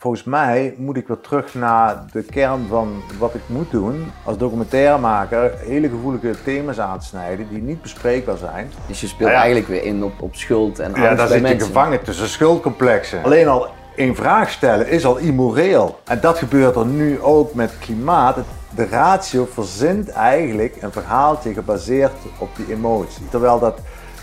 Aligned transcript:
volgens 0.00 0.24
mij 0.24 0.74
moet 0.76 0.96
ik 0.96 1.08
weer 1.08 1.20
terug 1.20 1.54
naar 1.54 2.04
de 2.12 2.22
kern 2.22 2.66
van 2.68 3.02
wat 3.18 3.34
ik 3.34 3.40
moet 3.46 3.70
doen 3.70 4.12
als 4.24 4.38
documentairemaker. 4.38 5.52
Hele 5.58 5.88
gevoelige 5.88 6.34
thema's 6.44 6.78
aansnijden 6.78 7.48
die 7.48 7.62
niet 7.62 7.82
bespreekbaar 7.82 8.36
zijn. 8.36 8.70
Dus 8.86 9.00
je 9.00 9.06
speelt 9.06 9.20
Nou 9.20 9.32
ja. 9.32 9.38
eigenlijk 9.38 9.68
weer 9.68 9.82
in 9.82 10.04
op, 10.04 10.22
op 10.22 10.34
schuld 10.34 10.78
en 10.78 10.92
Ja, 10.94 11.08
angst 11.08 11.16
daar 11.16 11.40
bij 11.40 11.50
zit 11.50 11.60
je 11.60 11.66
gevangen 11.66 12.02
tussen 12.02 12.28
schuldcomplexen. 12.28 13.24
Alleen 13.24 13.48
al 13.48 13.68
in 13.94 14.14
vraag 14.14 14.50
stellen 14.50 14.88
is 14.88 15.04
al 15.04 15.16
immoreel. 15.16 15.98
En 16.04 16.20
dat 16.20 16.38
gebeurt 16.38 16.76
er 16.76 16.86
nu 16.86 17.20
ook 17.20 17.54
met 17.54 17.72
klimaat. 17.78 18.36
De 18.74 18.86
ratio 18.86 19.48
verzint 19.52 20.08
eigenlijk 20.08 20.76
een 20.80 20.92
verhaaltje 20.92 21.52
gebaseerd 21.52 22.12
op 22.38 22.48
die 22.56 22.70
emotie. 22.70 23.28
Terwijl 23.30 23.58
dat 23.58 23.78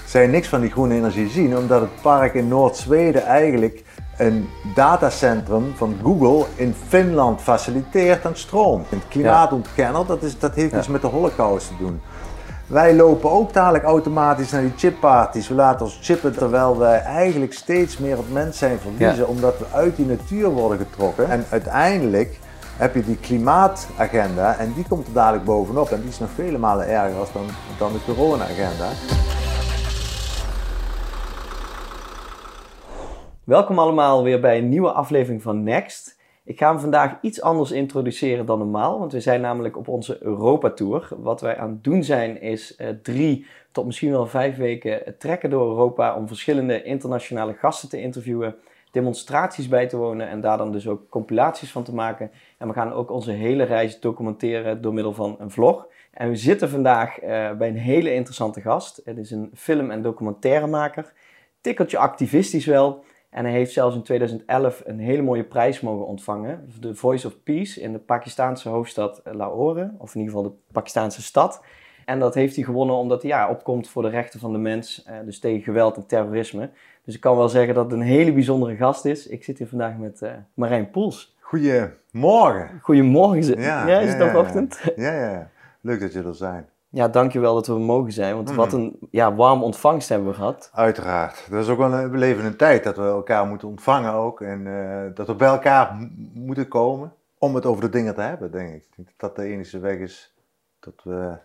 zij 0.06 0.28
niks 0.28 0.48
van 0.48 0.62
die 0.62 0.72
groene 0.72 0.96
energie 0.96 1.30
zien, 1.30 1.58
omdat 1.58 1.82
het 1.82 2.02
park 2.02 2.34
in 2.34 2.48
Noord-Zweden 2.48 3.26
eigenlijk 3.26 3.84
een 4.18 4.50
datacentrum 4.76 5.74
van 5.76 5.96
Google 6.04 6.46
in 6.56 6.76
Finland 6.88 7.42
faciliteert 7.42 8.26
aan 8.26 8.36
stroom. 8.36 8.84
Het 8.90 9.00
klimaatontkenner, 9.10 10.06
dat, 10.06 10.24
is, 10.24 10.40
dat 10.40 10.56
heeft 10.56 10.74
iets 10.76 10.88
met 10.88 11.02
de 11.02 11.08
holocaust 11.08 11.68
te 11.68 11.74
doen. 11.80 12.02
Wij 12.68 12.96
lopen 12.96 13.32
ook 13.32 13.54
dadelijk 13.54 13.84
automatisch 13.84 14.52
naar 14.52 14.62
die 14.62 14.74
chipparties. 14.78 15.48
We 15.48 15.54
laten 15.56 15.86
ons 15.86 16.00
chippen 16.02 16.34
terwijl 16.34 16.78
wij 16.78 17.02
eigenlijk 17.02 17.54
steeds 17.54 17.98
meer 17.98 18.18
het 18.18 18.34
mens 18.34 18.58
zijn 18.58 18.80
verliezen, 18.80 19.18
Ja. 19.18 19.24
omdat 19.24 19.60
we 19.60 19.66
uit 19.74 19.96
die 19.96 20.06
natuur 20.06 20.50
worden 20.50 20.78
getrokken. 20.78 21.30
En 21.30 21.46
uiteindelijk 21.50 22.40
heb 22.78 22.96
je 22.96 23.06
die 23.06 23.18
klimaatagenda 23.18 24.56
en 24.58 24.74
die 24.74 24.86
komt 24.90 25.08
er 25.08 25.14
dadelijk 25.14 25.44
bovenop. 25.44 25.90
En 25.92 26.00
die 26.02 26.10
is 26.10 26.20
nog 26.20 26.30
vele 26.36 26.58
malen 26.58 26.88
erger 26.88 27.20
als 27.20 27.32
dan, 27.34 27.46
dan 27.78 27.92
de 27.92 28.14
corona-agenda. 28.14 28.88
Welkom 33.48 33.80
allemaal 33.80 34.24
weer 34.24 34.40
bij 34.40 34.58
een 34.58 34.70
nieuwe 34.70 34.92
aflevering 34.92 35.42
van 35.42 35.64
Next. 35.64 36.20
Ik 36.44 36.58
ga 36.58 36.70
hem 36.70 36.80
vandaag 36.80 37.18
iets 37.22 37.42
anders 37.42 37.72
introduceren 37.72 38.46
dan 38.46 38.58
normaal, 38.58 39.00
want 39.00 39.12
we 39.12 39.20
zijn 39.20 39.42
namelijk 39.42 39.78
op 39.78 39.88
onze 39.88 40.24
Europa-tour. 40.24 41.10
Wat 41.18 41.42
wij 41.42 41.58
aan 41.58 41.70
het 41.70 41.84
doen 41.84 42.04
zijn 42.04 42.42
is 42.42 42.76
eh, 42.76 42.88
drie 43.02 43.46
tot 43.72 43.86
misschien 43.86 44.12
wel 44.12 44.28
vijf 44.28 44.58
weken 44.58 45.18
trekken 45.18 45.50
door 45.50 45.68
Europa 45.70 46.16
om 46.16 46.28
verschillende 46.28 46.84
internationale 46.84 47.54
gasten 47.54 47.90
te 47.90 48.02
interviewen, 48.02 48.56
demonstraties 48.92 49.68
bij 49.68 49.88
te 49.88 49.98
wonen 49.98 50.30
en 50.30 50.42
daar 50.42 50.58
dan 50.58 50.72
dus 50.72 50.88
ook 50.88 51.10
compilaties 51.10 51.72
van 51.72 51.84
te 51.84 51.94
maken. 51.94 52.32
En 52.58 52.68
we 52.68 52.74
gaan 52.74 52.94
ook 52.94 53.12
onze 53.12 53.32
hele 53.32 53.64
reis 53.64 54.00
documenteren 54.00 54.82
door 54.82 54.94
middel 54.94 55.14
van 55.14 55.36
een 55.40 55.52
vlog. 55.52 55.88
En 56.12 56.30
we 56.30 56.36
zitten 56.36 56.70
vandaag 56.70 57.20
eh, 57.20 57.52
bij 57.52 57.68
een 57.68 57.78
hele 57.78 58.14
interessante 58.14 58.62
gast. 58.62 59.02
Het 59.06 59.18
is 59.18 59.32
een 59.32 59.52
film- 59.54 59.92
en 59.92 60.02
documentairemaker, 60.02 61.14
tikkeltje 61.62 61.98
activistisch 61.98 62.66
wel. 62.66 63.04
En 63.38 63.46
hij 63.46 63.54
heeft 63.54 63.74
zelfs 63.74 63.96
in 63.96 64.02
2011 64.04 64.82
een 64.86 65.00
hele 65.00 65.22
mooie 65.22 65.44
prijs 65.44 65.82
mogen 65.82 66.06
ontvangen. 66.06 66.70
De 66.80 66.96
Voice 66.96 67.28
of 67.28 67.44
Peace 67.44 67.82
in 67.82 67.92
de 67.92 68.00
Pakistaanse 68.00 68.70
hoofdstad 68.70 69.22
Lahore. 69.24 69.92
Of 69.98 70.16
in 70.16 70.22
ieder 70.22 70.36
geval 70.36 70.50
de 70.52 70.58
Pakistaanse 70.72 71.22
stad. 71.22 71.64
En 72.06 72.20
dat 72.20 72.34
heeft 72.34 72.56
hij 72.56 72.64
gewonnen 72.64 72.96
omdat 72.96 73.22
hij 73.22 73.32
ja, 73.32 73.50
opkomt 73.50 73.90
voor 73.90 74.02
de 74.02 74.10
rechten 74.10 74.40
van 74.40 74.52
de 74.52 74.58
mens. 74.58 75.04
eh, 75.04 75.16
dus 75.26 75.40
tegen 75.40 75.64
geweld 75.64 75.96
en 75.96 76.06
terrorisme. 76.06 76.70
Dus 77.04 77.16
ik 77.16 77.22
kan 77.22 77.38
wel 77.38 77.50
zeggen 77.50 77.74
dat 77.74 77.84
het 77.84 77.94
een 77.94 78.06
hele 78.06 78.34
bijzondere 78.34 78.76
gast 78.76 79.06
is. 79.06 79.28
Ik 79.28 79.44
zit 79.44 79.58
hier 79.58 79.68
vandaag 79.68 79.98
met 79.98 80.22
eh, 80.22 80.32
Marijn 80.54 80.90
Poels. 80.90 81.38
Goedemorgen. 81.40 82.80
Goedemorgen. 82.82 83.62
Ja, 83.62 83.88
Ja, 83.88 84.00
is 84.00 84.10
het 84.10 84.18
ja, 84.20 84.26
nog 84.26 84.36
ochtend? 84.36 84.80
Ja, 84.96 85.14
ja, 85.14 85.32
ja. 85.32 85.50
Leuk 85.82 86.00
dat 86.00 86.14
je 86.14 86.24
er 86.24 86.36
zijn. 86.36 86.70
Ja, 86.90 87.08
dankjewel 87.08 87.54
dat 87.54 87.68
we 87.68 87.80
mogen 87.80 88.12
zijn. 88.12 88.36
Want 88.36 88.52
wat 88.52 88.74
een 88.74 88.98
ja, 89.12 89.36
warm 89.36 89.64
ontvangst 89.64 90.10
hebben 90.10 90.28
we 90.28 90.34
gehad. 90.34 90.70
Uiteraard. 90.74 91.48
Dat 91.50 91.64
is 91.64 91.70
ook 91.70 91.78
wel 91.78 91.94
een, 91.94 92.12
we 92.12 92.18
leven 92.18 92.40
in 92.40 92.46
een 92.46 92.58
tijd 92.58 92.84
dat 92.84 92.98
we 92.98 93.04
elkaar 93.04 93.46
moeten 93.46 93.68
ontvangen 93.68 94.14
ook. 94.14 94.42
En 94.42 94.68
eh, 94.68 95.16
dat 95.16 95.28
we 95.28 95.36
bij 95.36 95.48
elkaar 95.48 96.10
moeten 96.34 96.68
komen 96.68 97.14
om 97.38 97.56
het 97.56 97.66
over 97.66 97.82
de 97.82 97.90
dingen 97.90 98.16
te 98.16 98.22
hebben, 98.22 98.52
denk 98.52 98.70
ik. 98.70 98.84
Ik 98.84 98.96
denk 98.96 99.08
dat 99.08 99.16
dat 99.18 99.36
de 99.36 99.52
enige 99.52 99.80
weg 99.80 99.98
is 99.98 100.36
dat 100.80 101.04
we, 101.04 101.38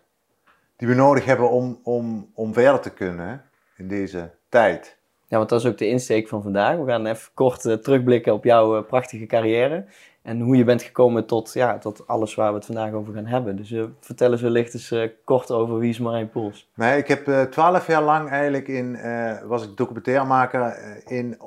die 0.77 0.89
we 0.89 0.95
nodig 0.95 1.25
hebben 1.25 1.51
om, 1.51 1.81
om, 1.83 2.31
om 2.35 2.53
verder 2.53 2.81
te 2.81 2.91
kunnen 2.91 3.29
hè, 3.29 3.37
in 3.77 3.89
deze 3.89 4.31
tijd. 4.49 4.99
Ja, 5.33 5.39
want 5.39 5.51
dat 5.51 5.61
is 5.61 5.67
ook 5.67 5.79
de 5.79 5.89
insteek 5.89 6.29
van 6.29 6.43
vandaag. 6.43 6.77
We 6.77 6.91
gaan 6.91 7.07
even 7.07 7.31
kort 7.35 7.65
eh, 7.65 7.75
terugblikken 7.75 8.33
op 8.33 8.45
jouw 8.45 8.77
eh, 8.77 8.87
prachtige 8.87 9.27
carrière. 9.27 9.85
En 10.23 10.41
hoe 10.41 10.57
je 10.57 10.65
bent 10.65 10.83
gekomen 10.83 11.27
tot, 11.27 11.53
ja, 11.53 11.79
tot 11.79 12.07
alles 12.07 12.35
waar 12.35 12.49
we 12.49 12.57
het 12.57 12.67
vandaag 12.67 12.93
over 12.93 13.15
gaan 13.15 13.27
hebben. 13.27 13.57
Dus 13.57 13.71
eh, 13.73 13.85
vertel 14.01 14.33
eens 14.33 14.41
wellicht 14.41 14.75
eens 14.75 14.95
kort 15.25 15.51
over 15.51 15.79
wie 15.79 15.91
is 15.91 15.99
Marijn 15.99 16.31
Poels. 16.31 16.71
Nee, 16.75 16.99
ik 16.99 17.09
heb 17.09 17.51
twaalf 17.51 17.87
jaar 17.87 18.03
lang 18.03 18.31
eigenlijk 18.31 18.69
in, 18.69 18.99
was 19.47 19.65
ik 19.65 19.77
documentairemaker 19.77 20.77
in 21.07 21.39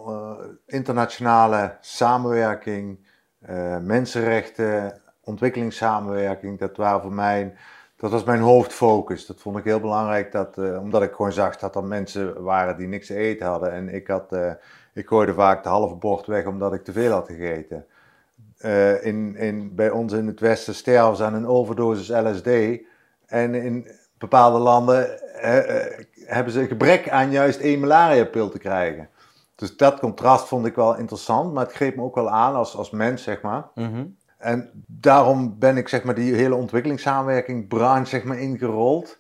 internationale 0.66 1.78
samenwerking, 1.82 3.00
mensenrechten, 3.82 5.02
ontwikkelingssamenwerking. 5.24 6.60
Dat 6.60 6.78
waren 6.78 7.02
voor 7.02 7.14
mij, 7.14 7.54
dat 7.96 8.12
was 8.12 8.24
mijn 8.24 8.42
hoofdfocus. 8.42 9.26
Dat 9.26 9.40
vond 9.40 9.58
ik 9.58 9.64
heel 9.64 9.80
belangrijk, 9.80 10.32
dat, 10.32 10.58
eh, 10.58 10.80
omdat 10.82 11.04
ik 11.04 11.14
gewoon 11.14 11.32
zag 11.32 11.58
dat 11.58 11.76
er 11.76 11.84
mensen 11.84 12.44
waren 12.44 12.78
die 12.78 12.88
niks 12.88 13.08
te 13.08 13.16
eten 13.16 13.48
hadden. 13.48 13.72
En 13.72 13.94
ik, 13.94 14.08
had, 14.08 14.32
eh, 14.34 14.52
ik 14.94 15.08
gooide 15.08 15.34
vaak 15.34 15.64
de 15.64 15.70
halve 15.70 15.96
bord 15.96 16.26
weg 16.26 16.46
omdat 16.46 16.74
ik 16.74 16.84
te 16.84 16.92
veel 16.92 17.12
had 17.12 17.28
gegeten. 17.28 17.86
Eh, 18.58 19.06
in, 19.06 19.36
in, 19.36 19.76
bij 19.76 19.90
ons 19.90 20.14
in 20.14 20.28
het 20.28 20.40
Westen 20.40 20.76
sterven 20.76 21.16
ze 21.16 21.24
aan 21.24 21.34
een 21.34 21.48
overdosis 21.48 22.08
LSD. 22.10 22.50
En 23.26 23.56
in 23.56 23.88
bepaalde 24.18 24.60
landen 24.60 25.20
hebben 26.26 26.54
ze 26.54 26.68
gebrek 26.68 27.10
aan 27.10 27.32
juist 27.32 27.60
één 27.60 27.80
malariapil 27.80 28.50
te 28.50 28.58
krijgen. 28.58 29.10
Dus 29.56 29.78
dat 29.78 30.00
contrast 30.00 30.48
vond 30.48 30.66
ik 30.66 30.76
wel 30.76 30.98
interessant, 30.98 31.54
maar 31.54 31.66
het 31.66 31.76
greep 31.76 31.96
me 31.96 32.02
ook 32.02 32.16
wel 32.16 32.30
aan 32.30 32.56
als, 32.56 32.76
als 32.76 32.90
mens, 32.90 33.24
zeg 33.24 33.42
maar. 33.42 33.64
En 34.46 34.70
daarom 34.88 35.60
ben 35.60 35.78
ik 35.78 35.88
zeg 35.88 36.04
maar 36.04 36.16
die 36.16 36.34
hele 36.34 36.56
ontwikkelingssamenwerking 36.56 37.68
branche 37.68 38.06
zeg 38.10 38.24
maar 38.24 38.40
ingerold. 38.40 39.18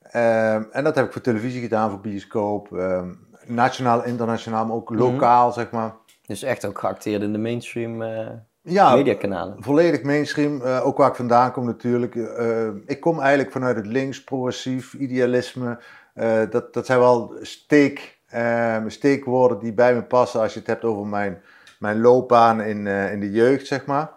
Ehm, 0.00 0.62
en 0.72 0.84
dat 0.84 0.94
heb 0.94 1.06
ik 1.06 1.12
voor 1.12 1.20
televisie 1.20 1.60
gedaan, 1.60 1.90
voor 1.90 2.00
bioscoop, 2.00 2.76
ehm, 2.76 3.08
nationaal, 3.46 4.04
internationaal, 4.04 4.66
maar 4.66 4.76
ook 4.76 4.90
lokaal 4.90 5.52
zeg 5.52 5.70
maar. 5.70 5.94
Dus 6.26 6.42
echt 6.42 6.64
ook 6.66 6.78
geacteerd 6.78 7.22
in 7.22 7.32
de 7.32 7.38
mainstream 7.38 8.02
eh 8.02 8.28
Ja, 8.62 8.94
mediakanalen. 8.94 9.56
volledig 9.62 10.02
mainstream, 10.02 10.62
eh, 10.62 10.86
ook 10.86 10.96
waar 10.96 11.08
ik 11.08 11.14
vandaan 11.14 11.52
kom 11.52 11.64
natuurlijk. 11.64 12.14
Eh, 12.14 12.68
ik 12.86 13.00
kom 13.00 13.20
eigenlijk 13.20 13.52
vanuit 13.52 13.76
het 13.76 13.86
links, 13.86 14.24
progressief, 14.24 14.94
idealisme. 14.94 15.78
Dat, 16.50 16.74
dat 16.74 16.86
zijn 16.86 16.98
wel 16.98 17.34
steek, 17.40 18.18
eh, 18.26 18.76
steekwoorden 18.86 19.58
die 19.58 19.72
bij 19.72 19.94
me 19.94 20.02
passen 20.02 20.40
als 20.40 20.52
je 20.52 20.58
het 20.58 20.68
hebt 20.68 20.84
over 20.84 21.06
mijn, 21.06 21.42
mijn 21.78 22.00
loopbaan 22.00 22.60
in, 22.60 22.86
in 22.86 23.20
de 23.20 23.30
jeugd, 23.30 23.66
zeg 23.66 23.86
maar. 23.86 24.10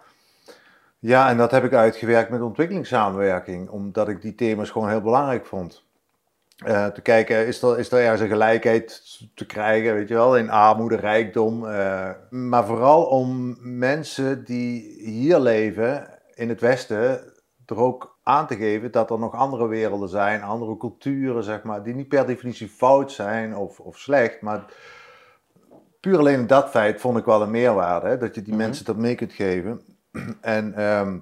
Ja, 1.00 1.28
en 1.28 1.36
dat 1.36 1.50
heb 1.50 1.64
ik 1.64 1.72
uitgewerkt 1.72 2.30
met 2.30 2.40
ontwikkelingssamenwerking, 2.40 3.68
omdat 3.68 4.08
ik 4.08 4.22
die 4.22 4.34
thema's 4.34 4.70
gewoon 4.70 4.88
heel 4.88 5.00
belangrijk 5.00 5.46
vond. 5.46 5.84
Eh, 6.64 6.86
te 6.86 7.00
kijken, 7.00 7.46
is 7.46 7.62
er, 7.62 7.78
is 7.78 7.90
er 7.92 7.98
ergens 8.00 8.20
een 8.20 8.28
gelijkheid 8.28 9.02
te 9.34 9.46
krijgen, 9.46 9.94
weet 9.94 10.08
je 10.08 10.14
wel, 10.14 10.36
in 10.36 10.50
armoede, 10.50 10.96
rijkdom. 10.96 11.66
eh, 11.66 12.10
maar 12.30 12.66
vooral 12.66 13.04
om 13.04 13.56
mensen 13.78 14.44
die 14.44 14.82
hier 15.04 15.38
leven, 15.38 16.08
in 16.34 16.48
het 16.48 16.60
Westen, 16.60 17.32
er 17.66 17.76
ook 17.78 18.18
aan 18.22 18.46
te 18.46 18.56
geven 18.56 18.90
dat 18.92 19.10
er 19.10 19.18
nog 19.18 19.34
andere 19.34 19.66
werelden 19.66 20.08
zijn, 20.08 20.42
andere 20.42 20.76
culturen, 20.76 21.44
zeg 21.44 21.62
maar, 21.62 21.82
die 21.82 21.94
niet 21.94 22.08
per 22.08 22.26
definitie 22.26 22.68
fout 22.68 23.12
zijn 23.12 23.56
of, 23.56 23.80
of 23.80 23.98
slecht, 23.98 24.40
maar 24.40 24.64
puur 26.00 26.18
alleen 26.18 26.46
dat 26.46 26.70
feit 26.70 27.00
vond 27.00 27.18
ik 27.18 27.24
wel 27.24 27.42
een 27.42 27.50
meerwaarde, 27.50 28.08
hè, 28.08 28.18
dat 28.18 28.34
je 28.34 28.42
die 28.42 28.54
Mhm. 28.54 28.62
mensen 28.62 28.84
dat 28.84 28.96
mee 28.96 29.14
kunt 29.14 29.32
geven. 29.32 29.80
En 30.40 30.74
ehm, 30.74 31.18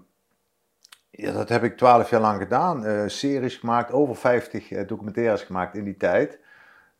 ja, 1.10 1.32
dat 1.32 1.48
heb 1.48 1.64
ik 1.64 1.76
twaalf 1.76 2.10
jaar 2.10 2.20
lang 2.20 2.40
gedaan. 2.42 2.84
Eh, 2.84 3.02
series 3.06 3.56
gemaakt, 3.56 3.92
over 3.92 4.16
50 4.16 4.70
eh, 4.70 4.86
documentaires 4.88 5.42
gemaakt 5.42 5.74
in 5.74 5.84
die 5.84 5.96
tijd. 5.96 6.38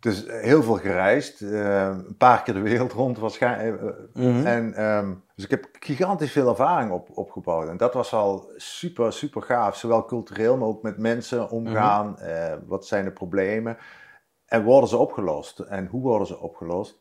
Dus 0.01 0.27
eh, 0.27 0.41
heel 0.41 0.63
veel 0.63 0.77
gereisd, 0.77 1.41
een 1.41 2.17
paar 2.19 2.43
keer 2.43 2.55
de 2.55 2.61
wereld 2.61 2.93
rond 2.93 3.19
waarschijnlijk. 3.19 3.95
Mhm. 4.15 4.47
En, 4.47 4.75
ehm, 4.75 5.15
dus 5.35 5.45
ik 5.45 5.51
heb 5.51 5.69
gigantisch 5.81 6.33
veel 6.33 6.49
ervaring 6.49 6.91
op, 6.91 7.09
opgebouwd. 7.15 7.69
En 7.69 7.77
dat 7.77 7.95
was 7.95 8.13
al 8.13 8.53
super, 8.57 9.13
super 9.13 9.43
gaaf. 9.43 9.77
Zowel 9.77 10.05
cultureel, 10.05 10.57
maar 10.57 10.69
ook 10.69 10.83
met 10.83 10.99
mensen 10.99 11.51
omgaan. 11.51 12.19
eh, 12.19 12.55
wat 12.67 12.87
zijn 12.87 13.05
de 13.05 13.11
problemen? 13.13 13.77
En 14.47 14.65
worden 14.65 14.89
ze 14.89 14.97
opgelost? 14.97 15.59
En 15.59 15.87
hoe 15.87 16.03
worden 16.03 16.27
ze 16.27 16.39
opgelost? 16.39 17.01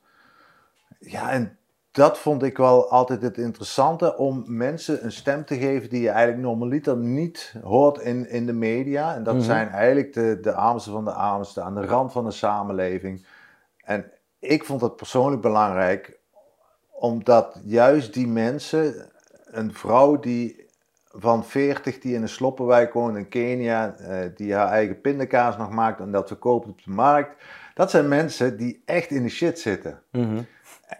Ja, 0.99 1.31
en 1.31 1.57
dat 1.97 2.17
vond 2.17 2.43
ik 2.43 2.57
wel 2.57 2.89
altijd 2.89 3.21
het 3.21 3.37
interessante. 3.37 4.17
Om 4.17 4.43
mensen 4.47 5.03
een 5.05 5.11
stem 5.11 5.45
te 5.45 5.57
geven 5.57 5.89
die 5.89 6.01
je 6.01 6.09
eigenlijk 6.09 6.41
normaliter 6.41 6.97
niet 6.97 7.53
hoort 7.63 7.97
in, 8.01 8.29
in 8.29 8.45
de 8.45 8.53
media. 8.53 9.15
En 9.15 9.23
dat 9.23 9.35
Mhm. 9.35 9.43
zijn 9.43 9.69
eigenlijk 9.69 10.13
de, 10.13 10.37
de 10.41 10.53
armsten 10.53 10.91
van 10.91 11.05
de 11.05 11.11
armsten, 11.11 11.63
aan 11.63 11.75
de 11.75 11.85
rand 11.85 12.11
van 12.11 12.25
de 12.25 12.31
samenleving. 12.31 13.25
En 13.83 14.11
ik 14.39 14.65
vond 14.65 14.81
het 14.81 14.95
persoonlijk 14.95 15.41
belangrijk 15.41 16.19
omdat 16.91 17.59
juist 17.63 18.13
die 18.13 18.27
mensen, 18.27 19.09
een 19.45 19.73
vrouw 19.73 20.19
die 20.19 20.65
van 21.19 21.45
40 21.45 21.99
die 21.99 22.13
in 22.13 22.21
een 22.21 22.29
sloppenwijk 22.29 22.93
woont 22.93 23.17
in 23.17 23.29
Kenia, 23.29 23.95
eh, 23.95 24.17
die 24.35 24.53
haar 24.53 24.67
eigen 24.67 25.01
pindakaas 25.01 25.57
nog 25.57 25.69
maakt 25.69 25.99
en 25.99 26.11
dat 26.11 26.27
verkoopt 26.27 26.67
op 26.67 26.83
de 26.83 26.91
markt. 26.91 27.43
Dat 27.73 27.89
zijn 27.91 28.07
mensen 28.07 28.57
die 28.57 28.81
echt 28.85 29.09
in 29.09 29.23
de 29.23 29.29
shit 29.29 29.59
zitten. 29.59 30.01
Mhm. 30.11 30.41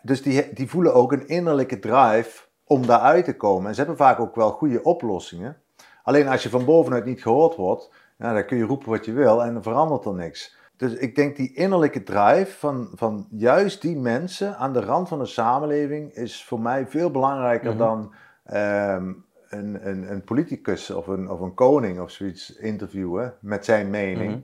Dus 0.02 0.22
die, 0.22 0.54
die 0.54 0.70
voelen 0.70 0.94
ook 0.94 1.12
een 1.12 1.28
innerlijke 1.28 1.80
drive 1.80 2.46
om 2.64 2.86
daaruit 2.86 3.26
te 3.26 3.36
komen. 3.36 3.68
En 3.68 3.74
ze 3.74 3.80
hebben 3.80 3.98
vaak 3.98 4.20
ook 4.20 4.36
wel 4.36 4.52
goede 4.52 4.84
oplossingen. 4.84 5.58
Alleen 6.04 6.28
als 6.28 6.44
je 6.44 6.50
van 6.50 6.66
bovenuit 6.66 7.06
niet 7.06 7.22
gehoord 7.22 7.56
wordt, 7.56 7.92
ja, 8.18 8.34
dan 8.34 8.46
kun 8.46 8.58
je 8.58 8.64
roepen 8.64 8.90
wat 8.90 9.06
je 9.06 9.14
wil 9.14 9.44
en 9.44 9.54
dan 9.54 9.64
verandert 9.64 10.06
er 10.06 10.14
niks. 10.14 10.56
Dus 10.78 10.94
ik 10.94 11.16
denk 11.16 11.36
die 11.36 11.54
innerlijke 11.54 12.04
drive 12.04 12.58
van, 12.58 12.90
van 12.96 13.28
juist 13.30 13.82
die 13.82 13.98
mensen 13.98 14.58
aan 14.58 14.74
de 14.74 14.82
rand 14.82 15.08
van 15.08 15.20
de 15.20 15.26
samenleving 15.26 16.14
is 16.14 16.46
voor 16.46 16.60
mij 16.60 16.88
veel 16.88 17.12
belangrijker 17.12 17.70
Mhm. 17.70 17.78
dan 17.78 18.14
ehm, 18.44 19.14
een, 19.50 19.88
een, 19.90 20.12
een 20.12 20.24
politicus 20.24 20.90
of 20.90 21.08
een, 21.08 21.30
of 21.30 21.40
een 21.40 21.54
koning 21.54 22.00
of 22.00 22.12
zoiets 22.12 22.56
interviewen 22.56 23.34
met 23.42 23.66
zijn 23.66 23.90
mening. 23.90 24.32
Mhm. 24.32 24.42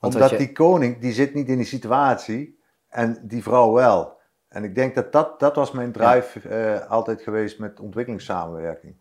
Omdat 0.00 0.30
je- 0.30 0.36
die 0.36 0.52
koning, 0.52 0.98
die 1.00 1.12
zit 1.12 1.34
niet 1.34 1.48
in 1.48 1.56
die 1.56 1.66
situatie 1.66 2.58
en 2.88 3.18
die 3.22 3.42
vrouw 3.42 3.72
wel. 3.72 4.14
En 4.48 4.64
ik 4.64 4.74
denk 4.74 4.94
dat 4.94 5.12
dat, 5.12 5.40
dat 5.40 5.56
was 5.56 5.72
mijn 5.72 5.92
drive 5.92 6.48
eh, 6.48 6.90
altijd 6.90 7.22
geweest 7.22 7.58
met 7.58 7.80
ontwikkelingssamenwerking. 7.80 8.94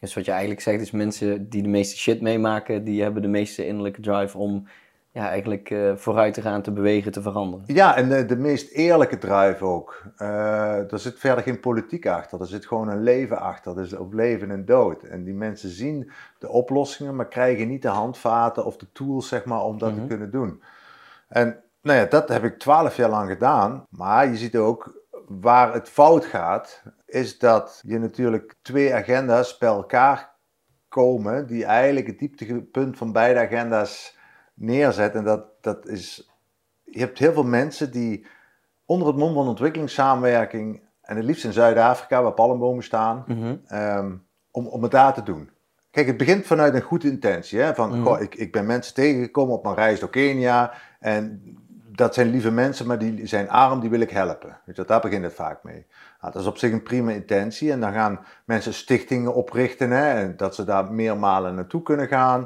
Dus 0.00 0.14
wat 0.14 0.24
je 0.24 0.30
eigenlijk 0.30 0.60
zegt 0.60 0.80
is 0.80 0.90
mensen 0.90 1.48
die 1.48 1.62
de 1.62 1.68
meeste 1.68 1.96
shit 1.98 2.20
meemaken, 2.20 2.84
die 2.84 3.02
hebben 3.02 3.22
de 3.22 3.28
meeste 3.28 3.66
innerlijke 3.66 4.00
drive 4.00 4.38
om 4.38 4.68
ja, 5.18 5.28
eigenlijk 5.28 5.70
eh, 5.70 5.92
vooruit 5.96 6.34
te 6.34 6.40
gaan, 6.42 6.62
te 6.62 6.72
bewegen, 6.72 7.12
te 7.12 7.22
veranderen. 7.22 7.64
Ja, 7.66 7.96
en 7.96 8.08
de, 8.08 8.24
de 8.24 8.36
meest 8.36 8.70
eerlijke 8.72 9.18
drive 9.18 9.64
ook. 9.64 10.02
Eh 10.16 10.92
er 10.92 10.98
zit 10.98 11.18
verder 11.18 11.44
geen 11.44 11.60
politiek 11.60 12.06
achter, 12.06 12.40
er 12.40 12.46
zit 12.46 12.66
gewoon 12.66 12.88
een 12.88 13.02
leven 13.02 13.38
achter. 13.40 13.74
Dus 13.74 13.92
op 13.92 14.12
leven 14.12 14.50
en 14.50 14.64
dood. 14.64 15.02
En 15.02 15.24
die 15.24 15.34
mensen 15.34 15.68
zien 15.70 16.10
de 16.38 16.48
oplossingen, 16.48 17.16
maar 17.16 17.28
krijgen 17.28 17.68
niet 17.68 17.82
de 17.82 17.88
handvaten 17.88 18.64
of 18.64 18.76
de 18.76 18.86
tools 18.92 19.28
zeg 19.28 19.44
maar, 19.44 19.62
om 19.62 19.78
dat 19.78 19.92
Mhm. 19.92 20.00
te 20.00 20.06
kunnen 20.06 20.30
doen. 20.30 20.62
En 21.28 21.56
nou 21.82 21.98
ja, 21.98 22.04
dat 22.04 22.28
heb 22.28 22.44
ik 22.44 22.58
twaalf 22.58 22.96
jaar 22.96 23.10
lang 23.10 23.30
gedaan. 23.30 23.84
Maar 23.90 24.28
je 24.28 24.36
ziet 24.36 24.56
ook 24.56 25.02
waar 25.26 25.72
het 25.72 25.88
fout 25.88 26.24
gaat, 26.24 26.82
is 27.06 27.38
dat 27.38 27.80
je 27.86 27.98
natuurlijk 27.98 28.54
twee 28.62 28.94
agenda's 28.94 29.58
bij 29.58 29.68
elkaar 29.68 30.36
komen 30.88 31.46
die 31.46 31.64
eigenlijk 31.64 32.06
het 32.06 32.18
dieptepunt 32.18 32.96
van 32.98 33.12
beide 33.12 33.40
agenda's 33.40 34.17
neerzet. 34.58 35.14
En 35.14 35.24
dat, 35.24 35.44
dat 35.60 35.86
is, 35.86 36.30
je 36.84 36.98
hebt 36.98 37.18
heel 37.18 37.32
veel 37.32 37.44
mensen 37.44 37.90
die 37.90 38.26
onder 38.84 39.06
het 39.08 39.16
mom 39.16 39.34
van 39.34 39.48
ontwikkelingssamenwerking, 39.48 40.80
en 41.02 41.16
het 41.16 41.24
liefst 41.24 41.44
in 41.44 41.52
Zuid-Afrika, 41.52 42.22
waar 42.22 42.32
palmbomen 42.32 42.84
staan, 42.84 43.24
ehm, 43.66 44.12
om, 44.50 44.66
om 44.66 44.82
het 44.82 44.90
daar 44.90 45.14
te 45.14 45.22
doen. 45.22 45.50
Kijk, 45.90 46.06
het 46.06 46.16
begint 46.16 46.46
vanuit 46.46 46.74
een 46.74 46.80
goede 46.82 47.10
intentie. 47.10 47.58
Hè? 47.60 47.74
Van, 47.74 47.90
Mhm. 47.90 48.02
goh, 48.02 48.20
ik, 48.20 48.34
ik 48.34 48.52
ben 48.52 48.66
mensen 48.66 48.94
tegengekomen 48.94 49.54
op 49.54 49.62
mijn 49.64 49.74
reis 49.74 50.00
door 50.00 50.10
Kenia. 50.10 50.72
En 51.00 51.42
dat 51.92 52.14
zijn 52.14 52.30
lieve 52.30 52.50
mensen, 52.50 52.86
maar 52.86 52.98
die 52.98 53.26
zijn 53.26 53.50
arm, 53.50 53.80
die 53.80 53.90
wil 53.90 54.00
ik 54.00 54.10
helpen. 54.10 54.60
Weet 54.64 54.76
je, 54.76 54.84
daar 54.84 55.00
begint 55.00 55.24
het 55.24 55.34
vaak 55.34 55.62
mee. 55.64 55.86
Nou, 56.20 56.32
dat 56.32 56.42
is 56.42 56.48
op 56.48 56.58
zich 56.58 56.72
een 56.72 56.82
prima 56.82 57.10
intentie. 57.10 57.72
En 57.72 57.80
dan 57.80 57.92
gaan 57.92 58.20
mensen 58.44 58.74
stichtingen 58.74 59.34
oprichten. 59.34 59.90
Hè? 59.90 60.12
En 60.12 60.36
dat 60.36 60.54
ze 60.54 60.64
daar 60.64 60.92
meermalen 60.92 61.54
naartoe 61.54 61.82
kunnen 61.82 62.08
gaan. 62.08 62.40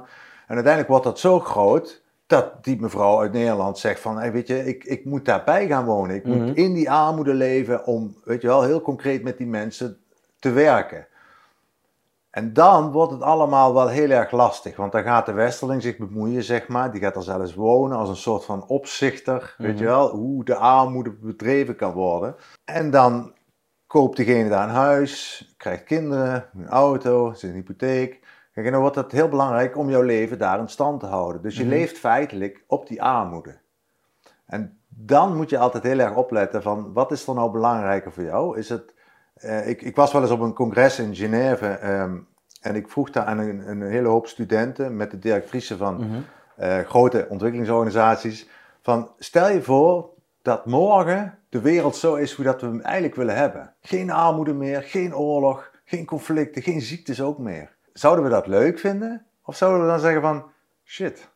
En 0.47 0.55
uiteindelijk 0.55 0.89
wordt 0.89 1.05
dat 1.05 1.19
zo 1.19 1.41
groot 1.41 2.02
dat 2.33 2.65
die 2.65 2.81
mevrouw 2.81 3.21
uit 3.21 3.33
Nederland 3.33 3.79
zegt 3.79 4.01
van, 4.01 4.19
hey, 4.19 4.33
weet 4.33 4.47
je, 4.47 4.67
ik, 4.67 4.85
ik 4.85 5.05
moet 5.05 5.25
daarbij 5.25 5.67
gaan 5.67 5.85
wonen. 5.85 6.17
Ik 6.17 6.25
Mhm. 6.25 6.43
moet 6.45 6.57
in 6.57 6.75
die 6.75 6.91
armoede 6.91 7.35
leven 7.35 7.87
om, 7.87 8.17
weet 8.25 8.41
je 8.43 8.47
wel, 8.47 8.63
heel 8.63 8.81
concreet 8.81 9.23
met 9.23 9.39
die 9.39 9.47
mensen 9.47 9.99
te 10.39 10.51
werken. 10.51 11.07
En 12.31 12.53
dan 12.53 12.93
wordt 12.93 13.13
het 13.13 13.23
allemaal 13.23 13.75
wel 13.75 13.89
heel 13.89 14.11
erg 14.11 14.31
lastig, 14.31 14.77
want 14.77 14.93
dan 14.93 15.03
gaat 15.03 15.27
de 15.27 15.33
westerling 15.33 15.83
zich 15.83 15.97
bemoeien, 15.97 16.43
zeg 16.43 16.69
maar. 16.69 16.93
Die 16.93 17.01
gaat 17.01 17.17
er 17.17 17.23
zelfs 17.23 17.55
wonen 17.55 17.97
als 17.99 18.09
een 18.09 18.17
soort 18.17 18.45
van 18.45 18.67
opzichter, 18.67 19.55
weet 19.59 19.79
je 19.79 19.85
Mhm. 19.85 19.93
wel, 19.93 20.09
hoe 20.11 20.45
de 20.45 20.57
armoede 20.57 21.11
bedreven 21.11 21.77
kan 21.77 21.93
worden. 21.93 22.37
En 22.65 22.91
dan 22.91 23.33
koopt 23.87 24.17
degene 24.17 24.49
daar 24.49 24.69
een 24.69 24.75
huis, 24.75 25.45
krijgt 25.57 25.85
kinderen, 25.85 26.45
een 26.57 26.69
auto, 26.69 27.33
zit 27.33 27.51
een 27.51 27.57
hypotheek. 27.57 28.21
Kijk, 28.53 28.67
en 28.67 28.73
dan 28.73 28.81
wordt 28.81 28.97
het 28.97 29.13
heel 29.13 29.29
belangrijk 29.29 29.77
om 29.77 29.91
jouw 29.91 30.03
leven 30.03 30.39
daar 30.39 30.59
in 30.59 30.69
stand 30.69 31.01
te 31.01 31.07
houden. 31.07 31.43
Dus 31.43 31.57
je 31.57 31.63
Mhm. 31.65 31.73
leeft 31.73 31.99
feitelijk 31.99 32.65
op 32.67 32.87
die 32.87 33.03
armoede. 33.03 33.59
En 34.47 34.79
dan 34.89 35.37
moet 35.37 35.51
je 35.51 35.59
altijd 35.59 35.83
heel 35.83 35.99
erg 35.99 36.15
opletten 36.15 36.63
van 36.63 36.93
wat 36.93 37.11
is 37.13 37.27
er 37.27 37.35
nou 37.35 37.51
belangrijker 37.51 38.13
voor 38.13 38.23
jou? 38.23 38.59
Is 38.59 38.69
het, 38.69 38.95
eh, 39.35 39.69
ik, 39.69 39.83
ik 39.83 39.97
was 39.97 40.13
wel 40.13 40.23
eens 40.23 40.31
op 40.31 40.41
een 40.41 40.55
congres 40.55 40.99
in 40.99 41.15
Genève 41.15 41.67
ehm, 41.67 42.17
en 42.61 42.75
ik 42.77 42.89
vroeg 42.89 43.11
daar 43.11 43.25
aan 43.25 43.39
een, 43.39 43.69
een 43.69 43.83
hele 43.83 44.09
hoop 44.09 44.27
studenten 44.27 44.97
met 44.97 45.11
de 45.11 45.19
directrice 45.19 45.77
van 45.77 45.95
Mhm. 45.95 46.19
eh, 46.57 46.79
grote 46.79 47.27
ontwikkelingsorganisaties. 47.29 48.49
Van 48.83 49.11
stel 49.19 49.49
je 49.51 49.63
voor 49.63 50.09
dat 50.43 50.67
morgen 50.67 51.39
de 51.49 51.61
wereld 51.61 51.97
zo 51.97 52.15
is 52.15 52.33
hoe 52.33 52.45
dat 52.45 52.61
we 52.61 52.67
hem 52.67 52.81
eigenlijk 52.81 53.15
willen 53.15 53.37
hebben. 53.37 53.75
Geen 53.81 54.11
armoede 54.11 54.55
meer, 54.55 54.83
geen 54.83 55.17
oorlog, 55.17 55.71
geen 55.85 56.05
conflicten, 56.07 56.63
geen 56.63 56.81
ziektes 56.81 57.23
ook 57.23 57.39
meer. 57.39 57.75
Zouden 57.93 58.25
we 58.25 58.31
dat 58.31 58.47
leuk 58.47 58.79
vinden? 58.79 59.27
Of 59.45 59.57
zouden 59.57 59.81
we 59.83 59.87
dan 59.87 60.01
zeggen 60.01 60.21
van 60.21 60.51
shit, 60.85 61.29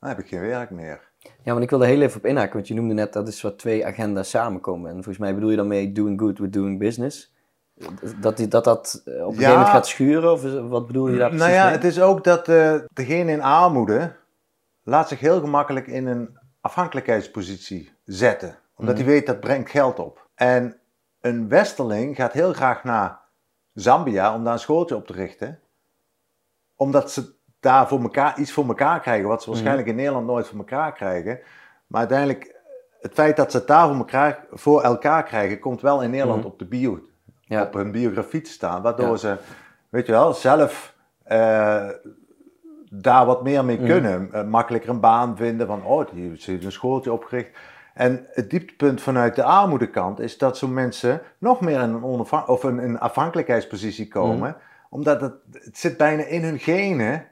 dan 0.00 0.08
heb 0.08 0.18
ik 0.18 0.28
geen 0.28 0.40
werk 0.40 0.70
meer. 0.70 1.00
Ja, 1.42 1.52
want 1.52 1.62
ik 1.62 1.70
wilde 1.70 1.86
heel 1.86 2.00
even 2.00 2.16
op 2.18 2.26
inhaken, 2.26 2.52
want 2.54 2.68
je 2.68 2.74
noemde 2.74 2.94
net 2.94 3.12
dat 3.12 3.28
is 3.28 3.42
wat 3.42 3.58
twee 3.58 3.86
agenda's 3.86 4.30
samenkomen. 4.30 4.86
En 4.88 4.94
volgens 4.94 5.18
mij 5.18 5.34
bedoel 5.34 5.50
je 5.50 5.56
daarmee 5.56 5.92
doing 5.92 6.20
good 6.20 6.38
with 6.38 6.52
doing 6.52 6.78
business. 6.78 7.34
Dat 8.20 8.36
die- 8.36 8.48
dat, 8.48 8.64
dat 8.64 9.02
eh, 9.04 9.12
op 9.14 9.18
een 9.20 9.24
Ja. 9.26 9.30
gegeven 9.32 9.50
moment 9.52 9.68
gaat 9.68 9.86
schuren, 9.86 10.32
of 10.32 10.42
wat 10.68 10.86
bedoel 10.86 11.08
je 11.08 11.18
daar 11.18 11.28
precies 11.28 11.46
Nou 11.46 11.56
ja, 11.58 11.64
mee? 11.64 11.72
het 11.72 11.84
is 11.84 12.00
ook 12.00 12.24
dat 12.24 12.48
eh, 12.48 12.74
degene 12.92 13.32
in 13.32 13.42
armoede 13.42 14.12
laat 14.82 15.08
zich 15.08 15.20
heel 15.20 15.40
gemakkelijk 15.40 15.86
in 15.86 16.06
een 16.06 16.38
afhankelijkheidspositie 16.60 17.92
zetten. 18.04 18.58
Omdat 18.76 18.94
Mhm. 18.94 19.04
hij 19.04 19.12
weet 19.12 19.26
dat 19.26 19.40
brengt 19.40 19.70
geld 19.70 19.98
op. 19.98 20.26
En 20.34 20.76
een 21.20 21.48
westerling 21.48 22.16
gaat 22.16 22.32
heel 22.32 22.52
graag 22.52 22.84
naar 22.84 23.18
Zambia 23.74 24.34
om 24.34 24.44
daar 24.44 24.52
een 24.52 24.58
schooltje 24.58 24.96
op 24.96 25.06
te 25.06 25.12
richten. 25.12 25.60
Omdat 26.76 27.10
ze 27.10 27.34
daar 27.60 27.88
voor 27.88 28.00
elkaar, 28.02 28.38
iets 28.38 28.52
voor 28.52 28.66
elkaar 28.66 29.00
krijgen, 29.00 29.28
wat 29.28 29.38
ze 29.42 29.48
Mhm. 29.48 29.50
waarschijnlijk 29.50 29.88
in 29.88 29.96
Nederland 29.96 30.26
nooit 30.26 30.46
voor 30.46 30.58
elkaar 30.58 30.92
krijgen. 30.92 31.38
Maar 31.86 32.00
uiteindelijk, 32.00 32.54
het 33.00 33.12
feit 33.12 33.36
dat 33.36 33.50
ze 33.50 33.56
het 33.56 33.66
daar 33.66 33.86
voor 33.86 33.96
elkaar, 33.96 34.44
voor 34.52 34.82
elkaar 34.82 35.22
krijgen, 35.22 35.58
komt 35.58 35.80
wel 35.80 36.02
in 36.02 36.10
Nederland 36.10 36.38
Mhm. 36.40 36.48
op 36.48 36.58
de 36.58 36.64
bio 36.66 37.00
Ja. 37.40 37.62
op 37.62 37.74
hun 37.74 37.90
biografie 37.90 38.40
te 38.40 38.50
staan. 38.50 38.82
Waardoor 38.82 39.08
Ja. 39.10 39.16
ze, 39.16 39.36
weet 39.88 40.06
je 40.06 40.12
wel, 40.12 40.32
zelf 40.34 40.94
eh, 41.24 41.88
daar 42.90 43.26
wat 43.26 43.42
meer 43.42 43.64
mee 43.64 43.76
Mhm. 43.76 43.86
kunnen. 43.86 44.28
Eh, 44.32 44.44
makkelijker 44.44 44.90
een 44.90 45.00
baan 45.00 45.36
vinden 45.36 45.66
van, 45.66 45.84
oh, 45.84 46.06
die 46.12 46.28
heeft 46.46 46.64
een 46.64 46.72
schooltje 46.72 47.12
opgericht. 47.12 47.50
En 47.94 48.26
het 48.32 48.50
dieptepunt 48.50 49.00
vanuit 49.02 49.34
de 49.36 49.42
armoedekant 49.42 50.20
is 50.20 50.38
dat 50.38 50.56
zo'n 50.58 50.74
mensen 50.74 51.20
nog 51.38 51.60
meer 51.60 51.80
in 51.80 51.92
een, 51.92 52.02
of 52.46 52.62
een, 52.62 52.78
een 52.78 52.98
afhankelijkheidspositie 52.98 54.08
komen. 54.08 54.56
Omdat 54.90 55.20
het, 55.20 55.34
het 55.52 55.78
zit 55.78 55.96
bijna 55.96 56.22
in 56.22 56.42
hun 56.44 56.58
genen 56.58 57.26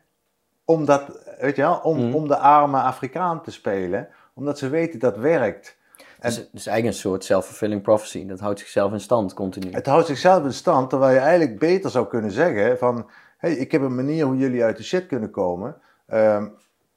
om, 0.64 0.84
dat, 0.84 1.20
weet 1.40 1.56
je 1.56 1.62
wel, 1.62 1.76
om, 1.82 1.98
Mhm. 2.06 2.14
om 2.14 2.28
de 2.28 2.36
arme 2.36 2.80
Afrikaan 2.80 3.42
te 3.42 3.50
spelen. 3.50 4.08
Omdat 4.34 4.58
ze 4.58 4.68
weten 4.68 4.98
dat 4.98 5.16
werkt. 5.16 5.76
En 5.98 6.30
Dus, 6.30 6.48
dus 6.52 6.66
eigenlijk 6.66 6.96
een 6.96 7.02
soort 7.02 7.24
self-fulfilling 7.24 7.82
prophecy. 7.82 8.26
Dat 8.26 8.40
houdt 8.40 8.58
zichzelf 8.58 8.92
in 8.92 9.00
stand 9.00 9.34
continu. 9.34 9.70
Het 9.72 9.86
houdt 9.86 10.06
zichzelf 10.06 10.44
in 10.44 10.52
stand, 10.52 10.90
terwijl 10.90 11.12
je 11.14 11.18
eigenlijk 11.20 11.58
beter 11.58 11.90
zou 11.90 12.06
kunnen 12.06 12.30
zeggen 12.30 12.78
van... 12.78 13.10
hey, 13.38 13.52
ik 13.52 13.72
heb 13.72 13.82
een 13.82 13.94
manier 13.94 14.24
hoe 14.24 14.36
jullie 14.36 14.64
uit 14.64 14.76
de 14.76 14.82
shit 14.82 15.06
kunnen 15.06 15.30
komen. 15.30 15.76
Ehm, 16.06 16.46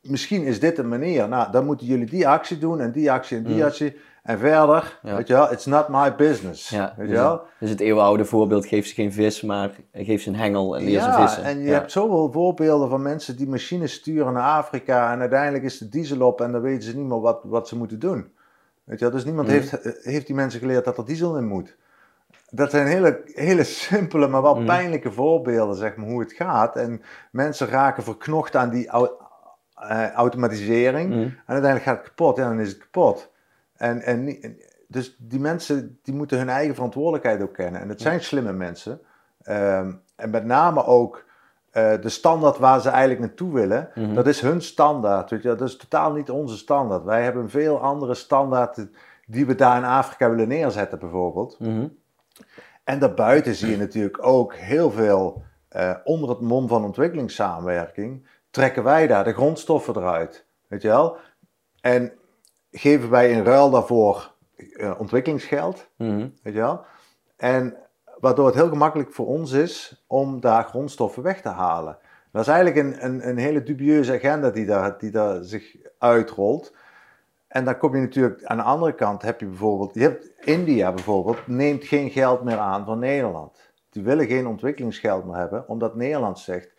misschien 0.01 0.43
is 0.43 0.60
dit 0.60 0.77
een 0.77 0.88
manier. 0.88 1.27
Nou, 1.27 1.51
dan 1.51 1.65
moeten 1.65 1.88
jullie 1.88 2.05
die 2.05 2.27
actie 2.27 2.58
doen 2.58 2.79
en 2.79 2.91
die 2.91 3.12
actie 3.12 3.38
en 3.38 3.43
die 3.43 3.55
Mm. 3.55 3.62
actie. 3.62 3.98
En 4.27 4.39
verder, 4.39 5.00
Ja. 5.01 5.15
weet 5.15 5.27
je 5.27 5.34
wel, 5.34 5.51
it's 5.51 5.65
not 5.65 5.88
my 5.88 6.15
business. 6.15 6.69
Ja, 6.69 6.93
weet 6.98 7.07
dus, 7.07 7.15
je 7.15 7.22
wel? 7.24 7.41
dus 7.60 7.69
het 7.69 7.79
eeuwenoude 7.79 8.25
voorbeeld, 8.25 8.65
geef 8.65 8.88
ze 8.88 8.93
geen 8.93 9.13
vis, 9.13 9.41
maar 9.41 9.72
geef 9.93 10.22
ze 10.22 10.29
een 10.29 10.36
hengel 10.36 10.75
en 10.77 10.84
leer 10.84 11.00
ze 11.01 11.07
Ja, 11.07 11.22
vissen. 11.22 11.43
en 11.43 11.60
je 11.60 11.72
hebt 11.72 11.91
zoveel 11.91 12.31
voorbeelden 12.31 12.89
van 12.89 13.01
mensen 13.01 13.38
die 13.38 13.48
machines 13.48 13.93
sturen 13.93 14.34
naar 14.34 14.43
Afrika 14.57 15.12
en 15.13 15.19
uiteindelijk 15.19 15.63
is 15.63 15.77
de 15.77 15.89
diesel 15.89 16.22
op 16.27 16.41
en 16.41 16.51
dan 16.51 16.62
weten 16.62 16.84
ze 16.84 16.98
niet 16.98 17.05
meer 17.07 17.22
wat, 17.22 17.39
wat 17.43 17.67
ze 17.67 17.77
moeten 17.77 18.00
doen. 18.00 18.31
Weet 18.84 19.00
je 19.00 19.05
wel? 19.05 19.13
Dus 19.13 19.25
niemand 19.25 19.48
Mhm. 19.48 19.57
heeft, 19.57 19.81
eh, 19.81 19.91
heeft 20.01 20.25
die 20.25 20.36
mensen 20.36 20.60
geleerd 20.60 20.86
dat 20.86 20.98
er 20.98 21.05
diesel 21.05 21.38
in 21.38 21.48
moet. 21.48 21.75
Dat 22.50 22.72
zijn 22.72 22.88
hele, 22.88 23.22
hele 23.25 23.63
simpele, 23.63 24.27
maar 24.27 24.41
wel 24.41 24.55
Mhm. 24.55 24.65
pijnlijke 24.65 25.12
voorbeelden, 25.12 25.75
zeg 25.75 25.96
maar, 25.96 26.07
hoe 26.07 26.19
het 26.19 26.34
gaat. 26.34 26.75
En 26.75 27.01
mensen 27.31 27.67
raken 27.67 28.03
verknocht 28.03 28.55
aan 28.55 28.69
die 28.69 28.88
au- 28.89 29.10
eh, 29.75 30.12
automatisering. 30.12 31.10
Mhm. 31.10 31.19
En 31.19 31.34
uiteindelijk 31.46 31.84
gaat 31.84 31.98
het 31.98 32.07
kapot, 32.07 32.38
ja, 32.38 32.48
dan 32.48 32.60
is 32.60 32.67
het 32.69 32.77
kapot. 32.77 33.29
En, 33.77 34.01
en, 34.01 34.38
dus 34.88 35.15
die 35.19 35.39
mensen 35.39 36.00
die 36.03 36.13
moeten 36.13 36.38
hun 36.38 36.50
eigen 36.50 36.75
verantwoordelijkheid 36.75 37.41
ook 37.41 37.53
kennen. 37.53 37.81
En 37.81 37.89
het 37.89 38.01
zijn 38.01 38.22
slimme 38.24 38.53
mensen. 38.53 39.01
Ehm, 39.41 39.91
en 40.15 40.29
met 40.29 40.46
name 40.46 40.86
ook 40.86 41.25
eh, 41.72 42.01
de 42.01 42.10
standaard 42.10 42.57
waar 42.57 42.81
ze 42.81 42.89
eigenlijk 42.89 43.19
naartoe 43.19 43.53
willen, 43.53 43.89
Mhm. 43.96 44.13
dat 44.13 44.27
is 44.27 44.41
hun 44.41 44.62
standaard. 44.62 45.29
Weet 45.29 45.41
je? 45.41 45.48
Dat 45.55 45.67
is 45.67 45.77
totaal 45.77 46.12
niet 46.13 46.29
onze 46.29 46.57
standaard. 46.57 47.03
Wij 47.03 47.24
hebben 47.24 47.50
veel 47.50 47.79
andere 47.79 48.13
standaard 48.13 48.88
die 49.25 49.46
we 49.46 49.55
daar 49.55 49.77
in 49.77 49.84
Afrika 49.84 50.29
willen 50.29 50.48
neerzetten, 50.48 51.00
bijvoorbeeld. 51.00 51.60
Mhm. 51.60 51.88
En 52.84 53.00
daarbuiten 53.00 53.55
zie 53.55 53.69
je 53.69 53.77
natuurlijk 53.77 54.25
ook 54.25 54.55
heel 54.55 54.91
veel 54.91 55.43
eh, 55.67 55.96
onder 56.03 56.29
het 56.29 56.41
mom 56.41 56.67
van 56.67 56.84
ontwikkelingssamenwerking. 56.84 58.27
Trekken 58.51 58.84
wij 58.84 59.07
daar 59.07 59.24
de 59.24 59.34
grondstoffen 59.34 59.96
eruit. 59.98 60.46
Weet 60.67 60.81
je 60.81 60.88
wel? 60.88 61.17
En 61.81 62.12
geven 62.71 63.09
wij 63.09 63.31
in 63.31 63.43
ruil 63.43 63.69
daarvoor 63.69 64.36
eh, 64.55 65.00
ontwikkelingsgeld. 65.00 65.88
Mhm. 65.95 66.27
Weet 66.43 66.53
je 66.53 66.59
wel? 66.59 66.86
En 67.36 67.77
waardoor 68.19 68.45
het 68.45 68.55
heel 68.55 68.69
gemakkelijk 68.69 69.13
voor 69.13 69.27
ons 69.27 69.51
is 69.51 70.03
om 70.07 70.39
daar 70.39 70.63
grondstoffen 70.63 71.24
weg 71.24 71.41
te 71.41 71.50
halen. 71.50 71.97
Dat 72.31 72.41
is 72.41 72.47
eigenlijk 72.47 72.86
een, 72.86 73.05
een, 73.05 73.27
een 73.29 73.38
hele 73.38 73.63
dubieuze 73.63 74.13
agenda 74.13 74.50
die 74.50 74.65
daar, 74.65 74.97
die 74.97 75.12
daar 75.12 75.43
zich 75.43 75.75
uitrolt. 75.97 76.74
En 77.47 77.65
dan 77.65 77.77
kom 77.77 77.95
je 77.95 78.01
natuurlijk 78.01 78.43
aan 78.43 78.57
de 78.57 78.63
andere 78.63 78.95
kant, 78.95 79.21
heb 79.21 79.39
je 79.39 79.45
bijvoorbeeld, 79.45 79.93
je 79.93 80.01
hebt 80.01 80.29
India 80.39 80.91
bijvoorbeeld, 80.91 81.47
neemt 81.47 81.83
geen 81.83 82.09
geld 82.09 82.43
meer 82.43 82.57
aan 82.57 82.86
van 82.86 83.00
Nederland. 83.00 83.71
Die 83.89 84.03
willen 84.03 84.27
geen 84.27 84.47
ontwikkelingsgeld 84.47 85.25
meer 85.25 85.36
hebben, 85.36 85.67
omdat 85.67 85.95
Nederland 85.95 86.39
zegt, 86.39 86.74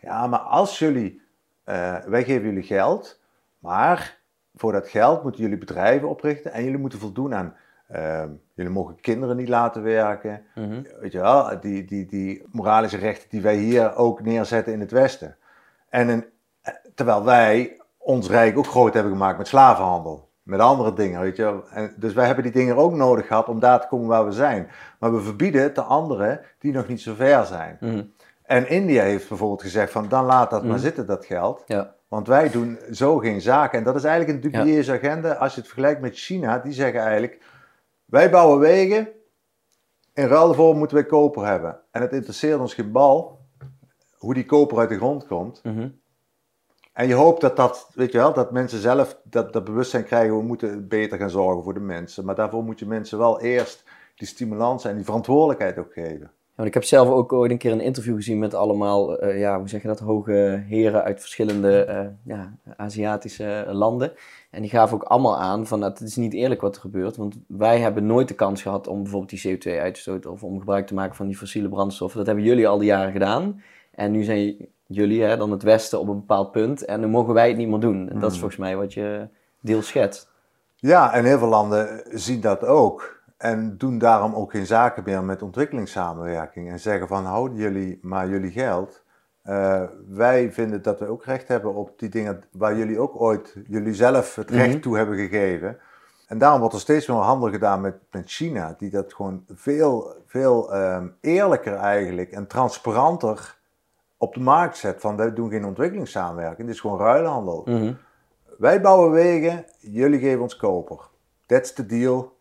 ja, 0.00 0.26
maar 0.26 0.38
als 0.38 0.78
jullie, 0.78 1.22
uh, 1.66 1.98
wij 1.98 2.24
geven 2.24 2.42
jullie 2.42 2.62
geld, 2.62 3.20
maar 3.58 4.21
voor 4.54 4.72
dat 4.72 4.88
geld 4.88 5.22
moeten 5.22 5.42
jullie 5.42 5.58
bedrijven 5.58 6.08
oprichten 6.08 6.52
en 6.52 6.64
jullie 6.64 6.78
moeten 6.78 6.98
voldoen 6.98 7.34
aan 7.34 7.54
uh, 7.96 8.22
jullie 8.54 8.72
mogen 8.72 9.00
kinderen 9.00 9.36
niet 9.36 9.48
laten 9.48 9.82
werken. 9.82 10.42
Mhm. 10.54 10.82
Weet 11.00 11.12
je 11.12 11.20
wel, 11.20 11.60
die, 11.60 11.84
die, 11.84 12.06
die 12.06 12.42
moralische 12.50 12.96
rechten 12.96 13.28
die 13.28 13.40
wij 13.40 13.56
hier 13.56 13.96
ook 13.96 14.22
neerzetten 14.22 14.72
in 14.72 14.80
het 14.80 14.90
Westen. 14.90 15.36
En 15.88 16.08
een, 16.08 16.24
terwijl 16.94 17.24
wij 17.24 17.80
ons 17.98 18.28
rijk 18.28 18.58
ook 18.58 18.66
groot 18.66 18.94
hebben 18.94 19.12
gemaakt 19.12 19.38
met 19.38 19.48
slavenhandel. 19.48 20.30
Met 20.42 20.60
andere 20.60 20.92
dingen, 20.92 21.20
weet 21.20 21.36
je 21.36 21.62
en 21.70 21.94
Dus 21.96 22.12
wij 22.12 22.26
hebben 22.26 22.44
die 22.44 22.52
dingen 22.52 22.76
ook 22.76 22.92
nodig 22.92 23.26
gehad 23.26 23.48
om 23.48 23.60
daar 23.60 23.80
te 23.80 23.86
komen 23.86 24.08
waar 24.08 24.24
we 24.24 24.32
zijn. 24.32 24.68
Maar 24.98 25.14
we 25.14 25.20
verbieden 25.20 25.62
het 25.62 25.74
de 25.74 25.82
anderen 25.82 26.40
die 26.58 26.72
nog 26.72 26.88
niet 26.88 27.00
zo 27.00 27.14
ver 27.14 27.44
zijn. 27.44 27.76
Mhm. 27.80 28.02
En 28.42 28.68
India 28.68 29.02
heeft 29.02 29.28
bijvoorbeeld 29.28 29.62
gezegd 29.62 29.92
van 29.92 30.08
dan 30.08 30.24
laat 30.24 30.50
dat 30.50 30.62
maar 30.62 30.72
mhm. 30.72 30.80
zitten, 30.80 31.06
dat 31.06 31.24
geld. 31.24 31.62
Ja. 31.66 31.94
Want 32.12 32.26
wij 32.26 32.50
doen 32.50 32.78
zo 32.90 33.18
geen 33.18 33.40
zaken. 33.40 33.78
En 33.78 33.84
dat 33.84 33.94
is 33.94 34.04
eigenlijk 34.04 34.44
een 34.44 34.50
dubieuze 34.50 34.92
agenda. 34.92 35.32
Als 35.32 35.54
je 35.54 35.60
het 35.60 35.68
vergelijkt 35.68 36.00
met 36.00 36.16
China, 36.16 36.58
die 36.58 36.72
zeggen 36.72 37.00
eigenlijk 37.00 37.40
wij 38.04 38.30
bouwen 38.30 38.58
wegen. 38.58 39.08
In 40.14 40.26
ruil 40.26 40.46
daarvoor 40.46 40.76
moeten 40.76 40.96
wij 40.96 41.06
koper 41.06 41.46
hebben. 41.46 41.80
En 41.90 42.00
het 42.00 42.12
interesseert 42.12 42.60
ons 42.60 42.74
geen 42.74 42.92
bal 42.92 43.38
hoe 44.18 44.34
die 44.34 44.44
koper 44.44 44.78
uit 44.78 44.88
de 44.88 44.96
grond 44.96 45.26
komt. 45.26 45.60
Mhm. 45.62 45.88
En 46.92 47.08
je 47.08 47.14
hoopt 47.14 47.40
dat 47.40 47.56
dat, 47.56 47.90
weet 47.94 48.12
je 48.12 48.18
wel, 48.18 48.32
dat 48.32 48.52
mensen 48.52 48.78
zelf 48.78 49.20
dat, 49.24 49.52
dat 49.52 49.64
bewustzijn 49.64 50.04
krijgen, 50.04 50.36
we 50.36 50.42
moeten 50.42 50.88
beter 50.88 51.18
gaan 51.18 51.30
zorgen 51.30 51.62
voor 51.62 51.74
de 51.74 51.80
mensen. 51.80 52.24
Maar 52.24 52.34
daarvoor 52.34 52.64
moet 52.64 52.78
je 52.78 52.86
mensen 52.86 53.18
wel 53.18 53.40
eerst 53.40 53.84
die 54.14 54.28
stimulans 54.28 54.84
en 54.84 54.96
die 54.96 55.04
verantwoordelijkheid 55.04 55.78
ook 55.78 55.92
geven. 55.92 56.30
Ja, 56.56 56.64
ik 56.64 56.74
heb 56.74 56.84
zelf 56.84 57.08
ook 57.08 57.32
ooit 57.32 57.50
een 57.50 57.58
keer 57.58 57.72
een 57.72 57.80
interview 57.80 58.14
gezien 58.14 58.38
met 58.38 58.54
allemaal, 58.54 59.24
uh, 59.24 59.38
ja, 59.38 59.58
hoe 59.58 59.68
zeg 59.68 59.82
je 59.82 59.88
dat, 59.88 60.00
hoge 60.00 60.64
heren 60.66 61.02
uit 61.02 61.20
verschillende 61.20 61.86
uh, 61.88 62.34
ja, 62.34 62.56
Aziatische 62.76 63.64
landen. 63.68 64.12
En 64.50 64.60
die 64.60 64.70
gaven 64.70 64.96
ook 64.96 65.02
allemaal 65.02 65.38
aan 65.38 65.66
van 65.66 65.80
dat 65.80 65.98
het 65.98 66.08
is 66.08 66.16
niet 66.16 66.32
eerlijk 66.32 66.60
wat 66.60 66.74
er 66.74 66.80
gebeurt. 66.80 67.16
Want 67.16 67.38
wij 67.46 67.80
hebben 67.80 68.06
nooit 68.06 68.28
de 68.28 68.34
kans 68.34 68.62
gehad 68.62 68.86
om 68.86 69.02
bijvoorbeeld 69.02 69.42
die 69.42 69.58
CO2 69.58 69.80
uit 69.80 69.94
te 69.94 70.00
stoten 70.00 70.30
of 70.30 70.42
om 70.42 70.58
gebruik 70.58 70.86
te 70.86 70.94
maken 70.94 71.16
van 71.16 71.26
die 71.26 71.36
fossiele 71.36 71.68
brandstoffen. 71.68 72.18
Dat 72.18 72.26
hebben 72.26 72.44
jullie 72.44 72.68
al 72.68 72.78
die 72.78 72.86
jaren 72.86 73.12
gedaan. 73.12 73.62
En 73.90 74.10
nu 74.10 74.22
zijn 74.22 74.68
jullie 74.86 75.22
hè, 75.22 75.36
dan 75.36 75.50
het 75.50 75.62
Westen 75.62 76.00
op 76.00 76.08
een 76.08 76.18
bepaald 76.18 76.52
punt 76.52 76.84
en 76.84 77.00
nu 77.00 77.06
mogen 77.06 77.34
wij 77.34 77.48
het 77.48 77.56
niet 77.56 77.68
meer 77.68 77.80
doen. 77.80 78.08
En 78.08 78.18
dat 78.18 78.30
is 78.30 78.38
hmm. 78.38 78.38
volgens 78.38 78.56
mij 78.56 78.76
wat 78.76 78.92
je 78.92 79.28
deels 79.60 79.86
schetst. 79.86 80.30
Ja, 80.76 81.12
en 81.12 81.24
heel 81.24 81.38
veel 81.38 81.48
landen 81.48 82.02
zien 82.10 82.40
dat 82.40 82.64
ook. 82.64 83.21
En 83.42 83.76
doen 83.78 83.98
daarom 83.98 84.34
ook 84.34 84.50
geen 84.50 84.66
zaken 84.66 85.02
meer 85.04 85.24
met 85.24 85.42
ontwikkelingssamenwerking. 85.42 86.70
En 86.70 86.80
zeggen 86.80 87.08
van 87.08 87.24
houden 87.24 87.58
jullie 87.58 87.98
maar 88.02 88.28
jullie 88.28 88.50
geld. 88.50 89.02
Uh, 89.44 89.82
wij 90.08 90.52
vinden 90.52 90.82
dat 90.82 90.98
we 90.98 91.06
ook 91.06 91.24
recht 91.24 91.48
hebben 91.48 91.74
op 91.74 91.98
die 91.98 92.08
dingen 92.08 92.42
waar 92.52 92.76
jullie 92.76 92.98
ook 92.98 93.20
ooit 93.20 93.56
jullie 93.66 93.94
zelf 93.94 94.34
het 94.34 94.50
recht 94.50 94.72
mhm. 94.72 94.80
toe 94.80 94.96
hebben 94.96 95.16
gegeven. 95.16 95.78
En 96.26 96.38
daarom 96.38 96.60
wordt 96.60 96.74
er 96.74 96.80
steeds 96.80 97.06
meer 97.06 97.16
handel 97.16 97.50
gedaan 97.50 97.80
met, 97.80 97.94
met 98.10 98.30
China, 98.30 98.74
die 98.78 98.90
dat 98.90 99.14
gewoon 99.14 99.44
veel, 99.48 100.14
veel 100.26 100.76
um, 100.76 101.16
eerlijker 101.20 101.74
eigenlijk 101.74 102.30
en 102.30 102.46
transparanter 102.46 103.58
op 104.16 104.34
de 104.34 104.40
markt 104.40 104.76
zet. 104.76 105.00
Van 105.00 105.16
wij 105.16 105.32
doen 105.32 105.50
geen 105.50 105.64
ontwikkelingssamenwerking, 105.64 106.66
dit 106.66 106.76
is 106.76 106.80
gewoon 106.80 106.98
ruilhandel. 106.98 107.62
Mm 107.64 107.98
Wij 108.58 108.80
bouwen 108.80 109.10
wegen, 109.10 109.64
jullie 109.78 110.20
geven 110.20 110.42
ons 110.42 110.56
koper. 110.56 111.08
That's 111.46 111.72
the 111.72 111.86
deal. 111.86 112.40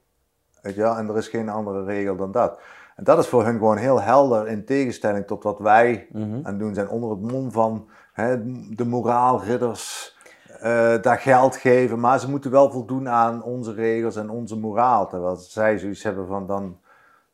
Weet 0.62 0.76
je 0.76 0.82
wel? 0.82 0.96
En 0.96 1.10
er 1.10 1.18
is 1.18 1.28
geen 1.28 1.50
andere 1.50 1.84
regel 1.84 2.16
dan 2.16 2.32
dat. 2.32 2.60
En 2.96 3.04
dat 3.04 3.18
is 3.18 3.28
voor 3.28 3.44
hun 3.44 3.58
gewoon 3.58 3.78
heel 3.78 4.02
helder 4.02 4.48
in 4.48 4.66
tegenstelling 4.66 5.28
tot 5.28 5.44
wat 5.44 5.60
wij 5.60 6.08
mm 6.12 6.34
aan 6.34 6.52
het 6.52 6.60
doen 6.60 6.74
zijn 6.74 6.90
onder 6.90 7.10
het 7.10 7.32
mom 7.32 7.52
van 7.52 7.90
hè, 8.14 8.38
de 8.76 8.86
moraalridders. 8.86 10.16
Uh, 10.56 11.02
daar 11.02 11.18
geld 11.18 11.56
geven, 11.56 12.00
maar 12.00 12.20
ze 12.20 12.30
moeten 12.30 12.52
wel 12.52 12.72
voldoen 12.72 13.10
aan 13.10 13.44
onze 13.44 13.74
regels 13.74 14.16
en 14.16 14.30
onze 14.30 14.58
moraal. 14.58 15.08
Terwijl 15.08 15.36
zij 15.36 15.78
zoiets 15.78 16.04
hebben 16.04 16.28
van 16.28 16.48
dan, 16.48 16.80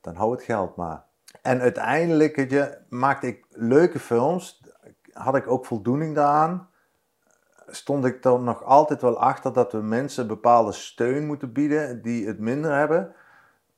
dan 0.02 0.16
hou 0.16 0.32
het 0.32 0.44
geld 0.44 0.76
maar. 0.76 1.04
En 1.42 1.62
uiteindelijk 1.62 2.50
je, 2.50 2.78
maakte 2.90 3.28
ik 3.28 3.46
leuke 3.50 4.00
films, 4.00 4.62
had 5.14 5.36
ik 5.36 5.48
ook 5.48 5.66
voldoening 5.66 6.16
daaraan. 6.16 6.68
Stond 7.68 8.06
ik 8.06 8.22
dan 8.22 8.44
nog 8.44 8.64
altijd 8.64 9.02
wel 9.02 9.20
achter 9.20 9.54
dat 9.54 9.72
we 9.72 9.78
mensen 9.78 10.28
bepaalde 10.28 10.72
steun 10.72 11.26
moeten 11.26 11.52
bieden 11.52 12.02
die 12.02 12.28
het 12.28 12.40
minder 12.40 12.76
hebben. 12.76 13.14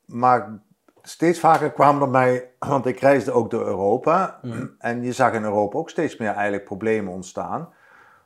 Maar 0.06 0.60
steeds 1.02 1.40
vaker 1.40 1.72
kwamen 1.72 2.02
er 2.02 2.10
mij, 2.10 2.52
want 2.60 2.86
ik 2.86 3.00
reisde 3.00 3.32
ook 3.32 3.50
door 3.50 3.66
Europa. 3.66 4.40
En 4.80 5.04
je 5.04 5.12
zag 5.12 5.34
in 5.34 5.44
Europa 5.44 5.78
ook 5.78 5.90
steeds 5.90 6.18
meer 6.18 6.32
eigenlijk 6.32 6.66
problemen 6.66 7.14
ontstaan. 7.14 7.70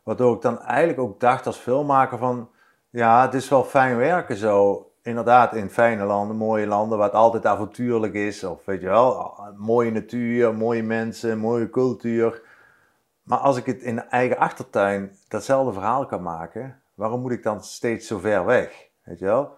Waardoor 0.03 0.35
ik 0.35 0.41
dan 0.41 0.61
eigenlijk 0.61 0.99
ook 0.99 1.19
dacht 1.19 1.45
als 1.45 1.57
filmmaker 1.57 2.17
van, 2.17 2.49
ja, 2.89 3.21
het 3.21 3.33
is 3.33 3.49
wel 3.49 3.63
fijn 3.63 3.97
werken 3.97 4.35
zo. 4.35 4.87
Inderdaad, 5.01 5.55
in 5.55 5.69
fijne 5.69 6.03
landen, 6.03 6.35
mooie 6.35 6.67
landen, 6.67 6.97
waar 6.97 7.07
het 7.07 7.15
altijd 7.15 7.45
avontuurlijk 7.45 8.13
is. 8.13 8.43
Of 8.43 8.65
weet 8.65 8.81
je 8.81 8.87
wel, 8.87 9.39
mooie 9.57 9.91
natuur, 9.91 10.53
mooie 10.53 10.83
mensen, 10.83 11.37
mooie 11.37 11.69
cultuur. 11.69 12.41
Maar 13.23 13.37
als 13.37 13.57
ik 13.57 13.65
het 13.65 13.81
in 13.81 14.09
eigen 14.09 14.37
achtertuin 14.37 15.17
datzelfde 15.27 15.73
verhaal 15.73 16.05
kan 16.05 16.21
maken, 16.21 16.81
waarom 16.93 17.21
moet 17.21 17.31
ik 17.31 17.43
dan 17.43 17.63
steeds 17.63 18.07
zo 18.07 18.19
ver 18.19 18.45
weg? 18.45 18.89
Weet 19.03 19.19
je 19.19 19.25
wel? 19.25 19.57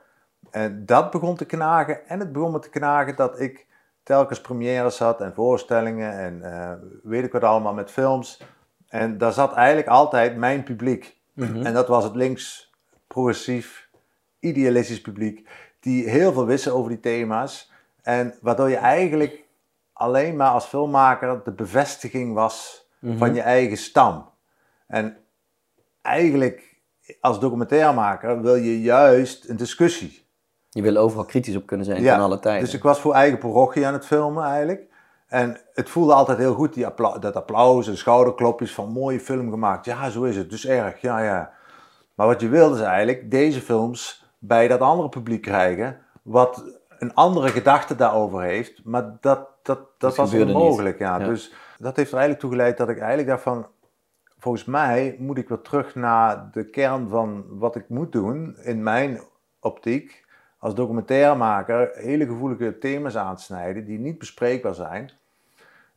En 0.52 0.86
dat 0.86 1.12
begon 1.12 1.36
te 1.36 1.46
knagen. 1.46 2.08
En 2.08 2.20
het 2.20 2.32
begon 2.32 2.52
me 2.52 2.60
te 2.60 2.70
knagen 2.70 3.16
dat 3.16 3.40
ik 3.40 3.68
telkens 4.04 4.42
premières 4.42 5.00
had 5.00 5.22
en 5.22 5.34
voorstellingen 5.34 6.12
en 6.12 6.42
uh, 6.44 6.72
weet 7.04 7.26
ik 7.26 7.32
wat 7.32 7.44
allemaal 7.44 7.74
met 7.74 7.92
films. 7.92 8.42
En 8.88 9.18
daar 9.18 9.34
zat 9.34 9.54
eigenlijk 9.54 9.88
altijd 9.88 10.38
mijn 10.38 10.64
publiek. 10.64 11.18
Mhm. 11.34 11.66
En 11.66 11.74
dat 11.74 11.88
was 11.88 12.04
het 12.04 12.16
links, 12.16 12.74
progressief, 13.08 13.90
idealistisch 14.40 15.02
publiek. 15.02 15.50
Die 15.80 16.10
heel 16.10 16.34
veel 16.34 16.46
wisten 16.46 16.74
over 16.74 16.90
die 16.90 17.00
thema's. 17.00 17.72
En 18.02 18.34
waardoor 18.42 18.70
je 18.70 18.76
eigenlijk 18.76 19.44
alleen 19.94 20.36
maar 20.36 20.50
als 20.50 20.66
filmmaker 20.66 21.44
de 21.44 21.52
bevestiging 21.52 22.34
was 22.34 22.85
mhm. 23.06 23.18
van 23.18 23.34
je 23.34 23.42
eigen 23.42 23.78
stam. 23.78 24.30
En 24.88 25.18
eigenlijk 26.02 26.76
als 27.20 27.40
documentairemaker 27.40 28.42
wil 28.42 28.56
je 28.56 28.82
juist 28.82 29.50
een 29.50 29.58
discussie. 29.58 30.24
Je 30.70 30.82
wil 30.82 30.98
overal 30.98 31.26
kritisch 31.26 31.56
op 31.56 31.66
kunnen 31.66 31.86
zijn 31.86 32.02
ja, 32.02 32.16
van 32.16 32.24
alle 32.24 32.40
tijden. 32.40 32.64
Dus 32.64 32.74
ik 32.74 32.84
was 32.84 33.00
voor 33.00 33.14
eigen 33.14 33.38
parochie 33.38 33.88
aan 33.88 33.94
het 33.94 34.06
filmen 34.06 34.44
eigenlijk. 34.44 34.94
En 35.28 35.62
het 35.74 35.90
voelde 35.90 36.14
altijd 36.14 36.38
heel 36.38 36.54
goed, 36.54 36.74
die 36.74 36.88
dat 37.20 37.36
applaus 37.36 37.88
en 37.88 37.98
schouderklopjes 37.98 38.74
van 38.74 38.92
mooie 38.92 39.20
film 39.20 39.50
gemaakt. 39.50 39.86
Ja, 39.86 40.10
zo 40.10 40.24
is 40.24 40.38
het. 40.38 40.50
Dus 40.50 40.66
erg, 40.66 41.02
ja, 41.02 41.20
ja. 41.20 41.52
Maar 42.16 42.28
wat 42.28 42.42
je 42.42 42.48
wilde 42.48 42.76
is 42.76 42.82
eigenlijk 42.82 43.32
deze 43.32 43.62
films 43.62 44.26
bij 44.40 44.68
dat 44.68 44.80
andere 44.80 45.10
publiek 45.10 45.42
krijgen. 45.42 45.98
Wat 46.22 46.64
een 47.00 47.14
andere 47.14 47.48
gedachte 47.48 47.96
daarover 47.96 48.42
heeft. 48.42 48.84
Maar 48.84 49.04
dat, 49.04 49.20
dat, 49.22 49.48
dat, 49.64 49.80
dat 49.98 50.16
was 50.16 50.34
onmogelijk. 50.34 51.00
Ja. 51.00 51.20
ja. 51.20 51.26
Dus 51.28 51.54
dat 51.78 51.96
heeft 51.96 52.12
er 52.12 52.18
eigenlijk 52.18 52.40
toe 52.40 52.52
geleid 52.52 52.78
dat 52.78 52.90
ik 52.90 52.98
eigenlijk 52.98 53.28
dacht 53.28 53.44
van... 53.44 53.68
Volgens 54.38 54.66
mij 54.66 55.16
moet 55.20 55.38
ik 55.38 55.50
weer 55.50 55.62
terug 55.62 55.96
naar 55.96 56.50
de 56.52 56.70
kern 56.70 57.10
van 57.10 57.46
wat 57.50 57.76
ik 57.76 57.90
moet 57.90 58.12
doen 58.12 58.58
in 58.58 58.84
mijn 58.84 59.20
optiek 59.60 60.26
als 60.60 60.76
documentairemaker 60.76 61.92
hele 61.94 62.26
gevoelige 62.26 62.78
thema's 62.78 63.18
aansnijden 63.18 63.86
die 63.86 64.00
niet 64.00 64.18
bespreekbaar 64.18 64.74
zijn. 64.74 65.12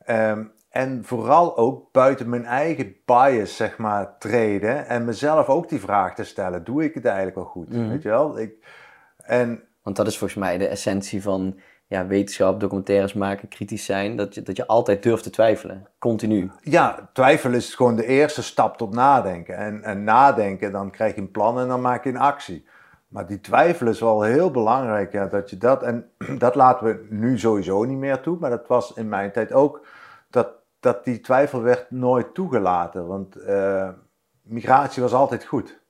Ehm, 0.05 0.45
en 0.69 1.05
vooral 1.05 1.57
ook 1.57 1.93
buiten 1.93 2.29
mijn 2.29 2.45
eigen 2.45 2.97
bias, 3.05 3.57
zeg 3.57 3.79
maar, 3.79 4.19
treden. 4.19 4.87
En 4.87 5.05
mezelf 5.05 5.49
ook 5.49 5.69
die 5.69 5.81
vraag 5.81 6.15
te 6.15 6.25
stellen: 6.25 6.65
doe 6.65 6.85
ik 6.85 6.95
het 6.95 7.05
eigenlijk 7.05 7.37
wel 7.37 7.45
goed? 7.45 7.69
Mhm. 7.69 7.89
Weet 7.89 8.03
je 8.03 8.09
wel? 8.09 8.39
Ik, 8.39 8.53
en, 9.17 9.63
Want 9.83 9.97
dat 9.97 10.07
is 10.07 10.19
volgens 10.19 10.41
mij 10.41 10.59
de 10.59 10.69
essentie 10.69 11.23
van 11.23 11.59
ja, 11.89 12.07
wetenschap, 12.07 12.61
documentaires 12.61 13.13
maken, 13.13 13.49
kritisch 13.49 13.85
zijn. 13.85 14.17
Dat 14.17 14.35
je, 14.35 14.43
dat 14.43 14.57
je 14.57 14.67
altijd 14.67 15.03
durft 15.03 15.23
te 15.23 15.31
twijfelen, 15.31 15.87
continu. 15.99 16.51
Ja, 16.63 17.09
twijfelen 17.13 17.57
is 17.57 17.75
gewoon 17.75 17.97
de 17.97 18.07
eerste 18.07 18.43
stap 18.43 18.77
tot 18.77 18.95
nadenken. 18.95 19.57
En, 19.57 19.83
en 19.83 20.05
nadenken, 20.05 20.73
dan 20.73 20.91
krijg 20.91 21.15
je 21.15 21.21
een 21.21 21.31
plan 21.31 21.61
en 21.61 21.69
dan 21.69 21.81
maak 21.81 22.05
je 22.05 22.11
een 22.11 22.17
actie. 22.17 22.67
Maar 23.09 23.27
die 23.27 23.41
twijfel 23.41 23.87
is 23.87 24.01
wel 24.01 24.23
heel 24.23 24.51
belangrijk, 24.51 25.13
ja, 25.13 25.27
dat 25.27 25.51
je 25.51 25.59
dat, 25.59 25.83
en 25.83 26.11
dat 26.39 26.55
laten 26.55 26.87
we 26.87 27.07
nu 27.11 27.39
sowieso 27.39 27.85
niet 27.85 27.99
meer 27.99 28.21
toe, 28.21 28.37
maar 28.41 28.51
dat 28.51 28.67
was 28.67 28.93
in 28.95 29.09
mijn 29.09 29.33
tijd 29.33 29.53
ook, 29.53 29.87
dat, 30.31 30.49
dat 30.81 31.05
die 31.05 31.21
twijfel 31.21 31.63
werd 31.63 31.91
nooit 31.91 32.35
toegelaten, 32.35 33.07
want 33.07 33.37
uh, 33.37 33.89
migratie 34.43 35.03
was 35.03 35.13
altijd 35.13 35.45
goed. 35.45 35.81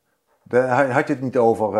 Daar 0.43 0.91
had 0.91 1.07
je 1.07 1.13
het 1.13 1.23
niet 1.23 1.37
over, 1.37 1.73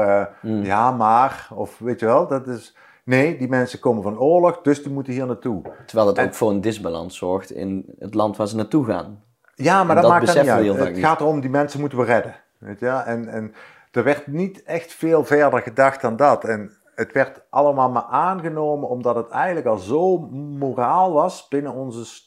uh, 0.43 0.65
ja 0.65 0.91
maar, 0.91 1.49
of 1.55 1.79
weet 1.79 2.01
je 2.01 2.07
wel, 2.07 2.27
dat 2.27 2.47
is, 2.47 2.77
Nee, 3.09 3.37
die 3.39 3.49
mensen 3.49 3.79
komen 3.79 4.03
van 4.03 4.19
oorlog, 4.19 4.61
dus 4.61 4.83
die 4.83 4.93
moeten 4.93 5.13
hier 5.13 5.27
naartoe. 5.27 5.63
Terwijl 5.87 6.07
dat 6.09 6.19
En- 6.19 6.27
ook 6.27 6.35
voor 6.35 6.51
een 6.51 6.61
disbalans 6.61 7.17
zorgt 7.17 7.51
in 7.51 7.95
het 7.99 8.15
land 8.15 8.37
waar 8.37 8.49
ze 8.49 8.57
naartoe 8.57 8.85
gaan. 8.85 9.23
Ja, 9.55 9.85
maar 9.85 9.97
En 9.97 10.03
dat, 10.03 10.03
dat 10.03 10.13
maakt 10.13 10.27
dan 10.27 10.43
niet 10.45 10.51
uit. 10.71 10.79
Het 10.87 10.95
niet. 10.95 11.05
gaat 11.05 11.21
erom, 11.21 11.41
die 11.41 11.51
mensen 11.51 11.81
moeten 11.81 11.99
we 11.99 12.05
redden. 12.05 12.35
Weet 12.59 12.81
je? 12.81 12.89
En, 12.89 13.29
en 13.29 13.55
er 13.91 14.05
werd 14.05 14.27
niet 14.27 14.63
echt 14.63 14.93
veel 14.93 15.25
verder 15.25 15.63
gedacht 15.63 16.01
dan 16.01 16.17
dat. 16.17 16.45
En 16.45 16.73
het 16.95 17.13
werd 17.13 17.41
allemaal 17.51 17.91
maar 17.91 18.03
aangenomen 18.11 18.89
omdat 18.89 19.15
het 19.17 19.29
eigenlijk 19.29 19.67
al 19.67 19.77
zo 19.77 20.19
moraal 20.59 21.13
was 21.13 21.49
binnen 21.49 21.73
onze 21.73 22.23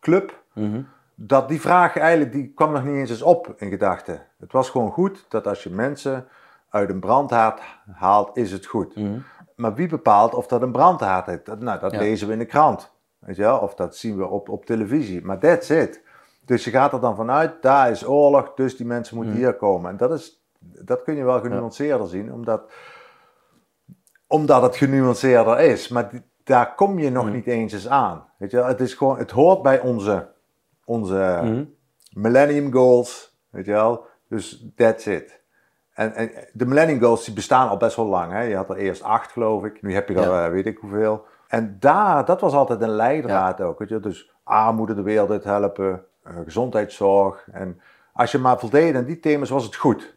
club. 0.00 0.42
Mhm. 0.52 0.82
Dat 1.14 1.48
die 1.48 1.60
vraag 1.60 1.96
eigenlijk, 1.96 2.32
die 2.32 2.52
kwam 2.54 2.72
nog 2.72 2.84
niet 2.84 2.94
eens 2.94 3.10
eens 3.10 3.22
op 3.22 3.54
in 3.56 3.68
gedachten. 3.70 4.22
Het 4.38 4.52
was 4.52 4.70
gewoon 4.70 4.90
goed 4.90 5.26
dat 5.28 5.46
als 5.46 5.62
je 5.62 5.70
mensen 5.70 6.26
uit 6.70 6.90
een 6.90 7.00
brandhaard 7.00 7.60
haalt, 7.92 8.36
is 8.36 8.52
het 8.52 8.66
goed. 8.66 8.96
Mhm. 8.96 9.18
Maar 9.58 9.74
wie 9.74 9.88
bepaalt 9.88 10.34
of 10.34 10.46
dat 10.46 10.62
een 10.62 10.72
brandhaard 10.72 11.28
is? 11.28 11.38
Dat, 11.44 11.60
nou, 11.60 11.80
dat 11.80 11.92
Ja. 11.92 11.98
lezen 11.98 12.26
we 12.26 12.32
in 12.32 12.38
de 12.38 12.44
krant. 12.44 12.90
Weet 13.18 13.36
je 13.36 13.42
wel? 13.42 13.58
Of 13.58 13.74
dat 13.74 13.96
zien 13.96 14.16
we 14.16 14.26
op, 14.26 14.48
op 14.48 14.64
televisie. 14.64 15.24
Maar 15.24 15.38
that's 15.38 15.68
it. 15.70 16.02
Dus 16.44 16.64
je 16.64 16.70
gaat 16.70 16.92
er 16.92 17.00
dan 17.00 17.16
vanuit, 17.16 17.62
daar 17.62 17.90
is 17.90 18.06
oorlog, 18.06 18.54
dus 18.54 18.76
die 18.76 18.86
mensen 18.86 19.16
moeten 19.16 19.34
Mhm. 19.34 19.42
hier 19.42 19.54
komen. 19.54 19.90
En 19.90 19.96
dat, 19.96 20.12
is, 20.12 20.42
dat 20.60 21.02
kun 21.02 21.14
je 21.16 21.24
wel 21.24 21.40
genuanceerder 21.40 22.08
zien, 22.08 22.32
omdat, 22.32 22.62
omdat 24.26 24.62
het 24.62 24.76
genuanceerder 24.76 25.60
is. 25.60 25.88
Maar 25.88 26.10
die- 26.10 26.22
daar 26.44 26.74
kom 26.74 26.98
je 26.98 27.10
nog 27.10 27.24
Mhm. 27.24 27.32
niet 27.32 27.46
eens 27.46 27.72
eens 27.72 27.88
aan. 27.88 28.24
Weet 28.38 28.50
je 28.50 28.56
wel? 28.56 28.66
Het, 28.66 28.80
is 28.80 28.94
gewoon, 28.94 29.18
het 29.18 29.30
hoort 29.30 29.62
bij 29.62 29.80
onze, 29.80 30.28
onze 30.84 31.40
Mhm. 31.42 31.64
Millennium 32.12 32.72
Goals. 32.72 33.38
Weet 33.50 33.64
je 33.64 33.72
wel? 33.72 34.04
Dus 34.28 34.66
that's 34.76 35.06
it. 35.06 35.40
En, 35.98 36.14
en 36.14 36.30
de 36.52 36.66
Millennium 36.66 37.00
Goals 37.00 37.24
die 37.24 37.34
bestaan 37.34 37.68
al 37.68 37.76
best 37.76 37.96
wel 37.96 38.06
lang. 38.06 38.32
Hè? 38.32 38.40
Je 38.42 38.56
had 38.56 38.70
er 38.70 38.76
eerst 38.76 39.02
acht, 39.02 39.32
geloof 39.32 39.64
ik. 39.64 39.82
Nu 39.82 39.94
heb 39.94 40.08
je 40.08 40.14
er 40.14 40.20
Ja. 40.30 40.44
eh, 40.44 40.50
weet 40.52 40.66
ik 40.66 40.78
hoeveel. 40.78 41.24
En 41.48 41.76
daar, 41.80 42.24
dat 42.24 42.40
was 42.40 42.52
altijd 42.52 42.80
een 42.80 42.88
leidraad 42.96 43.60
ook. 43.60 43.78
Weet 43.78 43.88
je? 43.88 44.00
Dus 44.00 44.30
armoede 44.42 44.94
de 44.94 45.02
wereld 45.02 45.30
uit 45.30 45.44
helpen, 45.44 46.04
eh, 46.22 46.32
gezondheidszorg. 46.44 47.48
En 47.52 47.80
als 48.12 48.32
je 48.32 48.38
maar 48.38 48.58
voldeed 48.58 48.94
aan 48.94 49.04
die 49.04 49.20
thema's, 49.20 49.50
was 49.50 49.64
het 49.64 49.76
goed. 49.76 50.16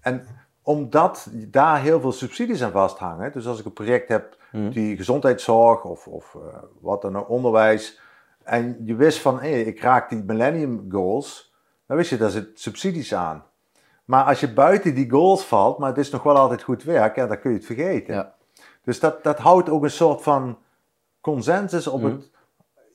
En 0.00 0.26
omdat 0.62 1.28
daar 1.32 1.80
heel 1.80 2.00
veel 2.00 2.12
subsidies 2.12 2.62
aan 2.62 2.70
vasthangen. 2.70 3.32
Dus 3.32 3.46
als 3.46 3.58
ik 3.58 3.64
een 3.64 3.72
project 3.72 4.08
heb 4.08 4.38
Mhm. 4.52 4.70
die 4.70 4.96
gezondheidszorg 4.96 5.84
of, 5.84 6.06
of 6.06 6.34
eh, 6.34 6.40
wat 6.80 7.02
dan 7.02 7.16
ook, 7.16 7.28
onderwijs. 7.28 8.00
En 8.42 8.76
je 8.84 8.94
wist 8.94 9.18
van, 9.18 9.40
hé, 9.40 9.48
ik 9.48 9.80
raak 9.80 10.08
die 10.08 10.22
Millennium 10.24 10.86
Goals. 10.90 11.54
Dan 11.86 11.96
wist 11.96 12.10
je, 12.10 12.16
daar 12.16 12.30
zit 12.30 12.60
subsidies 12.60 13.14
aan. 13.14 13.44
Maar 14.10 14.24
als 14.24 14.40
je 14.40 14.52
buiten 14.52 14.94
die 14.94 15.10
goals 15.10 15.44
valt, 15.44 15.78
maar 15.78 15.88
het 15.88 15.98
is 15.98 16.10
nog 16.10 16.22
wel 16.22 16.36
altijd 16.36 16.62
goed 16.62 16.82
werk, 16.82 17.16
ja, 17.16 17.26
dan 17.26 17.40
kun 17.40 17.50
je 17.50 17.56
het 17.56 17.66
vergeten. 17.66 18.14
Ja. 18.14 18.34
Dus 18.84 19.00
dat, 19.00 19.22
dat 19.22 19.38
houdt 19.38 19.68
ook 19.68 19.82
een 19.82 19.90
soort 19.90 20.22
van 20.22 20.58
consensus 21.20 21.86
op 21.86 22.00
Mhm. 22.00 22.10
het. 22.10 22.30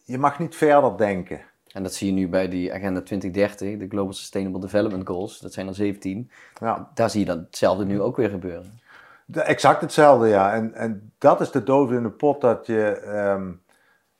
Je 0.03 0.17
mag 0.17 0.39
niet 0.39 0.55
verder 0.55 0.97
denken. 0.97 1.41
En 1.71 1.83
dat 1.83 1.93
zie 1.93 2.07
je 2.07 2.13
nu 2.13 2.27
bij 2.29 2.49
die 2.49 2.73
Agenda 2.73 3.01
2030, 3.01 3.77
de 3.77 3.87
Global 3.87 4.13
Sustainable 4.13 4.59
Development 4.61 5.07
Goals. 5.07 5.39
Dat 5.39 5.53
zijn 5.53 5.67
er 5.67 5.75
17. 5.75 6.31
Ja. 6.59 6.89
Daar 6.93 7.09
zie 7.09 7.19
je 7.19 7.25
dan 7.25 7.37
hetzelfde 7.37 7.85
nu 7.85 8.01
ook 8.01 8.15
weer 8.17 8.29
gebeuren. 8.29 8.79
De- 9.25 9.41
exact 9.41 9.81
hetzelfde, 9.81 10.27
ja. 10.27 10.53
En, 10.53 10.73
en 10.73 11.11
dat 11.17 11.41
is 11.41 11.51
de 11.51 11.63
dood 11.63 11.91
in 11.91 12.03
de 12.03 12.09
pot, 12.09 12.41
dat 12.41 12.65
je, 12.65 12.85
ehm, 12.89 13.51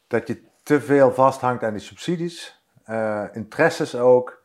dat 0.07 0.27
je 0.27 0.41
te 0.63 0.81
veel 0.81 1.11
vasthangt 1.11 1.63
aan 1.63 1.73
die 1.73 1.81
subsidies, 1.81 2.61
eh, 2.83 3.23
interesses 3.33 3.95
ook. 3.95 4.43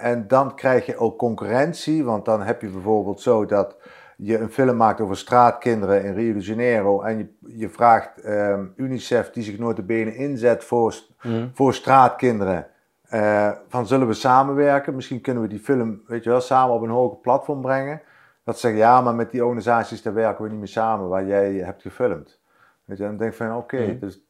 En 0.00 0.28
dan 0.28 0.54
krijg 0.54 0.86
je 0.86 0.96
ook 0.96 1.18
concurrentie, 1.18 2.04
want 2.04 2.24
dan 2.24 2.42
heb 2.42 2.60
je 2.60 2.68
bijvoorbeeld 2.68 3.20
zo 3.20 3.46
dat 3.46 3.76
je 4.16 4.38
een 4.38 4.50
film 4.50 4.76
maakt 4.76 5.00
over 5.00 5.16
straatkinderen 5.16 6.04
in 6.04 6.14
Rio 6.14 6.32
de 6.32 6.40
Janeiro 6.40 7.00
en 7.02 7.18
je, 7.18 7.28
je 7.56 7.68
vraagt 7.68 8.20
ehm, 8.20 8.64
UNICEF, 8.76 9.30
die 9.30 9.42
zich 9.42 9.58
notabene 9.58 10.16
inzet 10.16 10.64
voor, 10.64 10.94
Mhm. 11.22 11.46
voor 11.52 11.74
straatkinderen, 11.74 12.66
eh, 13.08 13.50
van 13.68 13.86
zullen 13.86 14.06
we 14.06 14.14
samenwerken? 14.14 14.94
Misschien 14.94 15.20
kunnen 15.20 15.42
we 15.42 15.48
die 15.48 15.58
film, 15.58 16.02
weet 16.06 16.24
je 16.24 16.30
wel, 16.30 16.40
samen 16.40 16.74
op 16.74 16.82
een 16.82 16.88
hoger 16.90 17.16
platform 17.18 17.60
brengen. 17.60 18.00
Dat 18.44 18.54
ze 18.54 18.60
zeggen, 18.60 18.80
ja, 18.80 19.00
maar 19.00 19.14
met 19.14 19.30
die 19.30 19.44
organisaties 19.44 20.02
daar 20.02 20.14
werken 20.14 20.44
we 20.44 20.50
niet 20.50 20.58
meer 20.58 20.68
samen 20.68 21.08
waar 21.08 21.26
jij 21.26 21.52
hebt 21.52 21.82
gefilmd. 21.82 22.40
Weet 22.84 22.98
je, 22.98 23.02
en 23.04 23.08
dan 23.10 23.18
denk 23.18 23.34
van, 23.34 23.56
oké, 23.56 23.80
Mhm. 23.80 23.98
dus 23.98 24.20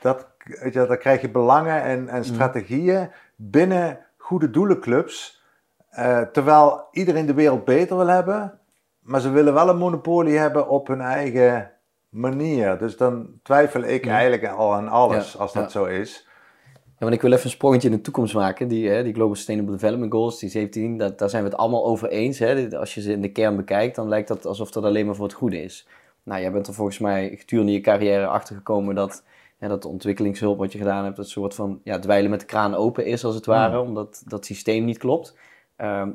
dat, 0.00 0.28
weet 0.44 0.72
je, 0.74 0.86
dan 0.86 0.98
krijg 0.98 1.20
je 1.20 1.30
belangen 1.30 1.82
en, 1.82 2.08
en 2.08 2.24
strategieën 2.24 3.10
binnen 3.36 3.98
goede 4.24 4.50
doelenclubs. 4.50 5.42
eh, 5.90 6.20
terwijl 6.20 6.84
iedereen 6.92 7.26
de 7.26 7.34
wereld 7.34 7.64
beter 7.64 7.96
wil 7.96 8.06
hebben, 8.06 8.58
maar 9.00 9.20
ze 9.20 9.30
willen 9.30 9.54
wel 9.54 9.68
een 9.68 9.76
monopolie 9.76 10.36
hebben 10.38 10.68
op 10.68 10.86
hun 10.86 11.00
eigen 11.00 11.70
manier. 12.08 12.78
Dus 12.78 12.96
dan 12.96 13.28
twijfel 13.42 13.82
ik 13.82 14.04
Ja. 14.04 14.12
eigenlijk 14.12 14.52
al 14.52 14.74
aan 14.74 14.88
alles, 14.88 15.32
Ja, 15.32 15.38
als 15.38 15.52
dat 15.52 15.62
ja. 15.62 15.68
zo 15.68 15.84
is. 15.84 16.28
Ja, 16.74 16.80
want 16.98 17.12
ik 17.14 17.20
wil 17.22 17.32
even 17.32 17.44
een 17.44 17.50
sprongetje 17.50 17.88
in 17.88 17.94
de 17.96 18.00
toekomst 18.00 18.34
maken. 18.34 18.68
Die, 18.68 18.88
hè, 18.88 19.02
die 19.02 19.14
Global 19.14 19.34
Sustainable 19.34 19.72
Development 19.72 20.12
Goals, 20.12 20.38
die 20.38 20.50
17, 20.50 20.96
dat, 20.98 21.18
daar 21.18 21.30
zijn 21.30 21.42
we 21.42 21.48
het 21.48 21.58
allemaal 21.58 21.84
over 21.84 22.08
eens. 22.08 22.38
Hè. 22.38 22.78
Als 22.78 22.94
je 22.94 23.00
ze 23.00 23.12
in 23.12 23.20
de 23.20 23.32
kern 23.32 23.56
bekijkt, 23.56 23.96
dan 23.96 24.08
lijkt 24.08 24.28
dat 24.28 24.46
alsof 24.46 24.70
dat 24.70 24.84
alleen 24.84 25.06
maar 25.06 25.14
voor 25.14 25.24
het 25.26 25.34
goede 25.34 25.62
is. 25.62 25.88
Nou, 26.22 26.40
jij 26.40 26.52
bent 26.52 26.66
er 26.66 26.74
volgens 26.74 26.98
mij 26.98 27.34
gedurende 27.36 27.72
je 27.72 27.80
carrière 27.80 28.26
achter 28.26 28.56
gekomen 28.56 28.94
dat, 28.94 29.22
hè, 29.64 29.70
dat 29.70 29.82
de 29.82 29.88
ontwikkelingshulp 29.88 30.58
wat 30.58 30.72
je 30.72 30.78
gedaan 30.78 31.04
hebt, 31.04 31.16
dat 31.16 31.28
soort 31.28 31.54
van 31.54 31.80
ja, 31.84 31.98
dweilen 31.98 32.30
met 32.30 32.40
de 32.40 32.46
kraan 32.46 32.74
open 32.74 33.06
is 33.06 33.24
als 33.24 33.34
het 33.34 33.46
ware, 33.46 33.80
omdat 33.80 34.22
dat 34.26 34.44
systeem 34.44 34.84
niet 34.84 34.98
klopt. 34.98 35.36
Ehm, 35.76 36.10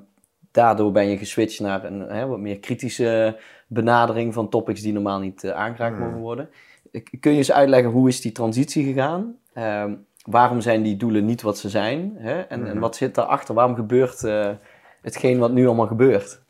daardoor 0.52 0.92
ben 0.92 1.08
je 1.08 1.18
geswitcht 1.18 1.60
naar 1.60 1.84
een 1.84 2.00
hè, 2.00 2.28
wat 2.28 2.40
meer 2.40 2.60
kritische 2.60 3.40
benadering 3.68 4.34
van 4.34 4.50
topics 4.50 4.82
die 4.82 4.94
normaal 4.94 5.20
niet 5.20 5.44
eh, 5.44 5.52
aangeraakt 5.52 6.00
mogen 6.00 6.20
worden. 6.20 6.50
Kun 7.20 7.32
je 7.32 7.38
eens 7.38 7.52
uitleggen 7.52 7.92
hoe 7.92 8.08
is 8.08 8.22
die 8.22 8.32
transitie 8.32 8.84
gegaan? 8.86 9.36
Ehm, 9.54 9.96
waarom 10.26 10.62
zijn 10.62 10.84
die 10.84 10.98
doelen 10.98 11.26
niet 11.26 11.42
wat 11.42 11.58
ze 11.58 11.70
zijn? 11.70 12.14
Hè? 12.16 12.40
En, 12.40 12.68
en 12.68 12.80
wat 12.80 12.96
zit 12.96 13.16
daarachter? 13.16 13.56
Waarom 13.56 13.76
gebeurt 13.76 14.24
eh, 14.24 14.50
hetgeen 15.02 15.40
wat 15.40 15.52
nu 15.52 15.68
allemaal 15.68 15.88
gebeurt? 15.88 16.42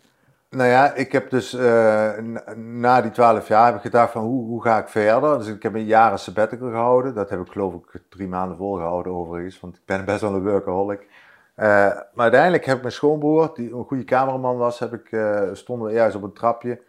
Nou 0.50 0.70
ja, 0.70 0.94
ik 0.94 1.12
heb 1.12 1.30
dus 1.30 1.54
eh, 1.54 2.18
na, 2.56 3.02
die 3.02 3.12
twaalf 3.12 3.48
jaar 3.48 3.66
heb 3.66 3.76
ik 3.76 3.82
gedacht 3.82 4.12
van 4.12 4.24
hoe, 4.24 4.46
hoe 4.46 4.62
ga 4.62 4.78
ik 4.78 4.88
verder? 4.88 5.38
Dus 5.38 5.48
ik 5.48 5.64
heb 5.64 5.74
een 5.74 5.86
jaar 5.86 6.20
sabbatical 6.20 6.70
gehouden. 6.70 7.14
Dat 7.14 7.30
heb 7.30 7.40
ik 7.40 7.52
geloof 7.52 7.74
ik 7.74 8.02
drie 8.10 8.28
maanden 8.28 8.58
volgehouden 8.58 9.14
overigens, 9.14 9.60
want 9.60 9.76
ik 9.76 9.82
ben 9.86 10.06
best 10.06 10.22
wel 10.22 10.34
een 10.34 10.44
workaholic. 10.44 11.08
Eh, 11.56 11.66
maar 11.88 12.12
uiteindelijk 12.16 12.66
heb 12.66 12.76
ik 12.76 12.82
mijn 12.82 12.94
schoonbroer, 12.94 13.52
die 13.54 13.74
een 13.74 13.86
goede 13.86 14.04
cameraman 14.04 14.58
was, 14.58 14.80
heb 14.80 14.94
ik, 14.94 15.12
eh, 15.12 15.42
stonden 15.54 15.92
ergens 15.92 16.16
op 16.16 16.24
een 16.24 16.34
trapje. 16.34 16.82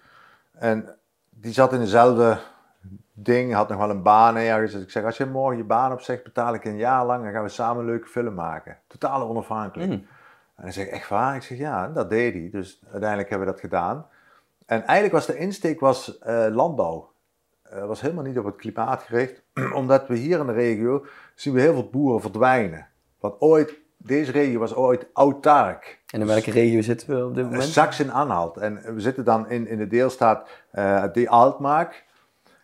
En 0.53 0.97
die 1.31 1.53
zat 1.53 1.73
in 1.73 1.81
dezelfde 1.81 2.39
ding, 3.13 3.53
had 3.53 3.69
nog 3.69 3.79
wel 3.79 3.91
een 3.91 4.03
baan 4.03 4.37
ergens. 4.37 4.73
Dus 4.73 4.83
ik 4.83 4.91
zeg, 4.91 5.05
als 5.05 5.17
je 5.17 5.27
morgen 5.27 5.57
je 5.57 5.65
baan 5.65 5.93
opzegt, 5.93 6.23
betaal 6.23 6.55
ik 6.55 6.65
een 6.65 6.77
jaar 6.77 7.07
lang 7.07 7.27
en 7.27 7.33
gaan 7.33 7.43
we 7.43 7.49
samen 7.49 7.81
een 7.81 7.91
leuke 7.91 8.09
film 8.09 8.35
maken. 8.35 8.79
Totaal 8.87 9.29
onafhankelijk. 9.29 9.91
Mm. 9.91 10.07
En 10.61 10.67
hij 10.67 10.75
zegt, 10.75 10.91
echt 10.91 11.09
waar? 11.09 11.37
Ik 11.37 11.43
zeg, 11.43 11.59
ja, 11.59 11.89
dat 11.89 12.11
deed 12.11 12.35
hij. 12.35 12.49
Dus 12.51 12.81
uiteindelijk 12.91 13.31
hebben 13.31 13.47
we 13.47 13.53
dat 13.53 13.63
gedaan. 13.63 14.07
En 14.67 14.83
eigenlijk 14.83 15.13
was 15.13 15.27
de 15.27 15.39
insteek 15.39 15.81
was, 15.81 16.19
eh, 16.19 16.47
landbouw. 16.51 17.13
Eh 17.63 17.87
was 17.87 18.01
helemaal 18.01 18.25
niet 18.25 18.39
op 18.39 18.45
het 18.45 18.57
klimaat 18.57 19.03
gericht. 19.03 19.43
Omdat 19.75 20.07
we 20.07 20.17
hier 20.17 20.41
in 20.41 20.47
de 20.47 20.53
regio 20.53 21.07
zien 21.35 21.55
we 21.55 21.61
heel 21.61 21.73
veel 21.73 21.89
boeren 21.91 22.21
verdwijnen. 22.21 22.87
Want 23.21 23.41
ooit, 23.41 23.79
deze 23.97 24.33
regio 24.33 24.59
was 24.59 24.75
ooit 24.75 25.07
autark. 25.13 26.01
En 26.07 26.21
in 26.21 26.27
welke 26.27 26.51
regio 26.51 26.81
zitten 26.81 27.09
we 27.09 27.25
op 27.27 27.35
dit 27.35 27.45
moment? 27.45 27.63
Sachsen-Anhalt. 27.63 28.57
En 28.57 28.95
we 28.95 29.01
zitten 29.01 29.25
dan 29.25 29.51
in, 29.51 29.67
in 29.67 29.79
de 29.79 29.87
deelstaat 29.87 30.49
eh 30.71 31.05
de 31.13 31.29
Altmark. 31.29 32.05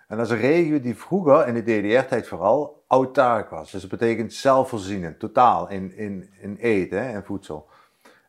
En 0.09 0.17
dat 0.17 0.27
is 0.27 0.33
een 0.33 0.39
regio 0.39 0.81
die 0.81 0.97
vroeger, 0.97 1.47
in 1.47 1.55
de 1.55 1.63
DDR-tijd 1.63 2.29
vooral, 2.29 2.85
autark 2.87 3.51
was. 3.51 3.71
Dus 3.71 3.81
dat 3.81 3.91
betekent 3.91 4.33
zelfvoorzienend, 4.33 5.19
totaal, 5.19 5.69
in, 5.69 5.97
in, 5.97 6.31
in 6.41 6.57
eten 6.57 7.01
en 7.01 7.25
voedsel. 7.25 7.69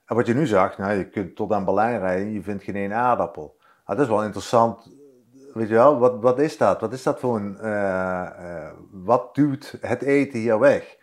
En 0.08 0.15
wat 0.15 0.28
je 0.28 0.34
nu 0.34 0.46
zag, 0.46 0.78
nou, 0.78 0.93
je 0.93 1.10
kunt 1.10 1.36
tot 1.36 1.52
aan 1.52 1.65
Berlijn 1.65 2.00
rijden, 2.00 2.32
je 2.32 2.41
vindt 2.41 2.63
geen 2.63 2.76
één 2.76 2.93
aardappel. 2.93 3.58
Ah, 3.84 3.96
dat 3.96 4.06
is 4.06 4.12
wel 4.12 4.24
interessant, 4.24 4.96
weet 5.54 5.67
je 5.67 5.74
wel, 5.74 6.00
wat, 6.00 6.22
wat 6.22 6.39
is 6.39 6.58
dat? 6.58 6.82
Wat 6.82 6.93
is 6.93 7.04
dat 7.04 7.20
voor 7.20 7.36
een, 7.36 7.60
eh, 7.60 8.26
eh, 8.26 8.74
wat 8.91 9.36
duwt 9.36 9.78
het 9.82 10.02
eten 10.02 10.39
hier 10.39 10.60
weg? 10.60 10.98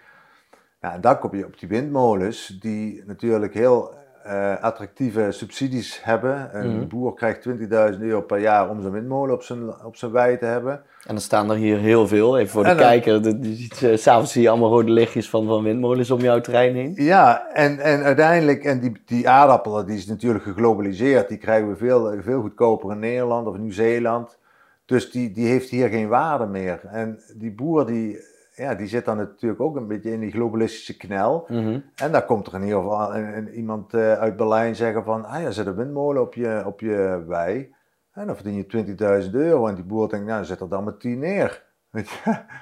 Nou, 0.81 0.95
en 0.95 1.01
dan 1.01 1.19
kom 1.19 1.35
je 1.37 1.47
op 1.47 1.59
die 1.59 1.69
windmolens, 1.69 2.47
die 2.47 3.03
natuurlijk 3.07 3.55
heel 3.55 3.95
eh, 4.24 4.62
attractieve 4.62 5.26
subsidies 5.30 6.00
hebben. 6.04 6.48
Een 6.52 6.76
Mhm. 6.78 6.88
boer 6.88 7.14
krijgt 7.14 7.40
20.000 7.42 8.02
euro 8.02 8.20
per 8.20 8.38
jaar 8.38 8.70
om 8.70 8.80
zijn 8.80 8.92
windmolen 8.92 9.34
op 9.34 9.42
zijn, 9.42 9.84
op 9.84 9.96
zijn 9.96 10.10
wei 10.10 10.38
te 10.38 10.44
hebben. 10.44 10.82
En 11.06 11.14
er 11.14 11.20
staan 11.20 11.50
er 11.50 11.56
hier 11.56 11.78
heel 11.78 12.06
veel. 12.06 12.38
Even 12.38 12.50
voor 12.50 12.62
de 12.62 12.68
En 12.68 12.76
dan- 12.76 12.87
kijker. 12.87 13.22
de- 13.22 13.38
je 13.40 13.54
ziet, 13.54 13.82
eh, 13.82 13.96
S'avonds 13.96 14.32
zie 14.32 14.42
je 14.42 14.48
allemaal 14.48 14.70
rode 14.70 14.90
lichtjes 14.90 15.30
van, 15.30 15.46
van 15.46 15.62
windmolens 15.62 16.10
om 16.10 16.20
jouw 16.20 16.40
terrein 16.40 16.74
heen. 16.74 16.92
Ja, 16.96 17.48
en, 17.52 17.78
en 17.78 18.02
uiteindelijk, 18.02 18.64
en 18.64 18.80
die, 18.80 19.02
die 19.06 19.28
aardappelen, 19.28 19.87
die 19.87 19.96
is 19.96 20.06
natuurlijk 20.06 20.44
geglobaliseerd. 20.44 21.28
Die 21.28 21.38
krijgen 21.38 21.68
we 21.68 21.76
veel, 21.76 22.14
veel 22.22 22.40
goedkoper 22.40 22.90
in 22.90 22.98
Nederland 22.98 23.46
of 23.46 23.56
Nieuw-Zeeland. 23.58 24.38
Dus 24.87 25.10
die, 25.10 25.30
die 25.30 25.46
heeft 25.46 25.68
hier 25.70 25.88
geen 25.88 26.08
waarde 26.08 26.46
meer. 26.46 26.80
En 26.84 27.18
die 27.37 27.52
boer, 27.54 27.87
die, 27.87 28.18
ja, 28.55 28.75
die 28.75 28.87
zit 28.87 29.05
dan 29.05 29.17
natuurlijk 29.17 29.61
ook 29.61 29.77
een 29.77 29.87
beetje 29.87 30.12
in 30.12 30.21
die 30.21 30.31
globalistische 30.31 30.97
knel. 30.97 31.47
Mhm. 31.49 31.79
En 31.95 32.12
dan 32.12 32.25
komt 32.25 32.47
er 32.47 32.55
in 32.55 32.62
ieder 32.62 32.81
geval 32.81 33.14
een- 33.14 33.37
een- 33.37 33.55
iemand 33.55 33.95
eh, 33.95 34.12
uit 34.12 34.37
Berlijn 34.37 34.77
zeggen 34.77 35.05
van, 35.05 35.25
ah 35.25 35.43
ja, 35.43 35.51
zet 35.51 35.67
een 35.67 35.75
windmolen 35.75 36.23
op 36.23 36.35
je, 36.35 36.62
op 36.67 36.81
je 36.81 37.25
wei. 37.27 37.75
En 38.12 38.27
dan 38.27 38.35
verdien 38.37 38.55
je 38.55 38.67
20.000 39.25 39.35
euro 39.35 39.67
en 39.67 39.75
die 39.75 39.85
boer 39.85 40.09
denkt, 40.09 40.27
nou 40.27 40.45
zet 40.45 40.61
er 40.61 40.69
dan 40.69 40.85
maar 40.85 40.97
10 40.97 41.19
neer. 41.19 41.62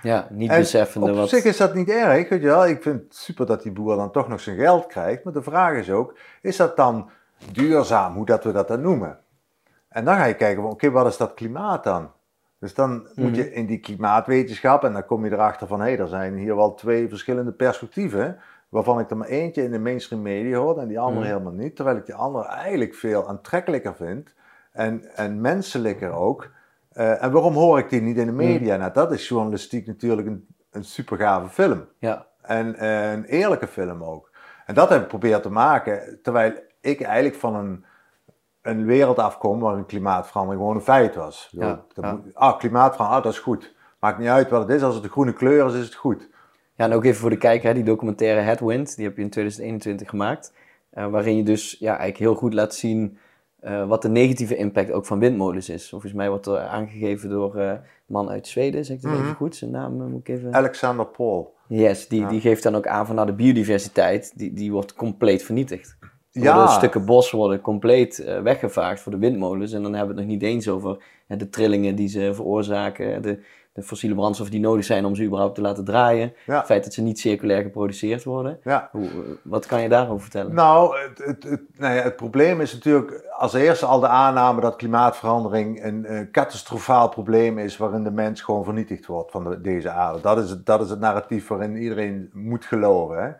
Ja, 0.03 0.27
niet 0.31 0.49
beseffende 0.59 1.11
op 1.11 1.17
wat... 1.17 1.29
zich 1.29 1.45
is 1.45 1.57
dat 1.57 1.75
niet 1.75 1.89
erg, 1.91 2.29
weet 2.29 2.41
je 2.41 2.47
wel. 2.47 2.67
Ik 2.67 2.83
vind 2.83 3.03
het 3.03 3.15
super 3.17 3.47
dat 3.47 3.63
die 3.63 3.73
boer 3.73 3.97
dan 3.97 4.11
toch 4.11 4.29
nog 4.29 4.41
zijn 4.41 4.57
geld 4.57 4.87
krijgt. 4.87 5.25
Maar 5.25 5.33
de 5.33 5.43
vraag 5.43 5.77
is 5.77 5.91
ook, 5.91 6.17
is 6.43 6.57
dat 6.57 6.77
dan 6.77 7.11
duurzaam, 7.53 8.15
hoe 8.15 8.27
dat 8.27 8.45
we 8.45 8.53
dat 8.53 8.69
dan 8.69 8.81
noemen? 8.81 9.19
En 9.89 10.05
dan 10.05 10.17
ga 10.17 10.25
je 10.25 10.35
kijken, 10.35 10.65
oké, 10.65 10.91
wat 10.91 11.07
is 11.07 11.17
dat 11.17 11.35
klimaat 11.35 11.85
dan? 11.85 12.11
Dus 12.63 12.75
dan 12.75 13.07
moet 13.15 13.37
je 13.37 13.43
mhm. 13.43 13.53
in 13.53 13.67
die 13.67 13.79
klimaatwetenschap, 13.79 14.85
en 14.85 14.93
dan 14.93 15.05
kom 15.05 15.25
je 15.25 15.33
erachter 15.33 15.67
van, 15.67 15.81
hé, 15.81 15.87
hey, 15.87 15.99
er 15.99 16.09
zijn 16.09 16.37
hier 16.37 16.57
wel 16.57 16.75
twee 16.75 17.09
verschillende 17.09 17.53
perspectieven, 17.53 18.39
waarvan 18.69 19.01
ik 19.01 19.11
er 19.11 19.17
maar 19.17 19.29
eentje 19.29 19.63
in 19.63 19.71
de 19.71 19.79
mainstream 19.79 20.23
media 20.23 20.59
hoor 20.59 20.79
en 20.79 20.89
die 20.89 20.99
andere 20.99 21.21
mhm. 21.21 21.29
helemaal 21.29 21.53
niet. 21.53 21.77
Terwijl 21.77 21.97
ik 21.97 22.07
die 22.07 22.15
andere 22.15 22.47
eigenlijk 22.47 22.95
veel 22.95 23.29
aantrekkelijker 23.29 23.95
vind 23.95 24.35
en, 24.73 25.15
en 25.15 25.41
menselijker 25.41 26.13
ook. 26.13 26.51
Uh, 26.93 27.23
en 27.23 27.33
waarom 27.33 27.55
hoor 27.55 27.79
ik 27.79 27.91
die 27.91 28.01
niet 28.01 28.17
in 28.17 28.27
de 28.27 28.33
media? 28.33 28.75
Mm. 28.75 28.81
Nou, 28.81 28.93
dat 28.93 29.13
is 29.13 29.29
journalistiek 29.29 29.87
natuurlijk 29.87 30.27
een, 30.27 30.47
een 30.71 30.85
super 30.85 31.19
gave 31.19 31.49
film. 31.49 31.85
Ja. 31.99 32.27
En 32.43 32.75
uh, 32.75 33.13
een 33.13 33.25
eerlijke 33.25 33.67
film 33.67 34.05
ook. 34.05 34.31
En 34.67 34.75
dat 34.75 34.89
heb 34.89 34.97
ik 34.97 35.03
geprobeerd 35.03 35.43
te 35.43 35.51
maken, 35.51 36.19
terwijl 36.23 36.53
ik 36.81 37.01
eigenlijk 37.01 37.35
van 37.35 37.55
een, 37.55 37.85
een 38.63 38.85
wereld 38.85 39.19
afkom 39.19 39.61
waar 39.61 39.77
een 39.77 39.87
klimaatverandering 39.87 40.63
gewoon 40.63 40.77
een 40.77 40.85
feit 40.85 41.15
was. 41.15 41.49
Ja, 41.51 41.85
ja. 41.95 42.13
Moet, 42.13 42.35
ah, 42.35 42.59
klimaatverandering, 42.59 43.19
ah, 43.19 43.23
dat 43.25 43.33
is 43.33 43.39
goed. 43.39 43.75
Maakt 44.01 44.19
niet 44.19 44.29
uit 44.29 44.51
wat 44.51 44.61
het 44.61 44.71
is, 44.71 44.83
als 44.83 44.95
het 44.95 45.03
de 45.03 45.11
groene 45.11 45.33
kleur 45.33 45.67
is, 45.67 45.75
is 45.75 45.85
het 45.85 45.95
goed. 45.95 46.29
Ja, 46.75 46.85
en 46.85 46.93
ook 46.93 47.05
even 47.05 47.21
voor 47.21 47.31
de 47.31 47.37
kijker, 47.37 47.75
die 47.75 47.85
documentaire 47.85 48.41
Headwind, 48.41 48.97
die 48.97 49.05
heb 49.05 49.17
je 49.17 49.23
in 49.23 49.31
2021 49.31 50.09
gemaakt. 50.09 50.53
Uh, 50.95 51.07
waarin 51.07 51.37
je 51.37 51.43
dus 51.43 51.77
ja, 51.79 51.89
eigenlijk 51.89 52.19
heel 52.19 52.35
goed 52.35 52.55
laat 52.55 52.75
zien 52.75 53.19
uh, 53.65 53.89
wat 53.89 54.03
de 54.03 54.09
negatieve 54.09 54.57
impact 54.57 54.91
ook 54.91 55.07
van 55.07 55.19
windmolens 55.19 55.69
is. 55.69 55.89
Volgens 55.89 56.13
mij 56.13 56.29
wordt 56.29 56.47
er 56.47 56.59
aangegeven 56.59 57.31
door 57.31 57.57
uh, 57.57 57.69
een 57.69 57.81
man 58.07 58.29
uit 58.29 58.49
Zweden, 58.49 58.85
zeg 58.85 58.97
ik 58.97 59.03
dat 59.03 59.13
even 59.13 59.25
mhm. 59.25 59.35
goed? 59.35 59.57
Zijn 59.57 59.71
naam 59.71 60.11
moet 60.11 60.21
ik 60.21 60.29
even... 60.29 60.55
Alexander 60.55 61.07
Paul. 61.07 61.55
Yes, 61.69 62.09
die, 62.09 62.27
die 62.27 62.41
geeft 62.41 62.63
dan 62.63 62.75
ook 62.75 62.87
aan 62.87 63.07
van 63.07 63.15
nou, 63.15 63.27
de 63.27 63.35
biodiversiteit, 63.35 64.33
die, 64.39 64.53
die 64.53 64.73
wordt 64.73 64.95
compleet 64.95 65.43
vernietigd. 65.43 65.97
Ja. 66.33 66.67
Stukken 66.67 67.05
bos 67.05 67.31
worden 67.31 67.61
compleet 67.61 68.25
weggevaagd 68.43 69.01
voor 69.01 69.13
de 69.13 69.19
windmolens. 69.19 69.73
En 69.73 69.83
dan 69.83 69.95
hebben 69.95 70.15
we 70.15 70.21
het 70.21 70.31
nog 70.31 70.39
niet 70.39 70.51
eens 70.51 70.69
over 70.69 70.97
de 71.27 71.49
trillingen 71.49 71.95
die 71.95 72.09
ze 72.09 72.31
veroorzaken, 72.35 73.23
de, 73.23 73.39
de 73.73 73.83
fossiele 73.83 74.15
brandstoffen 74.15 74.57
die 74.57 74.65
nodig 74.65 74.85
zijn 74.85 75.05
om 75.05 75.15
ze 75.15 75.25
überhaupt 75.25 75.55
te 75.55 75.61
laten 75.61 75.85
draaien. 75.85 76.33
Het 76.45 76.65
feit 76.65 76.85
dat 76.85 76.93
ze 76.93 77.03
niet 77.03 77.19
circulair 77.19 77.63
geproduceerd 77.63 78.25
worden. 78.25 78.59
Ja. 78.65 78.89
Hoe, 78.93 79.09
wat 79.43 79.67
kan 79.67 79.83
je 79.83 79.89
daarover 79.89 80.21
vertellen? 80.21 80.55
Nou, 80.55 80.99
het, 80.99 81.19
het, 81.19 81.43
het, 81.43 81.63
nou 81.77 81.95
ja, 81.95 82.03
het 82.03 82.17
probleem 82.17 82.61
is 82.61 82.73
natuurlijk 82.73 83.25
als 83.39 83.53
eerste 83.53 83.87
al 83.87 84.01
de 84.01 84.09
aanname 84.09 84.61
dat 84.61 84.77
klimaatverandering 84.77 85.85
een, 85.85 86.15
een 86.17 86.31
catastrofaal 86.31 87.09
probleem 87.09 87.59
is 87.59 87.77
waarin 87.77 88.05
de 88.05 88.11
mens 88.11 88.41
gewoon 88.41 88.65
vernietigd 88.65 89.07
wordt 89.07 89.31
van 89.31 89.45
de, 89.45 89.61
deze 89.61 89.91
aarde. 89.91 90.21
Dat 90.21 90.39
is, 90.39 90.51
het, 90.51 90.67
dat 90.67 90.81
is 90.81 90.91
het 90.91 91.01
narratief 91.01 91.49
waarin 91.49 91.77
iedereen 91.77 92.31
moet 92.33 92.65
geloven. 92.65 93.23
Hè? 93.23 93.31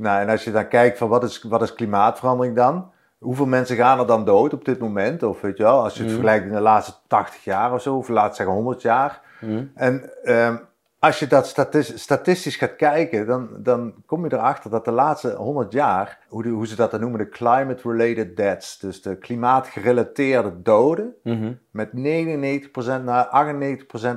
Nou, 0.00 0.20
en 0.20 0.28
als 0.28 0.44
je 0.44 0.52
dan 0.52 0.68
kijkt 0.68 0.98
van 0.98 1.08
wat 1.08 1.24
is, 1.24 1.42
wat 1.42 1.62
is 1.62 1.74
klimaatverandering 1.74 2.56
dan? 2.56 2.90
Hoeveel 3.18 3.46
mensen 3.46 3.76
gaan 3.76 3.98
er 3.98 4.06
dan 4.06 4.24
dood 4.24 4.52
op 4.52 4.64
dit 4.64 4.78
moment? 4.78 5.22
Of 5.22 5.40
weet 5.40 5.56
je 5.56 5.62
wel, 5.62 5.82
als 5.82 5.92
je 5.92 5.98
het 5.98 6.12
mhm. 6.12 6.20
vergelijkt 6.20 6.46
in 6.46 6.52
de 6.52 6.60
laatste 6.60 6.92
80 7.06 7.44
jaar 7.44 7.72
of 7.72 7.82
zo, 7.82 7.96
of 7.96 8.08
laat 8.08 8.36
zeggen 8.36 8.54
100 8.54 8.82
jaar. 8.82 9.20
Mhm. 9.40 9.64
En 9.74 10.10
um, 10.24 10.60
als 10.98 11.18
je 11.18 11.26
dat 11.26 11.46
statistisch 11.94 12.56
gaat 12.56 12.76
kijken, 12.76 13.26
dan, 13.26 13.48
dan 13.58 13.94
kom 14.06 14.24
je 14.24 14.32
erachter 14.32 14.70
dat 14.70 14.84
de 14.84 14.90
laatste 14.90 15.30
100 15.30 15.72
jaar, 15.72 16.18
hoe, 16.28 16.48
hoe 16.48 16.66
ze 16.66 16.76
dat 16.76 16.90
dan 16.90 17.00
noemen, 17.00 17.18
de 17.18 17.28
climate-related 17.28 18.36
deaths, 18.36 18.78
dus 18.78 19.02
de 19.02 19.16
klimaatgerelateerde 19.16 20.62
doden, 20.62 21.14
mm 21.22 21.58
met 21.70 21.90
99% 21.90 23.04
naar 23.04 23.54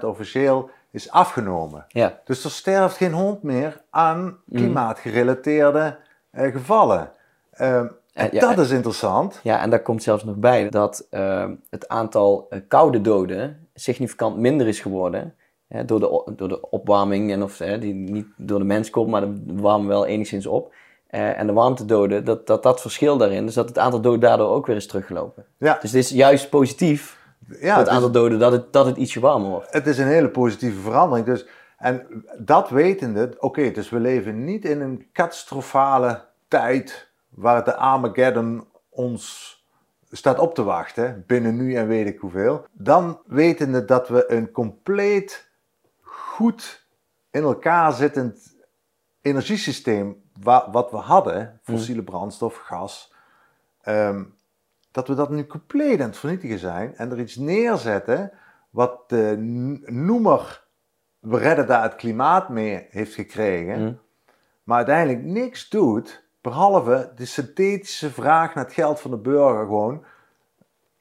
98% 0.01 0.05
officieel 0.05 0.69
is 0.93 1.11
afgenomen. 1.11 1.85
Ja. 1.87 2.19
Dus 2.23 2.43
er 2.43 2.51
sterft 2.51 2.97
geen 2.97 3.13
hond 3.13 3.43
meer 3.43 3.81
aan 3.89 4.23
mhm. 4.23 4.57
klimaatgerelateerde 4.57 5.97
uh, 6.31 6.51
gevallen. 6.51 7.11
Uh, 7.61 7.83
ja, 8.31 8.53
dat 8.53 8.59
is 8.59 8.71
interessant. 8.71 9.39
Ja, 9.43 9.61
en 9.61 9.69
daar 9.69 9.81
komt 9.81 10.03
zelfs 10.03 10.23
nog 10.23 10.35
bij 10.35 10.69
dat 10.69 11.07
uh, 11.11 11.45
het 11.69 11.87
aantal 11.87 12.49
koude 12.67 13.01
doden 13.01 13.67
significant 13.73 14.37
minder 14.37 14.67
is 14.67 14.79
geworden 14.79 15.33
door, 15.85 15.99
de, 15.99 16.33
door 16.35 16.49
de 16.49 16.69
opwarming, 16.69 17.31
en 17.31 17.43
of, 17.43 17.57
die 17.57 17.93
niet 17.93 18.27
door 18.37 18.59
de 18.59 18.65
mens 18.65 18.89
komt, 18.89 19.09
maar 19.09 19.21
de 19.21 19.41
warmen 19.45 19.87
wel 19.87 20.05
enigszins 20.05 20.45
op. 20.45 20.73
Uh, 21.13 21.39
en 21.39 21.47
de 21.47 21.53
warmtedoden, 21.53 22.25
dat, 22.25 22.47
dat 22.47 22.63
dat 22.63 22.81
verschil 22.81 23.17
daarin, 23.17 23.45
dus 23.45 23.53
dat 23.53 23.67
het 23.67 23.77
aantal 23.77 24.01
doden 24.01 24.19
daardoor 24.19 24.49
ook 24.49 24.65
weer 24.65 24.75
is 24.75 24.87
teruggelopen. 24.87 25.45
Ja. 25.57 25.77
Dus 25.81 25.91
het 25.91 26.03
is 26.03 26.09
juist 26.09 26.49
positief, 26.49 27.22
ja, 27.59 27.77
het 27.77 27.87
aantal 27.87 28.11
doden, 28.11 28.39
dat 28.39 28.51
het, 28.51 28.73
dat 28.73 28.85
het 28.85 28.97
ietsje 28.97 29.19
warmer 29.19 29.49
wordt. 29.49 29.73
Het 29.73 29.87
is 29.87 29.97
een 29.97 30.07
hele 30.07 30.29
positieve 30.29 30.79
verandering. 30.79 31.25
Dus, 31.25 31.45
en 31.77 32.25
dat 32.37 32.69
wetende, 32.69 33.35
oké, 33.39 33.71
dus 33.71 33.89
we 33.89 33.99
leven 33.99 34.43
niet 34.43 34.65
in 34.65 34.81
een 34.81 35.07
catastrofale 35.13 36.25
tijd 36.47 37.11
waar 37.29 37.63
de 37.63 37.75
Armageddon 37.75 38.67
ons 38.89 39.51
staat 40.11 40.39
op 40.39 40.55
te 40.55 40.63
wachten, 40.63 41.23
binnen 41.27 41.55
nu 41.55 41.75
en 41.75 41.87
weet 41.87 42.07
ik 42.07 42.19
hoeveel. 42.19 42.65
Dan 42.71 43.21
wetende 43.25 43.85
dat 43.85 44.07
we 44.07 44.31
een 44.31 44.51
compleet 44.51 45.49
goed 46.01 46.85
in 47.31 47.43
elkaar 47.43 47.93
zittend 47.93 48.55
energiesysteem 49.21 50.21
wat 50.71 50.91
we 50.91 50.97
hadden, 50.97 51.59
fossiele 51.63 51.99
mm. 51.99 52.05
brandstof, 52.05 52.55
gas, 52.55 53.13
ehm, 53.81 54.23
dat 54.93 55.07
we 55.07 55.15
dat 55.15 55.29
nu 55.29 55.47
compleet 55.47 55.99
aan 55.99 56.07
het 56.07 56.17
vernietigen 56.17 56.59
zijn 56.59 56.95
en 56.95 57.11
er 57.11 57.19
iets 57.19 57.35
neerzetten 57.35 58.31
wat 58.69 59.09
de 59.09 59.35
noemer 59.85 60.63
we 61.19 61.37
redden 61.37 61.67
daar 61.67 61.83
het 61.83 61.95
klimaat 61.95 62.49
mee 62.49 62.87
heeft 62.89 63.13
gekregen, 63.13 63.81
mm. 63.81 63.99
maar 64.63 64.77
uiteindelijk 64.77 65.23
niks 65.23 65.69
doet, 65.69 66.23
behalve 66.41 67.11
de 67.15 67.25
synthetische 67.25 68.11
vraag 68.11 68.55
naar 68.55 68.63
het 68.63 68.73
geld 68.73 68.99
van 68.99 69.11
de 69.11 69.17
burger 69.17 69.65
gewoon 69.65 70.03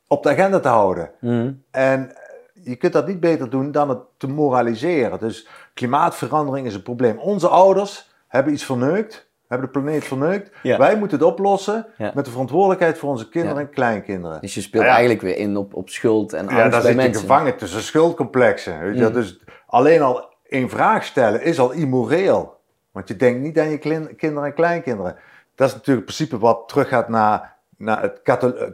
op 0.06 0.22
de 0.22 0.28
agenda 0.28 0.60
te 0.60 0.68
houden. 0.68 1.10
Mm. 1.20 1.62
En 1.70 2.12
je 2.52 2.76
kunt 2.76 2.92
dat 2.92 3.06
niet 3.06 3.20
beter 3.20 3.50
doen 3.50 3.72
dan 3.72 3.88
het 3.88 3.98
te 4.16 4.28
moraliseren. 4.28 5.18
Dus 5.18 5.48
klimaatverandering 5.74 6.66
is 6.66 6.74
een 6.74 6.82
probleem. 6.82 7.18
Onze 7.18 7.48
ouders 7.48 8.10
hebben 8.28 8.52
iets 8.52 8.64
verneukt, 8.64 9.30
hebben 9.52 9.72
de 9.72 9.80
planeet 9.80 10.04
verneukt. 10.04 10.50
Wij 10.62 10.96
moeten 10.98 11.18
het 11.18 11.26
oplossen 11.26 11.86
met 12.14 12.24
de 12.24 12.30
verantwoordelijkheid 12.30 12.98
voor 12.98 13.10
onze 13.10 13.28
kinderen 13.28 13.58
en 13.58 13.70
kleinkinderen. 13.70 14.40
Dus 14.40 14.54
je 14.54 14.60
speelt 14.60 14.84
eigenlijk 14.84 15.20
weer 15.20 15.36
in 15.36 15.56
op, 15.56 15.74
op 15.74 15.88
schuld 15.88 16.32
en 16.32 16.48
angst 16.48 16.56
ja, 16.56 16.68
daar 16.68 16.82
zit 16.82 17.02
je 17.02 17.14
gevangen 17.14 17.56
tussen 17.56 17.82
schuldcomplexen. 17.82 18.80
Weet 18.80 18.98
je? 18.98 19.06
Mm. 19.06 19.12
Dus 19.12 19.40
alleen 19.66 20.02
al 20.02 20.30
één 20.48 20.70
vraag 20.70 21.04
stellen 21.04 21.42
is 21.42 21.58
al 21.58 21.70
immoreel. 21.70 22.60
Want 22.92 23.08
je 23.08 23.16
denkt 23.16 23.40
niet 23.40 23.58
aan 23.58 23.70
je 23.70 23.78
kinderen 24.16 24.44
en 24.44 24.54
kleinkinderen. 24.54 25.16
Dat 25.54 25.68
is 25.68 25.74
natuurlijk 25.74 26.06
het 26.06 26.16
principe 26.16 26.38
wat 26.38 26.68
teruggaat 26.68 27.08
naar 27.08 27.56
nou, 27.76 28.00
het 28.00 28.20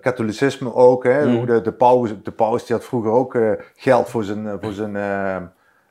katholicisme 0.01 0.75
ook. 0.75 1.05
Hè, 1.05 1.27
mm. 1.27 1.37
hoe 1.37 1.47
de, 1.47 1.61
de, 1.61 1.73
paus, 1.73 2.11
de 2.23 2.31
paus 2.31 2.67
die 2.67 2.77
had 2.77 2.85
vroeger 2.85 3.11
ook 3.11 3.35
uh, 3.35 3.53
geld 3.75 4.09
voor 4.09 4.25
zijn, 4.25 4.45
uh, 4.45 4.55
voor 4.61 4.73
zijn 4.73 4.95
uh, 4.95 5.37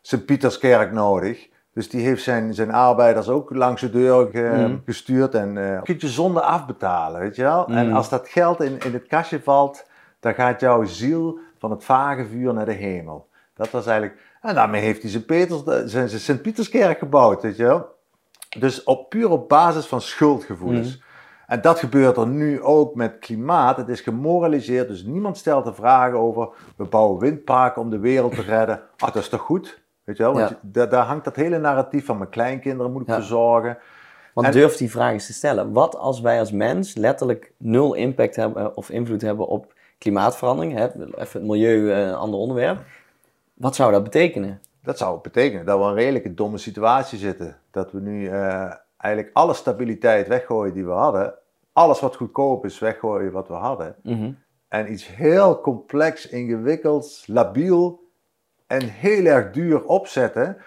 Sint-Pieterskerk 0.02 0.92
nodig. 0.92 1.50
Dus 1.78 1.90
die 1.90 2.06
heeft 2.06 2.24
zijn, 2.24 2.54
zijn 2.54 2.72
arbeiders 2.72 3.30
ook 3.30 3.56
langs 3.56 3.82
de 3.82 3.90
deur 3.90 4.30
mm. 4.34 4.82
gestuurd. 4.86 5.36
En 5.36 5.56
uh, 5.56 5.82
kun 5.82 5.96
je 5.98 6.08
zonde 6.08 6.42
afbetalen, 6.42 7.20
weet 7.20 7.36
je 7.36 7.42
wel. 7.42 7.66
Mm. 7.68 7.76
En 7.76 7.94
als 7.94 8.10
dat 8.10 8.28
geld 8.28 8.62
in, 8.62 8.80
in 8.80 8.94
het 8.94 9.08
kastje 9.08 9.42
valt, 9.42 9.86
dan 10.20 10.34
gaat 10.34 10.60
jouw 10.60 10.84
ziel 10.84 11.40
van 11.60 11.72
het 11.72 11.84
vage 11.84 12.26
vuur 12.26 12.54
naar 12.54 12.66
de 12.66 12.72
hemel. 12.72 13.28
Dat 13.54 13.72
was 13.72 13.88
eigenlijk... 13.88 14.20
En 14.42 14.56
daarmee 14.56 14.82
heeft 14.82 15.02
hij 15.02 15.12
zijn, 15.12 15.26
Peters, 15.26 15.64
zijn, 15.64 16.10
zijn 16.10 16.22
Sint-Pieterskerk 16.22 16.98
gebouwd, 16.98 17.42
weet 17.42 17.58
je 17.58 17.64
wel. 17.64 17.96
Dus 18.60 18.84
op, 18.84 19.10
puur 19.10 19.30
op 19.30 19.50
basis 19.50 19.86
van 19.86 20.02
schuldgevoelens. 20.02 21.04
En 21.48 21.62
dat 21.62 21.80
gebeurt 21.80 22.18
er 22.18 22.28
nu 22.28 22.62
ook 22.62 22.96
met 22.96 23.20
klimaat. 23.20 23.78
Het 23.78 23.90
is 23.90 24.02
gemoraliseerd, 24.02 24.88
dus 24.88 25.04
niemand 25.04 25.38
stelt 25.38 25.66
er 25.66 25.76
vragen 25.76 26.18
over. 26.20 26.50
We 26.76 26.84
bouwen 26.84 27.20
windparken 27.20 27.82
om 27.82 27.90
de 27.90 28.00
wereld 28.00 28.36
te 28.36 28.42
redden. 28.42 28.82
Ah, 28.98 29.14
dat 29.14 29.24
is 29.24 29.30
toch 29.30 29.42
goed? 29.42 29.86
Weet 30.08 30.18
je 30.18 30.24
wel? 30.24 30.34
Want 30.34 30.58
daar, 30.62 30.90
daar, 30.90 31.06
hangt 31.06 31.26
dat 31.26 31.36
hele 31.36 31.58
narratief 31.58 32.06
van 32.06 32.18
mijn 32.18 32.30
kleinkinderen 32.30 32.92
moet 32.92 33.02
ik 33.02 33.14
verzorgen. 33.14 33.78
Want 34.34 34.54
durf 34.54 34.76
die 34.76 34.92
vraag 34.92 35.12
eens 35.12 35.26
te 35.26 35.34
stellen. 35.34 35.72
Wat 35.72 35.98
als 35.98 36.22
wij 36.22 36.40
als 36.40 36.52
mens 36.52 36.96
letterlijk 36.96 37.52
nul 37.58 37.94
impact 37.94 38.36
hebben 38.36 38.78
of 38.78 38.90
invloed 38.90 39.22
hebben 39.22 39.48
op 39.48 39.74
klimaatverandering? 39.98 40.74
Hè? 40.74 40.86
Even 40.86 41.12
het 41.16 41.44
milieu, 41.44 41.92
een 41.92 42.10
eh, 42.10 42.18
ander 42.18 42.40
onderwerp. 42.40 42.84
Wat 43.54 43.76
zou 43.76 43.92
dat 43.92 44.04
betekenen? 44.04 44.62
Dat 44.82 44.98
zou 44.98 45.20
betekenen 45.22 45.66
dat 45.66 45.80
we 45.80 45.86
een 45.86 45.94
redelijke 45.94 46.34
domme 46.34 46.58
situatie 46.58 47.18
zitten. 47.18 47.58
Dat 47.72 47.92
we 47.92 48.00
nu 48.00 48.22
uh, 48.22 48.74
eigenlijk 48.98 49.36
alle 49.36 49.54
stabiliteit 49.54 50.28
weggooien 50.28 50.74
die 50.74 50.86
we 50.86 50.92
hadden. 50.92 51.34
Alles 51.74 52.00
wat 52.00 52.16
goedkoop 52.16 52.66
is, 52.66 52.80
weggooien 52.80 53.32
wat 53.32 53.48
we 53.48 53.54
hadden. 53.54 53.96
Mhm. 54.04 54.32
En 54.68 54.92
iets 54.92 55.16
heel 55.16 55.62
complex, 55.62 56.28
ingewikkelds, 56.28 57.28
labiel 57.28 58.06
en 58.68 58.90
heel 58.90 59.26
erg 59.26 59.52
duur 59.52 59.84
opzetten. 59.86 60.58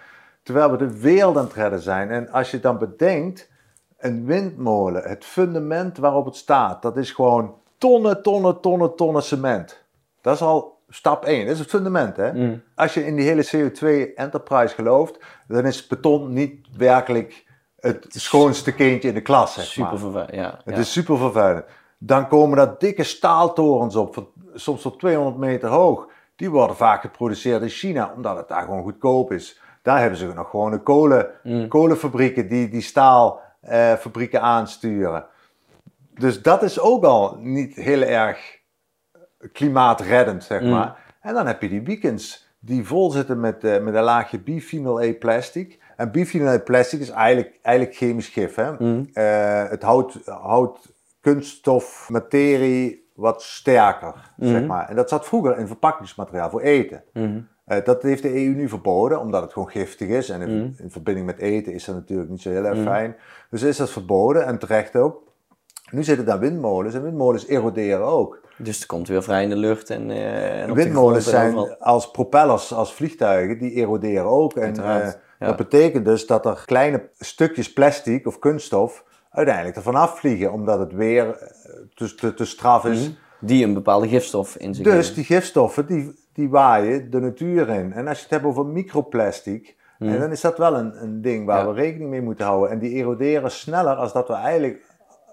Terwijl 0.43 0.71
we 0.71 0.77
de 0.77 1.01
wereld 1.01 1.37
aan 1.37 1.45
het 1.45 1.53
redden 1.53 1.81
zijn. 1.81 2.11
En 2.11 2.31
als 2.31 2.51
je 2.51 2.61
dan 2.61 2.79
bedenkt, 2.79 3.51
een 3.99 4.25
windmolen, 4.25 5.03
het 5.03 5.25
fundament 5.25 5.99
waarop 5.99 6.25
het 6.25 6.37
staat, 6.37 6.83
dat 6.83 6.97
is 6.97 7.11
gewoon 7.11 7.55
tonnen, 7.79 8.23
tonnen, 8.23 8.61
tonnen, 8.61 8.97
tonnen 8.97 9.23
cement. 9.23 9.85
Dat 10.21 10.35
is 10.35 10.41
al 10.43 10.79
stap 10.89 11.25
1. 11.25 11.45
Dat 11.45 11.55
is 11.55 11.59
het 11.61 11.69
fundament. 11.69 12.17
Hè? 12.17 12.33
Mm. 12.33 12.63
Als 12.75 12.95
je 12.95 13.07
in 13.07 13.17
die 13.17 13.25
hele 13.25 13.47
CO2 13.47 14.15
enterprise 14.15 14.75
gelooft, 14.75 15.19
dan 15.49 15.67
is 15.67 15.87
beton 15.87 16.33
niet 16.33 16.67
werkelijk 16.77 17.45
het 17.81 18.07
schoonste 18.09 18.75
kindje 18.75 19.09
in 19.09 19.15
de 19.15 19.23
klas. 19.23 19.55
Zeg 19.55 19.65
Super 19.65 19.91
maar. 19.91 20.01
vervuilend. 20.01 20.35
Ja, 20.35 20.61
Het 20.65 20.75
ja. 20.75 20.81
is 20.81 20.93
super 20.93 21.17
vervuilend. 21.17 21.65
Dan 21.99 22.29
komen 22.29 22.57
daar 22.57 22.79
dikke 22.79 23.03
staaltorens 23.05 23.97
op, 23.97 24.31
soms 24.55 24.83
tot 24.83 24.99
200 24.99 25.37
meter 25.37 25.69
hoog. 25.69 26.09
Die 26.41 26.51
worden 26.51 26.77
vaak 26.77 27.01
geproduceerd 27.01 27.63
in 27.63 27.69
China, 27.69 28.13
omdat 28.17 28.37
het 28.37 28.49
daar 28.49 28.63
gewoon 28.63 28.83
goedkoop 28.83 29.33
is. 29.33 29.61
Daar 29.83 30.01
hebben 30.01 30.19
ze 30.19 30.27
nog 30.35 30.51
gewoon 30.51 30.71
de 30.71 30.79
kolen, 30.83 31.31
Mm. 31.43 31.69
kolenfabrieken 31.69 32.49
die 32.49 32.69
die 32.69 32.81
staalfabrieken 32.83 34.41
aansturen. 34.41 35.27
Dus 36.15 36.43
dat 36.43 36.63
is 36.63 36.81
ook 36.81 37.05
al 37.05 37.37
niet 37.41 37.75
heel 37.75 38.03
erg 38.03 38.59
klimaatreddend, 39.53 40.45
zeg 40.45 40.61
Mm. 40.61 40.71
maar. 40.71 41.15
En 41.21 41.35
dan 41.35 41.47
heb 41.47 41.63
je 41.63 41.69
die 41.69 41.83
beacons 41.83 42.49
die 42.59 42.87
vol 42.87 43.11
zitten 43.11 43.41
met, 43.41 43.65
eh, 43.65 43.81
met 43.81 43.95
een 43.95 44.03
laagje 44.03 44.39
biphenyl 44.41 45.01
A 45.01 45.13
plastic. 45.19 45.79
En 45.97 46.11
biphenyl 46.11 46.49
A 46.49 46.59
plastic 46.59 47.01
is 47.01 47.11
eigenlijk, 47.11 47.59
eigenlijk 47.63 47.97
chemisch 47.97 48.29
gif. 48.29 48.55
Hè? 48.55 48.73
Mm. 48.79 49.09
Eh, 49.13 49.69
het 49.69 49.83
houdt, 49.83 50.19
houdt 50.25 50.93
kunststof, 51.21 52.09
materie 52.11 53.10
wat 53.21 53.43
sterker, 53.43 54.33
zeg 54.39 54.59
Mhm. 54.59 54.67
maar. 54.67 54.89
En 54.89 54.97
dat 54.97 55.09
zat 55.09 55.27
vroeger 55.27 55.59
in 55.59 55.67
verpakkingsmateriaal 55.67 56.51
voor 56.51 56.61
eten. 56.61 57.03
Mhm. 57.13 57.41
Eh, 57.65 57.85
dat 57.85 58.03
heeft 58.03 58.23
de 58.23 58.35
EU 58.35 58.55
nu 58.55 58.69
verboden, 58.69 59.21
omdat 59.21 59.43
het 59.43 59.53
gewoon 59.53 59.71
giftig 59.71 60.09
is. 60.09 60.29
En 60.29 60.41
in, 60.41 60.57
Mhm. 60.57 60.83
in 60.83 60.91
verbinding 60.91 61.27
met 61.27 61.39
eten 61.39 61.73
is 61.73 61.85
dat 61.85 61.95
natuurlijk 61.95 62.31
niet 62.31 62.43
zo 62.43 62.51
heel 62.51 62.65
erg 62.65 62.83
fijn. 62.83 63.17
Dus 63.51 63.63
is 63.63 63.77
dat 63.77 63.91
verboden 63.91 64.47
en 64.47 64.59
terecht 64.59 64.97
ook. 64.97 65.23
Nu 65.91 66.05
zitten 66.05 66.27
daar 66.27 66.39
windmolens 66.39 66.95
en 66.95 67.03
windmolens 67.03 67.47
eroderen 67.47 68.05
ook. 68.07 68.41
Dus 68.57 68.77
het 68.77 68.87
komt 68.87 69.09
weer 69.09 69.23
vrij 69.23 69.43
in 69.43 69.49
de 69.49 69.57
lucht 69.57 69.91
en, 69.91 70.11
eh, 70.11 70.63
en 70.63 70.75
Windmolens 70.75 71.29
zijn 71.29 71.57
overal. 71.57 71.77
als 71.79 72.11
propellers, 72.11 72.73
als 72.73 72.95
vliegtuigen, 72.95 73.59
die 73.59 73.73
eroderen 73.73 74.25
ook. 74.25 74.55
En 74.55 74.77
eh, 74.77 74.85
ja. 74.85 75.47
dat 75.47 75.57
betekent 75.57 76.05
dus 76.05 76.27
dat 76.27 76.47
er 76.47 76.63
kleine 76.67 77.09
stukjes 77.19 77.73
plastic 77.73 78.27
of 78.27 78.39
kunststof 78.39 79.05
uiteindelijk 79.31 79.77
ervan 79.77 79.95
afvliegen, 79.95 80.53
omdat 80.53 80.79
het 80.79 80.93
weer 80.93 81.27
eh, 81.29 81.73
te, 81.95 82.15
te, 82.15 82.35
te 82.35 82.45
straf 82.45 82.85
is. 82.85 83.01
Mhm. 83.09 83.11
Die 83.41 83.65
een 83.65 83.75
bepaalde 83.75 84.09
gifstof 84.09 84.57
in 84.57 84.75
zich 84.75 84.85
Dus 84.85 85.15
die 85.15 85.25
gifstoffen, 85.25 85.87
die, 85.87 86.15
die 86.33 86.49
waaien 86.49 87.11
de 87.11 87.21
natuur 87.21 87.69
in. 87.69 87.93
En 87.93 88.09
als 88.09 88.17
je 88.17 88.23
het 88.23 88.33
hebt 88.33 88.45
over 88.45 88.67
microplastic, 88.67 89.79
Mhm. 89.99 90.13
en 90.13 90.21
dan 90.21 90.31
is 90.31 90.41
dat 90.41 90.59
wel 90.59 90.75
een, 90.77 91.03
een 91.03 91.23
ding 91.23 91.47
waar 91.47 91.59
Ja. 91.59 91.67
we 91.67 91.81
rekening 91.81 92.11
mee 92.11 92.23
moeten 92.23 92.47
houden. 92.47 92.71
En 92.71 92.79
die 92.79 92.91
eroderen 92.91 93.51
sneller 93.51 93.95
als 93.95 94.13
dat 94.13 94.29
we 94.29 94.35
eigenlijk, 94.35 94.83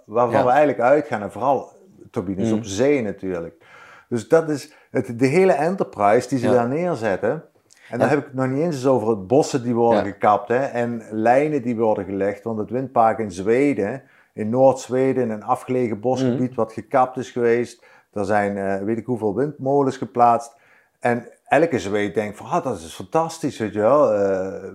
waarvan 0.05 0.39
Ja. 0.39 0.43
we 0.45 0.49
eigenlijk 0.49 0.79
uitgaan. 0.79 1.21
En 1.21 1.31
vooral 1.31 1.71
turbines 2.11 2.47
Mhm. 2.49 2.57
op 2.57 2.63
zee 2.65 3.01
natuurlijk. 3.01 3.63
Dus 4.09 4.27
dat 4.27 4.49
is 4.49 4.73
het, 4.91 5.19
de 5.19 5.25
hele 5.25 5.51
enterprise 5.53 6.27
die 6.29 6.37
ze 6.39 6.45
Ja. 6.47 6.53
daar 6.53 6.67
neerzetten. 6.67 7.43
En 7.89 7.99
dan 7.99 8.07
heb 8.09 8.17
ik 8.19 8.25
het 8.25 8.33
nog 8.33 8.47
niet 8.47 8.61
eens 8.63 8.85
over 8.85 9.09
het 9.09 9.27
bossen 9.27 9.63
die 9.63 9.75
worden 9.75 10.05
Ja. 10.05 10.11
gekapt. 10.11 10.47
Hè, 10.47 10.57
en 10.65 11.01
lijnen 11.11 11.61
die 11.61 11.75
worden 11.75 12.05
gelegd. 12.05 12.43
Want 12.43 12.57
het 12.59 12.69
windpark 12.69 13.19
in 13.19 13.31
Zweden, 13.31 14.01
in 14.33 14.49
Noord-Zweden, 14.49 15.23
in 15.23 15.29
een 15.29 15.43
afgelegen 15.43 15.99
bosgebied 15.99 16.49
Mhm. 16.49 16.55
wat 16.59 16.73
gekapt 16.73 17.17
is 17.17 17.31
geweest. 17.31 17.85
Er 18.13 18.25
zijn 18.25 18.57
eh, 18.57 18.83
weet 18.83 18.97
ik 18.97 19.05
hoeveel 19.05 19.35
windmolens 19.35 19.97
geplaatst. 19.97 20.55
En 20.99 21.25
elke 21.45 21.79
Zweed 21.79 22.13
denkt 22.13 22.37
van, 22.37 22.45
ah, 22.45 22.63
dat 22.63 22.77
is 22.77 22.93
fantastisch, 22.93 23.57
weet 23.57 23.73
je 23.73 23.79
wel. 23.79 24.11
Eh, 24.13 24.19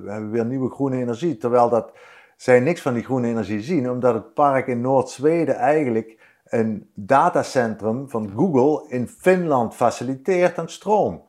we 0.05 0.11
hebben 0.11 0.31
weer 0.31 0.45
nieuwe 0.45 0.71
groene 0.71 0.97
energie. 0.97 1.37
Terwijl 1.37 1.69
dat, 1.69 1.93
zij 2.37 2.61
niks 2.61 2.81
van 2.81 2.95
die 2.95 3.05
groene 3.05 3.27
energie 3.29 3.61
zien, 3.61 3.91
omdat 3.91 4.15
het 4.15 4.35
park 4.35 4.67
in 4.67 4.81
Noord-Zweden 4.81 5.55
eigenlijk 5.55 6.19
een 6.45 6.91
datacentrum 6.95 8.09
van 8.11 8.33
Google 8.37 8.85
in 8.89 9.09
Finland 9.09 9.75
faciliteert 9.75 10.59
aan 10.59 10.69
stroom. 10.69 11.23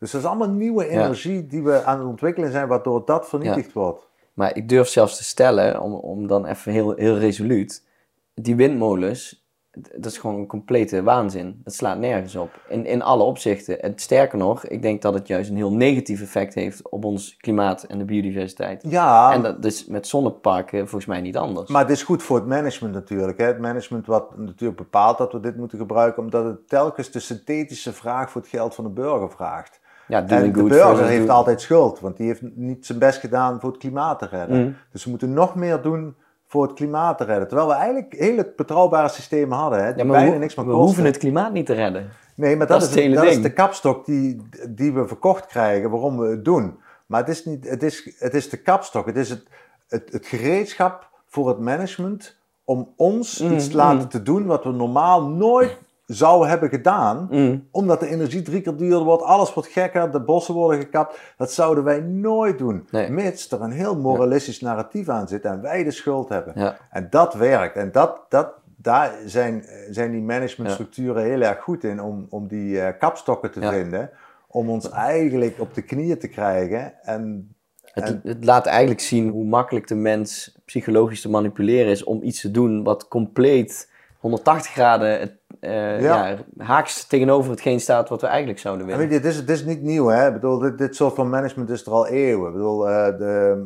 Dus 0.00 0.10
dat 0.10 0.20
is 0.20 0.26
allemaal 0.26 0.50
nieuwe 0.50 0.88
energie 0.88 1.46
die 1.46 1.62
we 1.62 1.84
aan 1.84 1.98
het 1.98 2.08
ontwikkelen 2.08 2.52
zijn, 2.52 2.68
waardoor 2.68 3.02
dat 3.04 3.28
vernietigd 3.28 3.72
wordt. 3.72 4.08
Maar 4.34 4.56
ik 4.56 4.68
durf 4.68 4.88
zelfs 4.88 5.16
te 5.16 5.24
stellen, 5.24 5.80
om, 5.80 5.92
om 5.92 6.26
dan 6.26 6.46
even 6.46 6.72
heel, 6.72 6.94
heel 6.94 7.18
resoluut, 7.18 7.86
die 8.34 8.56
windmolens, 8.56 9.48
dat 9.72 10.12
is 10.12 10.18
gewoon 10.18 10.40
een 10.40 10.46
complete 10.46 11.02
waanzin. 11.02 11.60
Dat 11.64 11.74
slaat 11.74 11.98
nergens 11.98 12.36
op, 12.36 12.50
in, 12.68 12.86
in 12.86 13.02
alle 13.02 13.22
opzichten. 13.22 13.82
En 13.82 13.92
sterker 13.96 14.38
nog, 14.38 14.66
ik 14.66 14.82
denk 14.82 15.02
dat 15.02 15.14
het 15.14 15.26
juist 15.26 15.50
een 15.50 15.56
heel 15.56 15.72
negatief 15.72 16.22
effect 16.22 16.54
heeft 16.54 16.88
op 16.90 17.04
ons 17.04 17.36
klimaat 17.36 17.82
en 17.82 17.98
de 17.98 18.04
biodiversiteit. 18.04 18.84
Ja, 18.88 19.32
En 19.32 19.42
dat 19.42 19.64
is 19.64 19.86
met 19.86 20.06
zonneparken 20.06 20.78
volgens 20.78 21.06
mij 21.06 21.20
niet 21.20 21.36
anders. 21.36 21.70
Maar 21.70 21.82
het 21.82 21.90
is 21.90 22.02
goed 22.02 22.22
voor 22.22 22.36
het 22.36 22.46
management 22.46 22.94
natuurlijk. 22.94 23.38
Hè? 23.38 23.44
Het 23.44 23.58
management 23.58 24.06
wat 24.06 24.36
natuurlijk 24.36 24.78
bepaalt 24.78 25.18
dat 25.18 25.32
we 25.32 25.40
dit 25.40 25.56
moeten 25.56 25.78
gebruiken, 25.78 26.22
omdat 26.22 26.44
het 26.44 26.68
telkens 26.68 27.10
de 27.10 27.20
synthetische 27.20 27.92
vraag 27.92 28.30
voor 28.30 28.40
het 28.40 28.50
geld 28.50 28.74
van 28.74 28.84
de 28.84 28.90
burger 28.90 29.30
vraagt. 29.30 29.80
Ja, 30.10 30.26
En 30.26 30.52
de 30.52 30.62
burger 30.62 31.06
heeft 31.06 31.28
altijd 31.28 31.60
schuld, 31.60 32.00
want 32.00 32.16
die 32.16 32.26
heeft 32.26 32.42
niet 32.54 32.86
zijn 32.86 32.98
best 32.98 33.20
gedaan 33.20 33.60
voor 33.60 33.70
het 33.70 33.78
klimaat 33.78 34.18
te 34.18 34.26
redden. 34.26 34.60
Mhm. 34.60 34.72
Dus 34.92 35.04
we 35.04 35.10
moeten 35.10 35.32
nog 35.32 35.54
meer 35.54 35.82
doen 35.82 36.14
voor 36.46 36.62
het 36.62 36.72
klimaat 36.72 37.18
te 37.18 37.24
redden. 37.24 37.48
Terwijl 37.48 37.68
we 37.68 37.74
eigenlijk 37.74 38.14
hele 38.18 38.52
betrouwbare 38.56 39.08
systemen 39.08 39.58
hadden, 39.58 39.84
hè, 39.84 39.94
die 39.94 40.04
Ja, 40.04 40.10
bijna 40.10 40.32
we, 40.32 40.38
niks 40.38 40.54
meer 40.54 40.64
we 40.64 40.70
kosten. 40.70 40.86
hoeven 40.86 41.04
het 41.04 41.18
klimaat 41.18 41.52
niet 41.52 41.66
te 41.66 41.72
redden. 41.74 42.10
Nee, 42.34 42.56
maar 42.56 42.66
dat, 42.66 42.80
Dat 42.80 42.96
is 42.96 43.14
dat 43.14 43.24
is 43.24 43.42
de 43.42 43.52
kapstok 43.52 44.04
die, 44.06 44.42
die 44.68 44.92
we 44.92 45.06
verkocht 45.06 45.46
krijgen, 45.46 45.90
waarom 45.90 46.18
we 46.18 46.26
het 46.28 46.44
doen. 46.44 46.78
Maar 47.06 47.20
het 47.20 47.28
is, 47.28 47.44
niet, 47.44 47.68
het 47.68 47.82
is, 47.82 48.14
het 48.18 48.34
is 48.34 48.48
de 48.48 48.56
kapstok, 48.56 49.06
het 49.06 49.16
is 49.16 49.30
het, 49.30 49.42
het, 49.88 50.12
het 50.12 50.26
gereedschap 50.26 51.08
voor 51.26 51.48
het 51.48 51.58
management 51.58 52.38
om 52.64 52.92
ons 52.96 53.38
Mm, 53.40 53.52
iets 53.52 53.68
te 53.68 53.76
laten 53.76 53.98
mm. 53.98 54.08
te 54.08 54.22
doen 54.22 54.46
wat 54.46 54.64
we 54.64 54.70
normaal 54.70 55.28
nooit 55.28 55.78
zouden 56.12 56.48
hebben 56.48 56.68
gedaan. 56.68 57.28
Mm. 57.30 57.66
Omdat 57.70 58.00
de 58.00 58.08
energie 58.08 58.42
drie 58.42 58.60
keer 58.60 58.76
duurder 58.76 59.04
wordt, 59.04 59.22
alles 59.22 59.54
wordt 59.54 59.68
gekker, 59.68 60.10
de 60.10 60.20
bossen 60.20 60.54
worden 60.54 60.80
gekapt. 60.80 61.18
Dat 61.36 61.52
zouden 61.52 61.84
wij 61.84 62.00
nooit 62.00 62.58
doen. 62.58 62.86
Nee. 62.90 63.10
Mits 63.10 63.50
er 63.50 63.60
een 63.60 63.70
heel 63.70 63.96
moralistisch 63.96 64.60
narratief 64.60 65.08
aan 65.08 65.28
zit 65.28 65.44
en 65.44 65.62
wij 65.62 65.84
de 65.84 65.90
schuld 65.90 66.28
hebben. 66.28 66.52
Ja. 66.56 66.76
En 66.90 67.06
dat 67.10 67.34
werkt. 67.34 67.76
En 67.76 67.92
dat, 67.92 68.20
dat, 68.28 68.52
daar 68.76 69.12
zijn, 69.26 69.64
zijn 69.90 70.10
die 70.10 70.22
managementstructuren 70.22 71.22
heel 71.22 71.40
erg 71.40 71.60
goed 71.60 71.84
in 71.84 72.00
om, 72.00 72.26
om 72.30 72.48
die 72.48 72.80
eh, 72.80 72.98
kapstokken 72.98 73.50
te 73.50 73.68
vinden. 73.68 74.10
Om 74.46 74.70
ons 74.70 74.90
eigenlijk 74.90 75.54
op 75.58 75.74
de 75.74 75.82
knieën 75.82 76.18
te 76.18 76.28
krijgen. 76.28 76.92
En 77.02 77.54
Het, 77.82 78.18
het 78.22 78.44
laat 78.44 78.66
eigenlijk 78.66 79.00
zien 79.00 79.28
hoe 79.28 79.44
makkelijk 79.44 79.86
de 79.86 79.94
mens 79.94 80.56
psychologisch 80.64 81.20
te 81.20 81.30
manipuleren 81.30 81.90
is 81.90 82.04
om 82.04 82.22
iets 82.22 82.40
te 82.40 82.50
doen 82.50 82.82
wat 82.82 83.08
compleet 83.08 83.88
180 84.18 84.72
graden 84.72 85.20
het, 85.20 85.39
eh, 85.60 86.00
Ja. 86.00 86.26
ja. 86.28 86.36
haaks 86.64 87.04
tegenover 87.06 87.50
hetgeen 87.50 87.80
staat 87.80 88.08
wat 88.08 88.20
we 88.20 88.26
eigenlijk 88.26 88.58
zouden 88.58 88.86
en 88.86 88.92
willen. 88.92 89.08
weet 89.08 89.16
je, 89.18 89.22
dit 89.22 89.32
is, 89.34 89.40
dit 89.46 89.56
is 89.56 89.64
niet 89.64 89.82
nieuw. 89.82 90.06
Hè? 90.06 90.26
Ik 90.26 90.32
bedoel, 90.32 90.58
dit, 90.58 90.78
dit 90.78 90.96
soort 90.96 91.14
van 91.14 91.28
management 91.30 91.70
is 91.70 91.86
er 91.86 91.92
al 91.92 92.06
eeuwen. 92.06 92.46
Ik 92.46 92.52
bedoel, 92.52 92.88
eh, 92.88 93.18
de, 93.18 93.64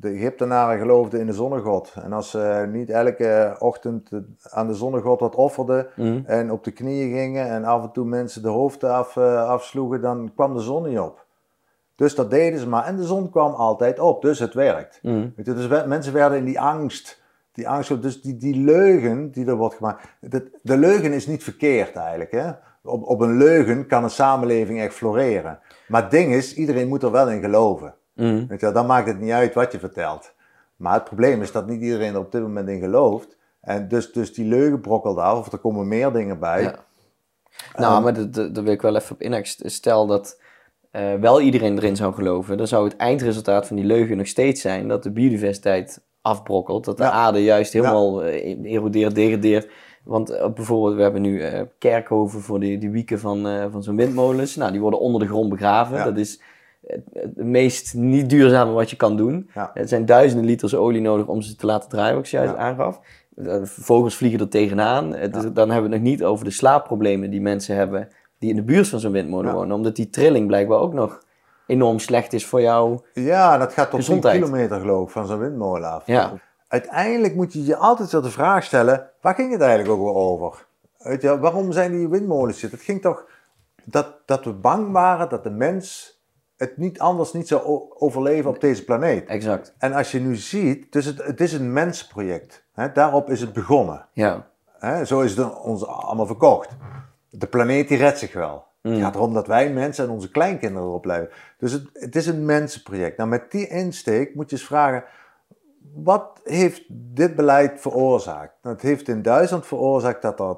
de 0.00 0.08
Egyptenaren 0.08 0.78
geloofden 0.78 1.20
in 1.20 1.26
de 1.26 1.32
zonnegod. 1.32 1.94
En 2.02 2.12
als 2.12 2.30
ze 2.30 2.68
niet 2.72 2.90
elke 2.90 3.56
ochtend 3.58 4.10
aan 4.50 4.66
de 4.66 4.74
zonnegod 4.74 5.20
wat 5.20 5.34
offerden, 5.34 5.86
Mhm. 5.96 6.20
en 6.26 6.50
op 6.52 6.64
de 6.64 6.70
knieën 6.70 7.12
gingen 7.18 7.48
en 7.48 7.64
af 7.64 7.82
en 7.82 7.92
toe 7.92 8.04
mensen 8.04 8.42
de 8.42 8.48
hoofden 8.48 8.92
af, 8.92 9.16
eh, 9.16 9.48
afsloegen, 9.48 10.00
dan 10.00 10.30
kwam 10.34 10.54
de 10.54 10.60
zon 10.60 10.88
niet 10.88 10.98
op. 10.98 11.26
Dus 11.94 12.14
dat 12.14 12.30
deden 12.30 12.58
ze 12.60 12.68
maar. 12.68 12.84
En 12.84 12.96
de 12.96 13.04
zon 13.06 13.30
kwam 13.30 13.52
altijd 13.54 13.98
op, 14.00 14.22
dus 14.22 14.38
het 14.38 14.54
werkt. 14.54 14.98
Mhm. 15.02 15.26
Weet 15.36 15.46
je, 15.46 15.54
dus 15.54 15.84
mensen 15.86 16.12
werden 16.12 16.38
in 16.38 16.44
die 16.44 16.60
angst, 16.60 17.22
die 17.58 17.68
angst, 17.68 18.02
dus 18.02 18.20
die, 18.22 18.36
die 18.36 18.56
leugen 18.56 19.30
die 19.30 19.46
er 19.46 19.56
wordt 19.56 19.74
gemaakt. 19.74 20.08
De, 20.20 20.50
de 20.62 20.76
leugen 20.76 21.12
is 21.12 21.26
niet 21.26 21.42
verkeerd 21.42 21.96
eigenlijk. 21.96 22.30
Hè? 22.32 22.50
Op, 22.82 23.02
op 23.08 23.20
een 23.20 23.36
leugen 23.36 23.86
kan 23.86 24.02
een 24.04 24.10
samenleving 24.10 24.80
echt 24.80 24.94
floreren. 24.94 25.58
Maar 25.88 26.02
het 26.02 26.10
ding 26.10 26.32
is, 26.34 26.54
iedereen 26.54 26.88
moet 26.88 27.02
er 27.02 27.10
wel 27.10 27.30
in 27.30 27.40
geloven. 27.40 27.94
Mhm. 28.14 28.46
Weet 28.46 28.60
je, 28.60 28.66
wel, 28.66 28.72
dan 28.72 28.86
maakt 28.86 29.06
het 29.06 29.20
niet 29.20 29.30
uit 29.30 29.54
wat 29.54 29.72
je 29.72 29.78
vertelt. 29.78 30.32
Maar 30.76 30.94
het 30.94 31.04
probleem 31.04 31.42
is 31.42 31.52
dat 31.52 31.66
niet 31.66 31.80
iedereen 31.82 32.14
er 32.14 32.20
op 32.20 32.32
dit 32.32 32.42
moment 32.42 32.68
in 32.68 32.80
gelooft. 32.80 33.36
En 33.60 33.88
dus, 33.88 34.12
dus 34.12 34.34
die 34.34 34.44
leugen 34.44 34.80
brokkelt 34.80 35.18
af, 35.18 35.38
of 35.38 35.52
er 35.52 35.58
komen 35.58 35.88
meer 35.88 36.12
dingen 36.12 36.38
bij. 36.38 36.62
Ja. 36.62 36.74
Nou, 37.76 38.02
maar 38.02 38.14
dat- 38.14 38.34
dat- 38.34 38.54
daar 38.54 38.64
wil 38.64 38.72
ik 38.72 38.82
wel 38.82 38.96
even 38.96 39.14
op 39.14 39.22
inhaken. 39.22 39.70
Stel 39.70 40.06
dat 40.06 40.40
eh, 40.90 41.14
wel 41.14 41.40
iedereen 41.40 41.76
erin 41.76 41.96
zou 41.96 42.14
geloven, 42.14 42.56
dan 42.56 42.66
zou 42.66 42.84
het 42.84 42.96
eindresultaat 42.96 43.66
van 43.66 43.76
die 43.76 43.84
leugen 43.84 44.16
nog 44.16 44.26
steeds 44.26 44.60
zijn 44.60 44.88
dat 44.88 45.02
de 45.02 45.10
biodiversiteit 45.10 46.00
afbrokkelt. 46.28 46.84
Dat 46.84 46.96
de 46.96 47.02
Ja. 47.02 47.10
aarde 47.10 47.44
juist 47.44 47.72
helemaal 47.72 48.22
eh, 48.24 48.72
erodeert, 48.72 49.14
degradeert. 49.14 49.68
Want 50.04 50.30
eh, 50.30 50.48
bijvoorbeeld, 50.54 50.94
we 50.96 51.02
hebben 51.02 51.22
nu 51.22 51.40
eh, 51.40 51.60
kerkhoven 51.78 52.40
voor 52.40 52.60
die, 52.60 52.78
die 52.78 52.90
wieken 52.90 53.18
van, 53.18 53.46
van 53.70 53.82
zo'n 53.82 53.96
windmolens. 53.96 54.56
Nou, 54.56 54.70
die 54.72 54.80
worden 54.80 55.00
onder 55.00 55.20
de 55.20 55.26
grond 55.26 55.48
begraven. 55.48 56.04
Dat 56.04 56.16
is 56.16 56.40
het, 56.86 57.36
meest 57.36 57.94
niet 57.94 58.30
duurzame 58.30 58.72
wat 58.72 58.90
je 58.90 58.96
kan 58.96 59.16
doen. 59.16 59.50
Ja. 59.54 59.70
Er 59.74 59.88
zijn 59.88 60.06
duizenden 60.06 60.46
liters 60.46 60.74
olie 60.74 61.00
nodig 61.00 61.26
om 61.26 61.42
ze 61.42 61.56
te 61.56 61.66
laten 61.66 61.88
draaien, 61.88 62.14
wat 62.14 62.24
ik 62.24 62.30
juist 62.30 62.52
Ja. 62.54 62.58
aangaf. 62.58 63.00
Vogels 63.62 64.16
vliegen 64.16 64.40
er 64.40 64.48
tegenaan. 64.48 65.10
Dan 65.10 65.70
hebben 65.70 65.74
we 65.74 65.80
het 65.82 65.90
nog 65.90 66.00
niet 66.00 66.24
over 66.24 66.44
de 66.44 66.50
slaapproblemen 66.50 67.30
die 67.30 67.40
mensen 67.40 67.76
hebben 67.76 68.08
die 68.38 68.50
in 68.50 68.56
de 68.56 68.62
buurt 68.62 68.88
van 68.88 69.00
zo'n 69.00 69.12
windmolen 69.12 69.54
wonen. 69.54 69.76
Omdat 69.76 69.96
die 69.96 70.10
trilling 70.10 70.46
blijkbaar 70.46 70.78
ook 70.78 70.92
nog 70.92 71.22
enorm 71.68 71.98
slecht 71.98 72.32
is 72.32 72.46
voor 72.46 72.60
jou. 72.60 72.98
Ja, 73.12 73.58
dat 73.58 73.72
gaat 73.72 73.90
tot 73.90 74.00
10 74.00 74.00
Gezondheid. 74.00 74.34
kilometer 74.34 74.80
geloof 74.80 75.06
ik 75.06 75.12
van 75.12 75.26
zo'n 75.26 75.38
windmolen 75.38 75.90
af. 75.90 76.06
Ja. 76.06 76.32
Uiteindelijk 76.68 77.34
moet 77.34 77.52
je 77.52 77.64
je 77.64 77.76
altijd 77.76 78.08
zo 78.08 78.20
de 78.20 78.30
vraag 78.30 78.64
stellen, 78.64 79.10
waar 79.20 79.34
ging 79.34 79.52
het 79.52 79.60
eigenlijk 79.60 80.00
ook 80.00 80.16
over? 80.16 80.66
Weet 80.98 81.22
je, 81.22 81.38
waarom 81.38 81.72
zijn 81.72 81.92
die 81.92 82.08
windmolens 82.08 82.58
zitten? 82.58 82.78
Het 82.78 82.86
ging 82.86 83.00
toch, 83.02 83.24
dat, 83.84 84.06
dat 84.24 84.44
we 84.44 84.52
bang 84.52 84.92
waren 84.92 85.28
dat 85.28 85.42
de 85.42 85.50
mens 85.50 86.16
het 86.56 86.76
niet 86.76 86.98
anders 86.98 87.32
niet 87.32 87.48
zou 87.48 87.82
overleven 87.98 88.50
op 88.50 88.60
deze 88.60 88.84
planeet. 88.84 89.28
Exact. 89.28 89.74
En 89.78 89.92
als 89.92 90.10
je 90.10 90.20
nu 90.20 90.36
ziet, 90.36 90.92
dus 90.92 91.04
het, 91.04 91.22
het 91.22 91.40
is 91.40 91.52
een 91.52 91.72
mensenproject. 91.72 92.64
Hè? 92.72 92.92
Daarop 92.92 93.30
is 93.30 93.40
het 93.40 93.52
begonnen. 93.52 94.06
Ja. 94.12 94.46
Hè? 94.78 95.04
Zo 95.04 95.20
is 95.20 95.36
het 95.36 95.58
ons 95.58 95.86
allemaal 95.86 96.26
verkocht. 96.26 96.68
De 97.30 97.46
planeet 97.46 97.88
die 97.88 97.98
redt 97.98 98.18
zich 98.18 98.32
wel. 98.32 98.67
Het 98.88 98.96
Mm. 98.96 99.02
gaat 99.02 99.14
erom 99.14 99.34
dat 99.34 99.46
wij 99.46 99.72
mensen 99.72 100.04
en 100.04 100.10
onze 100.10 100.30
kleinkinderen 100.30 100.88
erop 100.88 101.02
blijven. 101.02 101.28
Dus 101.58 101.72
het, 101.72 101.84
het 101.92 102.16
is 102.16 102.26
een 102.26 102.44
mensenproject. 102.44 103.16
Nou, 103.16 103.28
met 103.28 103.50
die 103.50 103.66
insteek 103.68 104.34
moet 104.34 104.50
je 104.50 104.56
eens 104.56 104.64
vragen, 104.66 105.04
wat 105.94 106.40
heeft 106.44 106.82
dit 106.88 107.36
beleid 107.36 107.80
veroorzaakt? 107.80 108.54
Nou, 108.62 108.74
het 108.74 108.84
heeft 108.84 109.08
in 109.08 109.22
Duitsland 109.22 109.66
veroorzaakt 109.66 110.22
dat 110.22 110.40
er 110.40 110.56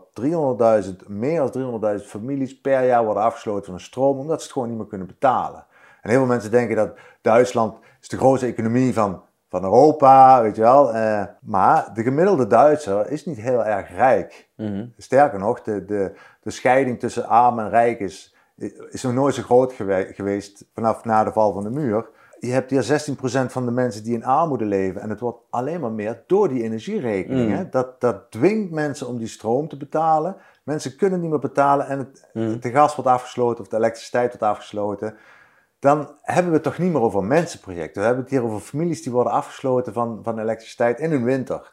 300.000, 0.83 1.07
meer 1.09 1.51
dan 1.51 2.01
300.000 2.01 2.07
families 2.07 2.61
per 2.61 2.87
jaar 2.87 3.05
worden 3.05 3.23
afgesloten 3.23 3.65
van 3.65 3.75
de 3.75 3.81
stroom, 3.81 4.19
omdat 4.19 4.39
ze 4.39 4.43
het 4.45 4.53
gewoon 4.53 4.69
niet 4.69 4.79
meer 4.79 4.87
kunnen 4.87 5.07
betalen. 5.07 5.65
En 6.03 6.11
heel 6.11 6.19
veel 6.19 6.29
mensen 6.29 6.51
denken 6.51 6.77
dat 6.77 6.97
Duitsland 7.21 7.79
is 8.01 8.09
de 8.09 8.17
grootste 8.17 8.47
economie 8.47 8.95
van, 8.95 9.23
van 9.51 9.65
Europa, 9.65 10.43
weet 10.43 10.57
je 10.57 10.63
wel. 10.63 10.93
Eh, 10.95 11.23
maar 11.41 11.91
de 11.95 12.03
gemiddelde 12.03 12.47
Duitser 12.47 13.11
is 13.11 13.25
niet 13.27 13.41
heel 13.41 13.65
erg 13.65 13.89
rijk. 13.97 14.49
Mhm. 14.57 14.87
Sterker 14.97 15.39
nog, 15.39 15.63
de, 15.63 15.85
de, 15.85 16.13
de 16.43 16.51
scheiding 16.51 16.99
tussen 17.01 17.27
arm 17.27 17.59
en 17.59 17.69
rijk 17.71 18.01
is, 18.01 18.35
is 18.91 19.03
nog 19.03 19.13
nooit 19.13 19.35
zo 19.35 19.43
groot 19.43 19.73
gewe- 19.73 20.11
geweest 20.13 20.65
vanaf 20.75 21.05
na 21.05 21.25
de 21.25 21.33
val 21.33 21.53
van 21.53 21.63
de 21.63 21.71
muur. 21.71 22.09
Je 22.39 22.53
hebt 22.53 22.71
hier 22.71 22.83
16% 22.83 23.53
van 23.53 23.65
de 23.65 23.71
mensen 23.71 24.05
die 24.05 24.15
in 24.15 24.25
armoede 24.25 24.65
leven. 24.65 25.01
En 25.01 25.11
het 25.11 25.21
wordt 25.21 25.39
alleen 25.51 25.81
maar 25.81 25.93
meer 25.93 26.23
door 26.27 26.49
die 26.49 26.63
energierekening. 26.63 27.49
Mm. 27.51 27.57
Hè? 27.57 27.69
Dat, 27.69 28.01
dat 28.01 28.31
dwingt 28.31 28.71
mensen 28.71 29.07
om 29.09 29.19
die 29.19 29.27
stroom 29.29 29.69
te 29.69 29.77
betalen. 29.77 30.37
Mensen 30.63 30.97
kunnen 30.97 31.21
niet 31.21 31.31
meer 31.31 31.39
betalen 31.39 31.87
en 31.87 31.99
het, 31.99 32.29
Mm. 32.33 32.61
de 32.61 32.71
gas 32.71 32.95
wordt 32.97 33.11
afgesloten 33.11 33.61
of 33.65 33.69
de 33.71 33.77
elektriciteit 33.77 34.29
wordt 34.29 34.43
afgesloten. 34.43 35.15
Dan 35.81 36.09
hebben 36.23 36.47
we 36.49 36.55
het 36.55 36.63
toch 36.63 36.79
niet 36.79 36.93
meer 36.93 37.01
over 37.01 37.25
mensenprojecten. 37.25 38.01
We 38.01 38.07
hebben 38.07 38.23
het 38.25 38.33
hier 38.33 38.43
over 38.45 38.61
families 38.61 39.03
die 39.03 39.13
worden 39.13 39.33
afgesloten 39.33 39.93
van, 39.93 40.21
van 40.23 40.39
elektriciteit 40.39 40.99
in 41.01 41.11
hun 41.11 41.25
winter. 41.25 41.73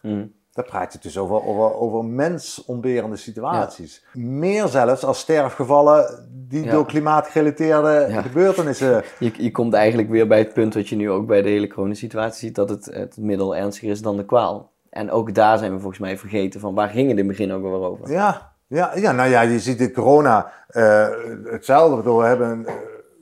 Daar 0.54 0.66
praat 0.66 0.94
je 0.94 1.00
dus 1.02 1.18
over, 1.18 1.44
over, 1.46 1.74
over 1.76 2.06
mensontberende 2.06 3.16
situaties. 3.16 4.06
Meer 4.14 4.68
zelfs 4.68 5.04
als 5.06 5.20
sterfgevallen 5.20 6.28
die 6.32 6.64
Ja. 6.64 6.72
door 6.72 6.86
klimaatgerelateerde 6.86 8.06
Ja. 8.10 8.22
gebeurtenissen. 8.22 9.04
Je, 9.20 9.32
je 9.38 9.52
komt 9.52 9.74
eigenlijk 9.74 10.10
weer 10.10 10.28
bij 10.28 10.38
het 10.38 10.54
punt 10.54 10.74
wat 10.74 10.88
je 10.90 10.96
nu 10.96 11.10
ook 11.12 11.28
bij 11.28 11.42
de 11.42 11.50
hele 11.50 11.68
coronasituatie 11.68 12.40
ziet, 12.48 12.56
dat 12.56 12.70
het, 12.70 12.86
het 12.86 13.18
middel 13.18 13.56
ernstiger 13.56 13.90
is 13.92 14.02
dan 14.02 14.18
de 14.18 14.26
kwaal. 14.26 14.72
En 14.90 15.12
ook 15.12 15.34
daar 15.34 15.58
zijn 15.58 15.72
we 15.74 15.80
volgens 15.80 16.00
mij 16.02 16.18
vergeten 16.18 16.60
van 16.60 16.74
waar 16.76 16.90
ging 16.90 17.10
het 17.10 17.18
in 17.18 17.28
het 17.28 17.38
begin 17.38 17.52
ook 17.54 17.62
weer 17.62 17.72
over. 17.72 18.12
Ja, 18.12 18.54
ja, 18.68 18.92
ja, 18.96 19.12
nou 19.12 19.30
ja, 19.30 19.42
je 19.42 19.60
ziet 19.60 19.80
in 19.82 19.94
corona 19.94 20.52
eh, 20.68 21.08
hetzelfde. 21.44 21.96
Bedoel, 21.96 22.18
We, 22.18 22.26
hebben, 22.26 22.66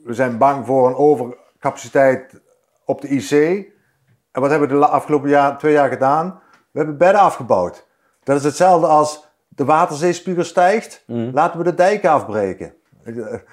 we 0.06 0.14
zijn 0.14 0.38
bang 0.38 0.66
voor 0.66 0.88
een 0.88 0.94
overcapaciteit 0.94 2.40
op 2.84 3.00
de 3.00 3.08
IC. 3.08 3.30
En 4.32 4.40
wat 4.40 4.50
hebben 4.50 4.68
we 4.68 4.74
de 4.74 4.86
afgelopen 4.86 5.28
jaar, 5.28 5.58
twee 5.58 5.72
jaar 5.72 5.88
gedaan? 5.88 6.40
We 6.70 6.78
hebben 6.78 6.98
bedden 6.98 7.20
afgebouwd. 7.20 7.86
Dat 8.22 8.36
is 8.36 8.44
hetzelfde 8.44 8.86
als 8.86 9.28
de 9.48 9.64
waterzeespiegel 9.64 10.44
stijgt. 10.44 11.02
Mhm. 11.06 11.30
Laten 11.32 11.58
we 11.58 11.64
de 11.64 11.74
dijken 11.74 12.10
afbreken. 12.10 12.74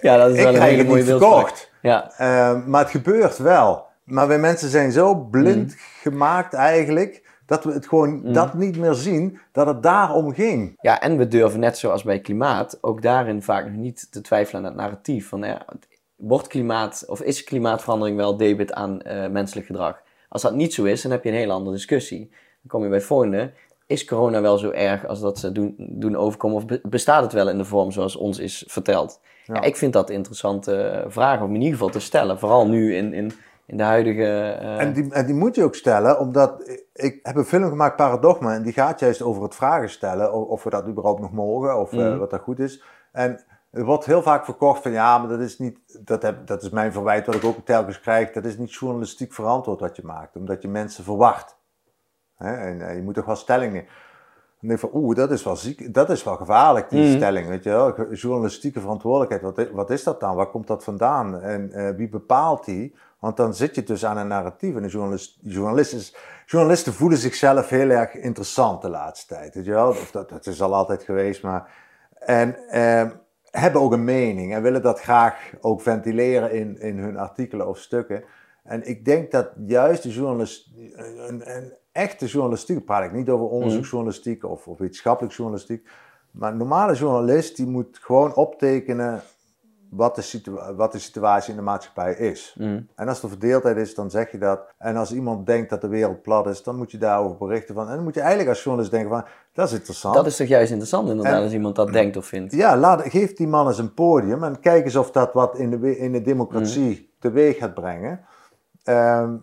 Ja, 0.00 0.16
dat 0.16 0.30
is 0.30 0.36
Ik 0.36 0.44
wel 0.44 0.54
een 0.54 0.62
hele 0.62 0.84
mooie 0.84 1.04
verkocht. 1.04 1.70
Ja, 1.82 2.12
Eh, 2.16 2.66
maar 2.66 2.80
het 2.80 2.90
gebeurt 2.90 3.36
wel. 3.36 3.86
Maar 4.04 4.28
wij 4.28 4.38
mensen 4.38 4.68
zijn 4.68 4.92
zo 4.92 5.14
blind 5.14 5.74
gemaakt 6.02 6.54
eigenlijk, 6.54 7.22
dat 7.48 7.64
we 7.64 7.72
het 7.72 7.88
gewoon 7.88 8.32
dat 8.32 8.54
niet 8.54 8.76
meer 8.78 8.94
zien, 8.94 9.38
dat 9.52 9.66
het 9.66 9.82
daarom 9.82 10.34
ging. 10.34 10.78
Ja, 10.80 11.00
en 11.00 11.16
we 11.16 11.28
durven 11.28 11.60
net 11.60 11.78
zoals 11.78 12.02
bij 12.02 12.20
klimaat 12.20 12.78
ook 12.80 13.02
daarin 13.02 13.42
vaak 13.42 13.64
nog 13.64 13.76
niet 13.76 14.12
te 14.12 14.20
twijfelen 14.20 14.62
aan 14.62 14.68
het 14.68 14.76
narratief. 14.76 15.28
Van, 15.28 15.42
ja, 15.42 15.64
wordt 16.16 16.46
klimaat, 16.46 17.04
of 17.06 17.22
is 17.22 17.44
klimaatverandering 17.44 18.16
wel 18.16 18.36
debit 18.36 18.72
aan 18.72 19.02
eh, 19.02 19.28
menselijk 19.30 19.66
gedrag? 19.66 20.02
Als 20.28 20.42
dat 20.42 20.54
niet 20.54 20.74
zo 20.74 20.84
is, 20.84 21.02
dan 21.02 21.10
heb 21.10 21.24
je 21.24 21.30
een 21.30 21.36
hele 21.36 21.52
andere 21.52 21.76
discussie. 21.76 22.28
Dan 22.28 22.68
kom 22.68 22.82
je 22.82 22.88
bij 22.88 22.98
het 22.98 23.06
volgende. 23.06 23.52
Is 23.86 24.04
corona 24.04 24.40
wel 24.40 24.58
zo 24.58 24.70
erg 24.70 25.06
als 25.06 25.20
dat 25.20 25.38
ze 25.38 25.52
doen, 25.52 25.74
doen 25.78 26.16
overkomen? 26.16 26.56
Of 26.56 26.66
be- 26.66 26.80
bestaat 26.82 27.22
het 27.22 27.32
wel 27.32 27.48
in 27.48 27.58
de 27.58 27.64
vorm 27.64 27.90
zoals 27.90 28.16
ons 28.16 28.38
is 28.38 28.64
verteld? 28.66 29.20
Ja. 29.44 29.54
Ja. 29.54 29.62
ik 29.62 29.76
vind 29.76 29.92
dat 29.92 30.10
interessante 30.10 31.04
vragen 31.08 31.44
om 31.46 31.54
in 31.54 31.60
ieder 31.60 31.72
geval 31.72 31.90
te 31.90 32.00
stellen. 32.00 32.38
Vooral 32.38 32.66
nu 32.68 32.96
in, 32.96 33.12
in, 33.12 33.32
in 33.68 33.76
de 33.76 33.82
huidige... 33.82 34.22
eh, 34.60 34.80
En, 34.80 34.92
die, 34.92 35.12
en 35.12 35.26
die 35.26 35.34
moet 35.34 35.54
je 35.54 35.64
ook 35.64 35.74
stellen, 35.74 36.18
omdat 36.18 36.78
ik, 36.92 37.18
heb 37.22 37.36
een 37.36 37.44
film 37.44 37.68
gemaakt, 37.68 37.96
Paradigma, 37.96 38.54
en 38.54 38.62
die 38.62 38.72
gaat 38.72 39.00
juist 39.00 39.22
over 39.22 39.42
het 39.42 39.54
vragen 39.54 39.90
stellen, 39.90 40.32
of, 40.32 40.46
of 40.48 40.62
we 40.64 40.70
dat 40.70 40.86
überhaupt 40.86 41.20
nog 41.20 41.32
mogen, 41.32 41.78
of 41.80 41.92
eh, 41.92 41.98
Mhm. 41.98 42.18
wat 42.18 42.30
dat 42.30 42.40
goed 42.40 42.58
is. 42.58 42.82
En 43.12 43.40
er 43.70 43.84
wordt 43.84 44.04
heel 44.04 44.22
vaak 44.22 44.44
verkocht 44.44 44.82
van, 44.82 44.92
ja, 44.92 45.18
maar 45.18 45.28
dat 45.28 45.40
is 45.40 45.58
niet, 45.58 45.78
dat, 46.06 46.22
heb, 46.22 46.46
dat 46.46 46.62
is 46.62 46.70
mijn 46.70 46.92
verwijt, 46.92 47.26
wat 47.26 47.34
ik 47.34 47.44
ook 47.44 47.64
telkens 47.64 48.00
krijg, 48.00 48.30
dat 48.32 48.44
is 48.44 48.58
niet 48.58 48.74
journalistiek 48.74 49.32
verantwoord 49.32 49.80
wat 49.80 49.96
je 49.96 50.02
maakt, 50.04 50.36
omdat 50.36 50.62
je 50.62 50.68
mensen 50.68 51.04
verwacht. 51.04 51.56
Hè? 52.36 52.54
En 52.56 52.88
eh, 52.88 52.94
je 52.94 53.02
moet 53.02 53.14
toch 53.14 53.24
wel 53.24 53.36
stellingen. 53.36 53.84
Dan 54.60 54.68
denk 54.68 54.82
ik 54.82 54.90
van, 54.90 55.00
oeh, 55.02 55.16
dat 55.16 55.30
is 55.30 55.44
wel 55.44 55.56
ziek, 55.56 55.94
dat 55.94 56.10
is 56.10 56.24
wel 56.24 56.36
gevaarlijk, 56.36 56.90
die 56.90 57.06
Mhm. 57.08 57.16
stelling, 57.16 57.48
weet 57.48 57.64
je 57.64 57.70
wel. 57.70 58.12
Journalistieke 58.12 58.80
verantwoordelijkheid, 58.80 59.70
wat, 59.72 59.90
is 59.90 60.02
dat 60.02 60.20
dan? 60.20 60.36
Waar 60.36 60.50
komt 60.50 60.66
dat 60.66 60.84
vandaan? 60.84 61.40
En 61.40 61.72
eh, 61.72 61.94
wie 61.96 62.08
bepaalt 62.08 62.64
die? 62.64 62.94
Want 63.18 63.36
dan 63.36 63.54
zit 63.54 63.74
je 63.74 63.82
dus 63.82 64.04
aan 64.04 64.16
een 64.16 64.28
narratief. 64.28 64.76
En 64.76 64.82
de 64.82 64.88
journalist, 64.88 65.38
journalist 65.42 65.92
is, 65.94 66.16
journalisten 66.46 66.92
voelen 66.92 67.18
zichzelf 67.18 67.68
heel 67.68 67.90
erg 67.90 68.14
interessant 68.14 68.82
de 68.82 68.88
laatste 68.88 69.34
tijd, 69.34 69.54
weet 69.54 69.64
je 69.64 69.70
wel. 69.70 69.88
Of 69.88 70.10
dat, 70.10 70.28
dat 70.28 70.46
is 70.46 70.62
al 70.62 70.74
altijd 70.74 71.02
geweest, 71.02 71.42
maar... 71.42 71.70
En 72.18 72.56
eh, 72.68 73.06
hebben 73.50 73.80
ook 73.80 73.92
een 73.92 74.04
mening 74.04 74.54
en 74.54 74.62
willen 74.62 74.82
dat 74.82 75.00
graag 75.00 75.52
ook 75.60 75.80
ventileren 75.80 76.52
in, 76.52 76.80
in 76.80 76.98
hun 76.98 77.16
artikelen 77.16 77.68
of 77.68 77.78
stukken. 77.78 78.24
En 78.64 78.88
ik 78.88 79.04
denk 79.04 79.30
dat 79.30 79.48
juist 79.66 80.02
de 80.02 80.08
journalist, 80.08 80.70
een, 80.96 81.56
een 81.56 81.72
echte 81.98 82.26
journalistiek, 82.26 82.84
praat 82.84 83.04
ik 83.04 83.12
niet 83.12 83.28
over 83.30 83.46
onderzoeksjournalistiek 83.46 84.44
of, 84.44 84.66
of 84.68 84.78
wetenschappelijk 84.78 85.34
journalistiek, 85.34 85.88
maar 86.30 86.50
een 86.52 86.56
normale 86.58 86.94
journalist 86.94 87.56
die 87.56 87.66
moet 87.66 87.98
gewoon 88.00 88.34
optekenen 88.34 89.20
wat 89.90 90.14
de, 90.14 90.22
situa- 90.22 90.74
wat 90.74 90.92
de 90.92 90.98
situatie 90.98 91.50
in 91.50 91.56
de 91.56 91.62
maatschappij 91.62 92.14
is. 92.14 92.54
mm, 92.58 92.86
En 92.94 93.08
als 93.08 93.22
er 93.22 93.28
verdeeldheid 93.28 93.76
is, 93.76 93.94
dan 93.94 94.10
zeg 94.10 94.30
je 94.32 94.38
dat. 94.38 94.60
En 94.78 94.96
als 94.96 95.12
iemand 95.12 95.46
denkt 95.46 95.70
dat 95.70 95.80
de 95.80 95.88
wereld 95.88 96.22
plat 96.22 96.46
is, 96.46 96.62
dan 96.62 96.76
moet 96.76 96.90
je 96.90 96.98
daarover 96.98 97.36
berichten 97.36 97.74
van. 97.74 97.88
En 97.88 97.94
dan 97.94 98.04
moet 98.04 98.14
je 98.14 98.20
eigenlijk 98.20 98.48
als 98.50 98.62
journalist 98.62 98.90
denken 98.92 99.10
van, 99.10 99.24
dat 99.52 99.66
is 99.68 99.74
interessant. 99.74 100.14
dat 100.14 100.26
is 100.26 100.36
toch 100.36 100.46
juist 100.46 100.68
interessant 100.70 101.08
inderdaad, 101.08 101.34
En- 101.36 101.42
als 101.42 101.52
iemand 101.52 101.76
dat 101.76 101.92
denkt 101.92 102.16
of 102.16 102.26
vindt. 102.26 102.52
Ja, 102.52 102.76
laat, 102.76 103.02
geef 103.02 103.32
die 103.34 103.46
man 103.48 103.66
eens 103.66 103.78
een 103.78 103.94
podium 103.94 104.42
en 104.44 104.60
kijk 104.60 104.84
eens 104.84 104.96
of 104.96 105.10
dat 105.10 105.32
wat 105.32 105.58
in 105.58 105.70
de, 105.70 105.98
in 105.98 106.12
de 106.12 106.22
democratie 106.22 107.14
teweeg 107.18 107.56
gaat 107.58 107.74
brengen. 107.74 108.20
Ehm, 108.82 109.36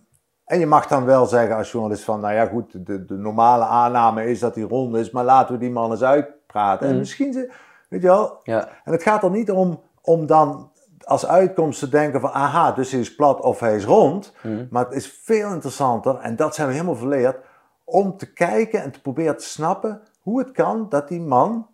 en 0.46 0.60
je 0.60 0.66
mag 0.66 0.88
dan 0.88 1.06
wel 1.06 1.26
zeggen 1.26 1.56
als 1.56 1.72
journalist 1.72 2.04
van, 2.04 2.20
nou 2.20 2.34
ja 2.34 2.46
goed, 2.46 2.86
de, 2.86 3.06
de 3.06 3.14
normale 3.18 3.64
aanname 3.66 4.26
is 4.26 4.40
dat 4.40 4.56
hij 4.56 4.64
rond 4.64 4.96
is, 4.96 5.12
maar 5.12 5.24
laten 5.24 5.54
we 5.54 5.60
die 5.60 5.72
man 5.72 5.92
eens 5.92 6.04
uitpraten. 6.04 6.88
En 6.88 6.94
Mm. 6.94 7.00
misschien, 7.00 7.34
ze, 7.34 7.52
weet 7.90 8.02
je 8.02 8.08
wel, 8.08 8.40
Ja, 8.44 8.68
en 8.84 8.92
het 8.92 9.04
gaat 9.04 9.24
er 9.24 9.30
niet 9.32 9.52
om, 9.52 9.82
om 10.02 10.26
dan 10.26 10.72
als 11.06 11.28
uitkomst 11.28 11.80
te 11.80 11.90
denken 11.90 12.22
van, 12.22 12.32
aha, 12.32 12.72
dus 12.72 12.92
hij 12.92 13.00
is 13.00 13.16
plat 13.16 13.42
of 13.42 13.60
hij 13.60 13.76
is 13.76 13.86
rond. 13.86 14.34
mm, 14.44 14.68
Maar 14.72 14.86
het 14.86 14.94
is 14.94 15.20
veel 15.24 15.50
interessanter, 15.52 16.16
en 16.20 16.36
dat 16.36 16.56
zijn 16.56 16.68
we 16.68 16.74
helemaal 16.74 16.96
verleerd, 16.96 17.38
om 17.84 18.18
te 18.18 18.34
kijken 18.34 18.82
en 18.82 18.92
te 18.92 19.02
proberen 19.02 19.38
te 19.38 19.44
snappen 19.44 20.02
hoe 20.22 20.40
het 20.40 20.52
kan 20.52 20.86
dat 20.90 21.08
die 21.08 21.22
man 21.22 21.68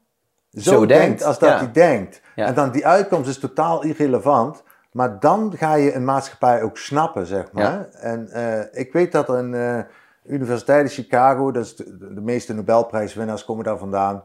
zo, 0.52 0.60
Zo 0.72 0.86
denkt, 0.86 1.04
denkt, 1.06 1.24
als 1.24 1.40
dat 1.40 1.50
ja. 1.50 1.58
hij 1.58 1.72
denkt. 1.72 2.22
Ja. 2.36 2.46
En 2.46 2.54
dan 2.54 2.72
die 2.72 2.86
uitkomst 2.88 3.30
is 3.30 3.40
totaal 3.40 3.84
irrelevant, 3.84 4.64
maar 4.92 5.20
dan 5.20 5.54
ga 5.58 5.74
je 5.74 5.94
een 5.94 6.06
maatschappij 6.06 6.62
ook 6.62 6.78
snappen, 6.78 7.26
zeg 7.26 7.52
maar. 7.52 7.64
Ja. 7.64 7.88
En 7.92 8.30
eh, 8.30 8.80
ik 8.82 8.94
weet 8.94 9.12
dat 9.12 9.30
er 9.30 9.36
een 9.36 9.54
eh, 9.54 9.80
universiteit 10.26 10.84
in 10.84 11.04
Chicago, 11.04 11.52
dat 11.52 11.66
is 11.66 11.76
de, 11.76 12.14
de 12.14 12.22
meeste 12.22 12.54
Nobelprijswinnaars 12.54 13.46
komen 13.46 13.64
daar 13.64 13.78
vandaan. 13.78 14.24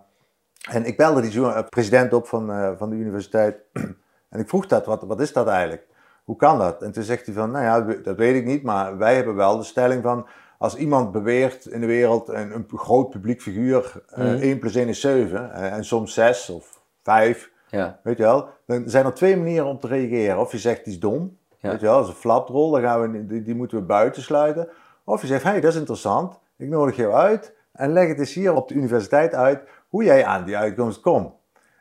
En 0.70 0.84
ik 0.84 0.96
belde 0.96 1.20
die 1.20 1.46
eh, 1.46 1.68
president 1.68 2.12
op 2.12 2.26
van, 2.26 2.74
van 2.78 2.90
de 2.90 2.96
universiteit 2.96 3.56
en 4.30 4.40
ik 4.40 4.48
vroeg 4.48 4.66
dat, 4.66 4.86
wat, 4.86 5.02
wat 5.02 5.20
is 5.20 5.32
dat 5.32 5.48
eigenlijk? 5.48 5.86
Hoe 6.24 6.36
kan 6.36 6.58
dat? 6.58 6.82
En 6.82 6.92
toen 6.92 7.02
zegt 7.02 7.26
hij 7.26 7.34
van, 7.34 7.50
nou 7.50 7.64
ja, 7.64 7.96
dat 8.02 8.16
weet 8.16 8.36
ik 8.36 8.44
niet, 8.44 8.62
maar 8.62 8.98
wij 8.98 9.14
hebben 9.14 9.34
wel 9.34 9.56
de 9.56 9.64
stelling 9.64 10.02
van, 10.02 10.26
als 10.58 10.76
iemand 10.76 11.12
beweert 11.12 11.66
in 11.66 11.80
de 11.80 11.86
wereld, 11.86 12.28
een, 12.28 12.54
een 12.54 12.66
groot 12.74 13.10
publiek 13.10 13.42
figuur, 13.42 14.04
Mhm. 14.14 14.40
1 14.40 14.58
plus 14.58 14.74
1 14.74 14.88
is 14.88 15.00
7, 15.00 15.52
eh, 15.52 15.72
en 15.72 15.84
soms 15.84 16.14
6 16.14 16.50
of 16.50 16.82
5, 17.02 17.50
ja, 17.68 17.98
weet 18.02 18.16
je 18.16 18.22
wel, 18.22 18.48
dan 18.66 18.82
zijn 18.86 19.04
er 19.04 19.14
twee 19.14 19.36
manieren 19.36 19.66
om 19.66 19.78
te 19.80 19.86
reageren. 19.86 20.38
Of 20.40 20.52
je 20.52 20.58
zegt, 20.58 20.84
die 20.84 20.92
is 20.92 21.00
dom, 21.00 21.36
Ja. 21.58 21.70
weet 21.70 21.80
je 21.80 21.86
wel, 21.86 21.94
dat 21.96 22.04
is 22.04 22.10
een 22.14 22.20
flaprol, 22.20 22.70
dan 22.70 22.80
gaan 22.82 23.12
we, 23.12 23.26
die, 23.26 23.42
die 23.42 23.54
moeten 23.54 23.78
we 23.78 23.84
buiten 23.84 24.22
sluiten. 24.22 24.68
Of 25.04 25.20
je 25.20 25.26
zegt, 25.26 25.42
hé, 25.42 25.50
hey, 25.50 25.60
dat 25.60 25.72
is 25.72 25.78
interessant, 25.78 26.38
ik 26.56 26.68
nodig 26.68 26.96
jou 26.96 27.12
uit 27.14 27.54
en 27.72 27.92
leg 27.92 28.08
het 28.08 28.18
eens 28.18 28.34
hier 28.34 28.54
op 28.54 28.68
de 28.68 28.74
universiteit 28.74 29.34
uit 29.34 29.60
hoe 29.88 30.04
jij 30.04 30.24
aan 30.24 30.44
die 30.44 30.56
uitkomst 30.56 31.00
komt. 31.00 31.32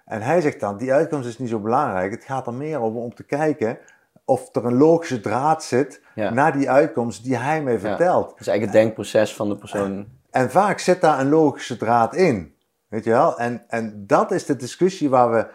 En 0.05 0.21
hij 0.21 0.41
zegt 0.41 0.59
dan, 0.59 0.77
die 0.77 0.93
uitkomst 0.93 1.27
is 1.27 1.37
niet 1.39 1.49
zo 1.49 1.59
belangrijk. 1.59 2.11
Het 2.11 2.23
gaat 2.23 2.47
er 2.47 2.53
meer 2.53 2.79
om 2.81 2.97
om 2.97 3.13
te 3.15 3.23
kijken 3.23 3.77
of 4.25 4.55
er 4.55 4.65
een 4.65 4.77
logische 4.77 5.19
draad 5.19 5.63
zit 5.63 6.01
Ja. 6.15 6.29
naar 6.33 6.57
die 6.57 6.69
uitkomst 6.69 7.23
die 7.23 7.37
hij 7.37 7.63
mij 7.63 7.79
vertelt. 7.79 8.29
dat 8.29 8.39
is 8.39 8.47
eigenlijk 8.47 8.77
het 8.77 8.83
denkproces 8.83 9.35
van 9.35 9.49
de 9.49 9.55
persoon. 9.55 10.05
En 10.31 10.51
vaak 10.51 10.79
zit 10.79 11.01
daar 11.01 11.19
een 11.19 11.29
logische 11.29 11.77
draad 11.77 12.15
in. 12.15 12.55
Weet 12.87 13.03
je 13.03 13.09
wel? 13.09 13.37
En, 13.39 13.63
en 13.67 14.03
dat 14.07 14.31
is 14.31 14.45
de 14.45 14.55
discussie 14.55 15.09
waar 15.09 15.31
we 15.31 15.47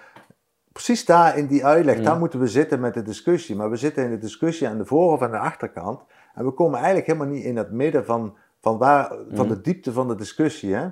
precies 0.72 1.04
daar 1.04 1.36
in 1.38 1.46
die 1.46 1.64
uitleg, 1.66 1.96
Mm. 1.98 2.04
daar 2.04 2.18
moeten 2.18 2.40
we 2.40 2.46
zitten 2.46 2.80
met 2.80 2.94
de 2.94 3.02
discussie. 3.02 3.56
Maar 3.56 3.70
we 3.70 3.76
zitten 3.76 4.04
in 4.04 4.10
de 4.10 4.18
discussie 4.18 4.68
aan 4.68 4.78
de 4.78 4.84
voor- 4.84 5.12
of 5.12 5.22
aan 5.22 5.30
de 5.30 5.38
achterkant. 5.38 6.00
En 6.34 6.44
we 6.44 6.50
komen 6.50 6.76
eigenlijk 6.78 7.06
helemaal 7.06 7.28
niet 7.28 7.44
in 7.44 7.56
het 7.56 7.70
midden 7.70 8.04
van, 8.04 8.34
van, 8.60 8.78
waar, 8.78 9.08
van 9.32 9.46
Mm. 9.46 9.52
de 9.52 9.60
diepte 9.60 9.92
van 9.92 10.08
de 10.08 10.14
discussie. 10.14 10.74
Hè? 10.74 10.86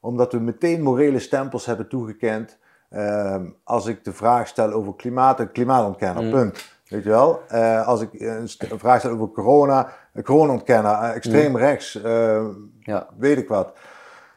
Omdat 0.00 0.32
we 0.32 0.38
meteen 0.38 0.82
morele 0.82 1.18
stempels 1.18 1.66
hebben 1.66 1.88
toegekend. 1.88 2.58
Ehm, 2.90 3.44
als 3.64 3.86
ik 3.86 4.04
de 4.04 4.12
vraag 4.12 4.46
stel 4.48 4.72
over 4.72 4.94
klimaat, 4.96 5.40
een 5.40 5.52
klimaatontkenner, 5.52 6.22
Mm. 6.24 6.30
punt. 6.30 6.70
Weet 6.88 7.02
je 7.02 7.08
wel? 7.10 7.42
Eh, 7.48 7.86
als 7.86 8.00
ik 8.00 8.08
een, 8.12 8.48
vraag 8.78 8.98
stel 8.98 9.10
over 9.10 9.28
corona, 9.30 9.92
een 10.12 10.22
corona-ontkenner, 10.22 10.92
eh, 10.92 11.14
extreem 11.14 11.56
rechts, 11.56 12.02
eh, 12.02 12.44
Ja. 12.80 13.06
weet 13.18 13.38
ik 13.38 13.48
wat. 13.48 13.72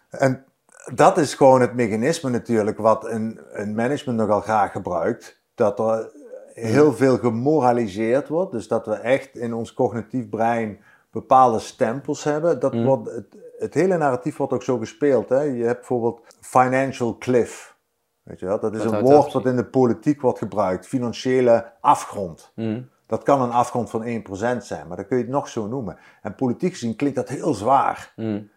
En 0.10 0.45
dat 0.94 1.18
is 1.18 1.34
gewoon 1.34 1.62
het 1.62 1.74
mechanisme 1.74 2.30
natuurlijk 2.30 2.78
wat 2.78 3.06
een, 3.06 3.40
een 3.52 3.76
management 3.76 4.20
nogal 4.20 4.42
graag 4.42 4.72
gebruikt. 4.72 5.42
Dat 5.56 5.80
er 5.80 6.12
heel 6.54 6.94
veel 6.94 7.18
gemoraliseerd 7.18 8.28
wordt. 8.28 8.52
Dus 8.52 8.68
dat 8.68 8.86
we 8.86 8.94
echt 8.94 9.36
in 9.36 9.54
ons 9.54 9.74
cognitief 9.74 10.30
brein 10.30 10.80
bepaalde 11.12 11.60
stempels 11.60 12.24
hebben. 12.24 12.60
Dat 12.60 12.74
Mm. 12.74 12.86
wordt, 12.86 13.12
het, 13.12 13.26
het 13.58 13.74
hele 13.74 13.98
narratief 13.98 14.38
wordt 14.38 14.54
ook 14.54 14.64
zo 14.64 14.78
gespeeld. 14.78 15.30
Hè? 15.30 15.42
Je 15.42 15.64
hebt 15.64 15.78
bijvoorbeeld 15.78 16.22
financial 16.42 17.18
cliff. 17.18 17.76
Weet 18.24 18.40
je 18.40 18.46
wel? 18.46 18.60
Dat 18.60 18.76
is 18.76 18.84
een 18.84 18.92
dat 18.92 19.02
woord 19.02 19.34
wat 19.34 19.46
in 19.46 19.56
de 19.56 19.66
politiek 19.66 20.22
wordt 20.22 20.40
gebruikt. 20.40 20.88
Financiële 20.88 21.72
afgrond. 21.82 22.52
Mm. 22.56 22.90
Dat 23.08 23.24
kan 23.24 23.42
een 23.42 23.52
afgrond 23.52 23.90
van 23.90 24.04
1% 24.04 24.64
zijn, 24.64 24.88
maar 24.88 24.98
dan 24.98 25.08
kun 25.08 25.18
je 25.18 25.24
het 25.24 25.32
nog 25.32 25.50
zo 25.50 25.68
noemen. 25.68 25.98
En 26.22 26.36
politiek 26.36 26.72
gezien 26.72 26.96
klinkt 26.96 27.16
dat 27.16 27.30
heel 27.30 27.54
zwaar. 27.54 28.14
Mm. 28.16 28.50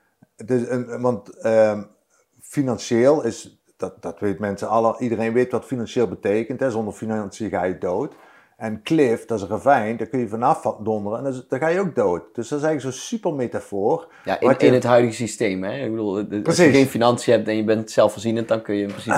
Dus, 0.45 0.63
want 1.01 1.29
ehm, 1.29 1.83
financieel 2.53 3.25
is, 3.25 3.61
dat, 3.77 4.03
dat 4.03 4.21
weet 4.21 4.39
mensen 4.39 4.69
alle, 4.69 4.97
iedereen 4.99 5.33
weet 5.33 5.53
wat 5.53 5.65
financieel 5.65 6.09
betekent. 6.09 6.61
Hè? 6.61 6.71
Zonder 6.71 6.95
financiën 6.95 7.51
ga 7.51 7.63
je 7.65 7.79
dood. 7.79 8.15
En 8.57 8.83
cliff, 8.83 9.25
dat 9.27 9.37
is 9.39 9.43
een 9.45 9.51
ravijn, 9.51 9.97
daar 9.97 10.07
kun 10.07 10.19
je 10.19 10.29
vanaf 10.29 10.63
donderen 10.83 11.27
en 11.27 11.45
dan, 11.49 11.59
ga 11.59 11.69
je 11.69 11.81
ook 11.81 11.95
dood. 11.95 12.23
Dus 12.35 12.49
dat 12.49 12.59
is 12.59 12.65
eigenlijk 12.65 12.95
zo'n 12.97 13.05
super 13.07 13.35
metafoor. 13.35 14.13
Ja, 14.25 14.41
in, 14.41 14.47
Wat 14.47 14.61
je- 14.61 14.67
in 14.67 14.73
het 14.73 14.85
huidige 14.85 15.15
systeem. 15.15 15.63
Hè? 15.65 15.85
Ik 15.85 15.91
bedoel, 15.91 16.15
als 16.45 16.57
je 16.57 16.71
geen 16.71 16.87
financiën 16.87 17.33
hebt 17.33 17.49
en 17.49 17.57
je 17.57 17.65
bent 17.65 17.91
zelfvoorzienend, 17.91 18.49
dan 18.49 18.63
kun 18.63 18.75
je 18.75 18.83
in 18.83 18.89
principe... 18.89 19.17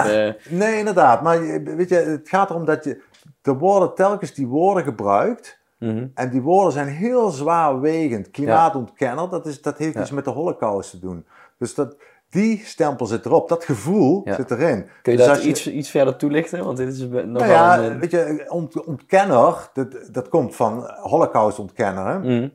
eh, 0.49 0.53
Nee, 0.53 0.79
inderdaad. 0.79 1.23
Maar 1.23 1.41
weet 1.65 1.89
je, 1.89 1.95
het 1.95 2.29
gaat 2.29 2.51
erom 2.51 2.65
dat 2.65 2.85
je, 2.85 3.03
er 3.43 3.59
worden 3.59 3.95
telkens 3.95 4.35
die 4.35 4.47
woorden 4.47 4.85
gebruikt. 4.85 5.59
mhm. 5.79 6.07
En 6.15 6.31
die 6.31 6.43
woorden 6.43 6.73
zijn 6.73 6.89
heel 6.89 7.31
zwaarwegend. 7.31 8.31
Klimaatontkenner, 8.31 9.29
dat, 9.31 9.47
is, 9.47 9.63
dat 9.63 9.79
heeft 9.79 9.97
iets 9.99 10.11
met 10.11 10.25
de 10.25 10.31
holocaust 10.31 10.91
te 10.91 10.99
doen. 10.99 11.27
Dus 11.59 11.75
dat, 11.75 11.97
die 12.31 12.63
stempel 12.65 13.07
zit 13.07 13.25
erop. 13.27 13.49
Dat 13.49 13.65
gevoel 13.65 14.21
Ja. 14.25 14.35
zit 14.35 14.51
erin. 14.51 14.89
Kun 15.03 15.13
je 15.13 15.19
Dus 15.19 15.27
dat 15.27 15.43
iets, 15.43 15.67
iets 15.71 15.91
verder 15.91 16.17
toelichten? 16.17 16.65
Want 16.65 16.77
dit 16.77 16.93
is 16.93 17.09
be- 17.09 17.27
nogal 17.27 17.49
Nou 17.49 17.51
ja, 17.51 17.79
een... 17.79 17.99
weet 18.01 18.11
je, 18.11 18.45
ont, 18.49 18.85
ontkenner, 18.85 19.71
dat, 19.73 20.09
dat 20.13 20.29
komt 20.29 20.57
van 20.57 20.91
holocaustontkenner. 21.03 22.21
Mhm. 22.21 22.49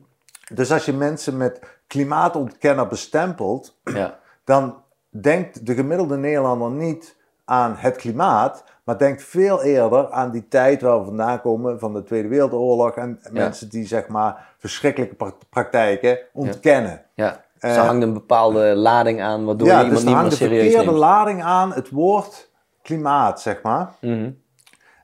Dus 0.54 0.72
als 0.72 0.84
je 0.84 0.92
mensen 0.92 1.36
met 1.36 1.60
klimaatontkenner 1.86 2.86
bestempelt, 2.86 3.78
Ja, 3.84 4.18
dan 4.44 4.82
denkt 5.10 5.66
de 5.66 5.74
gemiddelde 5.74 6.16
Nederlander 6.16 6.70
niet 6.70 7.16
aan 7.44 7.74
het 7.76 7.96
klimaat, 7.96 8.64
maar 8.84 8.98
denkt 8.98 9.22
veel 9.22 9.62
eerder 9.62 10.10
aan 10.10 10.30
die 10.30 10.48
tijd 10.48 10.80
waar 10.82 10.98
we 10.98 11.04
vandaan 11.04 11.40
komen 11.40 11.78
van 11.78 11.92
de 11.94 12.02
Tweede 12.02 12.28
Wereldoorlog 12.28 12.94
en 12.94 13.20
mensen 13.30 13.68
die 13.68 13.86
zeg 13.86 14.08
maar 14.08 14.54
verschrikkelijke 14.58 15.14
pra- 15.14 15.32
praktijken 15.50 16.18
ontkennen. 16.32 17.02
ja. 17.14 17.44
Eh, 17.58 17.72
Ze 17.72 17.80
hangt 17.80 18.02
een 18.02 18.12
bepaalde 18.12 18.60
lading 18.74 19.22
aan, 19.22 19.44
waardoor 19.44 19.66
je 19.66 19.72
ja, 19.72 19.82
iemand 19.84 19.94
dus 19.96 19.98
er 20.00 20.06
niet 20.06 20.14
meer 20.14 20.22
hangt 20.24 20.38
de 20.38 20.44
serieus 20.44 20.60
verkeerde 20.62 20.86
neemt. 20.86 20.98
lading 20.98 21.42
aan 21.42 21.72
het 21.72 21.90
woord 21.90 22.50
klimaat, 22.82 23.40
zeg 23.40 23.62
maar. 23.62 23.88
Mhm. 24.00 24.30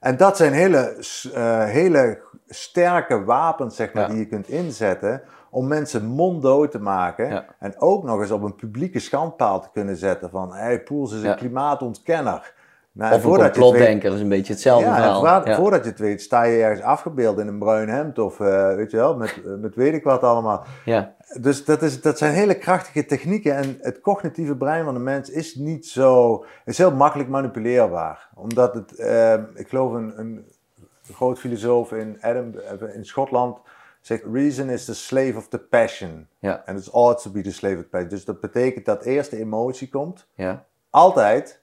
En 0.00 0.16
dat 0.16 0.36
zijn 0.36 0.52
hele, 0.52 0.96
eh, 1.34 1.64
hele 1.64 2.20
sterke 2.48 3.24
wapens, 3.24 3.76
zeg 3.76 3.92
maar, 3.92 4.02
Ja. 4.02 4.08
die 4.08 4.18
je 4.18 4.26
kunt 4.26 4.48
inzetten 4.48 5.22
om 5.50 5.66
mensen 5.68 6.04
monddood 6.06 6.70
te 6.70 6.80
maken. 6.80 7.28
Ja. 7.28 7.44
En 7.58 7.74
ook 7.80 8.04
nog 8.04 8.20
eens 8.20 8.30
op 8.30 8.42
een 8.42 8.54
publieke 8.54 8.98
schandpaal 8.98 9.60
te 9.60 9.68
kunnen 9.72 9.96
zetten 9.96 10.30
van, 10.30 10.54
hey, 10.54 10.80
Poels 10.82 11.12
is 11.12 11.22
een 11.22 11.28
Ja. 11.28 11.34
klimaatontkenner. 11.34 12.52
Nou, 12.94 13.14
Of 13.14 13.24
een 13.24 13.30
je 13.30 13.36
complotdenker, 13.50 14.08
dat 14.08 14.16
is 14.16 14.22
een 14.22 14.28
beetje 14.28 14.52
hetzelfde 14.52 14.86
ja, 14.86 14.94
verhaal. 14.94 15.18
voordat, 15.20 15.46
Ja. 15.46 15.56
voordat 15.56 15.84
je 15.84 15.90
het 15.90 15.98
weet, 15.98 16.22
sta 16.22 16.42
je 16.42 16.62
ergens 16.62 16.82
afgebeeld 16.82 17.38
in 17.38 17.46
een 17.46 17.58
bruin 17.58 17.88
hemd 17.88 18.18
of 18.18 18.40
eh, 18.40 18.74
weet 18.74 18.90
je 18.90 18.96
wel, 18.96 19.16
met, 19.16 19.40
eh, 19.46 19.52
met 19.60 19.74
weet 19.74 19.94
ik 19.94 20.04
wat 20.04 20.22
allemaal. 20.22 20.64
Ja. 20.84 21.14
Dus 21.40 21.64
dat, 21.64 21.82
is, 21.82 22.00
dat 22.00 22.18
zijn 22.18 22.34
hele 22.34 22.54
krachtige 22.58 23.06
technieken 23.06 23.56
en 23.56 23.78
het 23.80 24.00
cognitieve 24.00 24.56
brein 24.56 24.84
van 24.84 24.94
de 24.94 25.00
mens 25.00 25.30
is 25.30 25.54
niet 25.54 25.86
zo, 25.86 26.44
is 26.64 26.78
heel 26.78 26.92
makkelijk 26.94 27.28
manipuleerbaar. 27.28 28.28
Omdat 28.34 28.74
het, 28.74 28.94
eh, 28.94 29.34
ik 29.54 29.68
geloof 29.68 29.92
een, 29.92 30.18
een 30.18 30.44
groot 31.12 31.38
filosoof 31.38 31.92
in, 31.92 32.18
Edinburgh, 32.20 32.94
in 32.94 33.04
Schotland 33.06 33.58
zegt, 34.00 34.22
reason 34.32 34.68
is 34.70 34.84
the 34.84 34.94
slave 34.94 35.36
of 35.36 35.48
the 35.48 35.58
passion. 35.58 36.26
Ja. 36.38 36.62
And 36.66 36.78
it's 36.78 36.92
ought 36.92 37.22
to 37.22 37.30
be 37.30 37.40
the 37.40 37.52
slave 37.52 37.76
of 37.76 37.82
the 37.82 37.88
passion. 37.88 38.10
Dus 38.10 38.24
dat 38.24 38.40
betekent 38.40 38.84
dat 38.84 39.04
eerst 39.04 39.30
de 39.30 39.38
emotie 39.38 39.88
komt, 39.88 40.26
Ja. 40.34 40.64
altijd, 40.90 41.60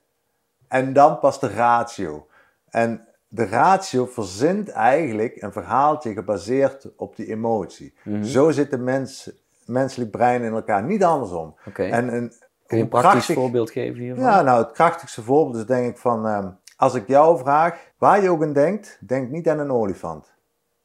en 0.68 0.92
dan 0.92 1.18
pas 1.18 1.40
de 1.40 1.48
ratio. 1.48 2.26
En 2.70 3.04
de 3.28 3.46
ratio 3.46 4.06
verzint 4.06 4.68
eigenlijk 4.68 5.42
een 5.42 5.52
verhaaltje 5.52 6.12
gebaseerd 6.12 6.88
op 6.96 7.16
die 7.16 7.26
emotie. 7.26 7.94
Mhm. 8.02 8.22
Zo 8.22 8.50
zit 8.50 8.70
het 8.70 8.80
mens, 8.80 9.30
menselijk 9.70 10.10
brein 10.10 10.42
in 10.42 10.52
elkaar, 10.52 10.82
niet 10.82 11.04
andersom. 11.04 11.54
Oké. 11.68 11.82
En 11.82 12.14
een, 12.14 12.32
Kun 12.66 12.76
je 12.78 12.82
een 12.84 12.88
praktisch 12.88 13.10
krachtig- 13.12 13.34
voorbeeld 13.34 13.70
geven 13.70 14.00
hiervan? 14.00 14.24
Ja, 14.24 14.42
nou, 14.42 14.62
het 14.62 14.72
krachtigste 14.72 15.22
voorbeeld 15.22 15.56
is 15.56 15.66
denk 15.66 15.86
ik 15.90 15.98
van, 15.98 16.26
ehm, 16.26 16.48
als 16.76 16.94
ik 16.94 17.06
jou 17.06 17.38
vraag, 17.38 17.78
waar 17.98 18.22
je 18.22 18.30
ook 18.30 18.42
aan 18.42 18.52
denkt, 18.52 18.98
denk 19.06 19.30
niet 19.30 19.48
aan 19.48 19.58
een 19.58 19.72
olifant. 19.72 20.32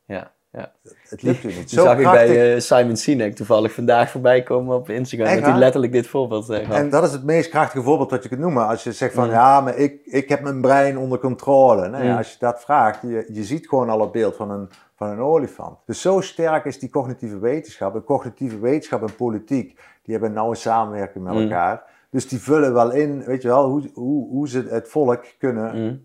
ja. 0.05 0.31
ja. 0.51 0.71
Het 1.09 1.21
lukt 1.21 1.43
u 1.43 1.47
niet. 1.47 1.55
Die 1.69 1.79
Zo 1.79 1.83
zag 1.83 1.97
ik 1.97 2.03
bij 2.03 2.53
eh, 2.53 2.59
Simon 2.59 2.95
Sinek 2.97 3.35
toevallig 3.35 3.73
vandaag 3.73 4.09
voorbij 4.09 4.43
komen 4.43 4.75
op 4.75 4.89
Instagram. 4.89 5.27
Echt 5.27 5.39
dat 5.41 5.49
hij 5.49 5.59
letterlijk 5.59 5.91
dit 5.91 6.07
voorbeeld 6.07 6.49
eh, 6.49 6.65
gaf. 6.65 6.75
En 6.75 6.89
dat 6.89 7.03
is 7.03 7.11
het 7.11 7.23
meest 7.23 7.49
krachtige 7.49 7.83
voorbeeld 7.83 8.09
dat 8.09 8.23
je 8.23 8.29
kunt 8.29 8.41
noemen. 8.41 8.67
Als 8.67 8.83
je 8.83 8.91
zegt 8.91 9.13
van, 9.13 9.25
Mm. 9.25 9.31
ja, 9.31 9.61
maar 9.61 9.75
ik, 9.77 9.99
ik 10.05 10.29
heb 10.29 10.41
mijn 10.41 10.61
brein 10.61 10.97
onder 10.97 11.19
controle. 11.19 11.87
Nou 11.87 12.03
ja, 12.03 12.11
Mm. 12.11 12.17
als 12.17 12.31
je 12.31 12.35
dat 12.39 12.61
vraagt, 12.61 13.01
je, 13.01 13.25
je 13.33 13.43
ziet 13.43 13.67
gewoon 13.67 13.89
al 13.89 13.99
het 14.01 14.11
beeld 14.11 14.35
van 14.35 14.51
een, 14.51 14.69
van 14.95 15.09
een 15.09 15.19
olifant. 15.19 15.77
Dus 15.85 16.01
zo 16.01 16.21
sterk 16.21 16.65
is 16.65 16.79
die 16.79 16.89
cognitieve 16.89 17.39
wetenschap. 17.39 17.95
En 17.95 18.03
cognitieve 18.03 18.59
wetenschap 18.59 19.01
en 19.01 19.15
politiek, 19.15 19.67
die 20.03 20.11
hebben 20.13 20.29
een 20.29 20.35
nauwe 20.35 20.55
samenwerking 20.55 21.23
met 21.23 21.33
Mm. 21.33 21.41
elkaar. 21.41 21.83
Dus 22.09 22.27
die 22.27 22.39
vullen 22.39 22.73
wel 22.73 22.91
in, 22.91 23.23
weet 23.23 23.41
je 23.41 23.47
wel, 23.47 23.69
hoe, 23.69 23.89
hoe, 23.93 24.27
hoe 24.29 24.49
ze 24.49 24.67
het 24.69 24.89
volk 24.89 25.23
kunnen 25.39 25.83
Mhm. 25.83 25.95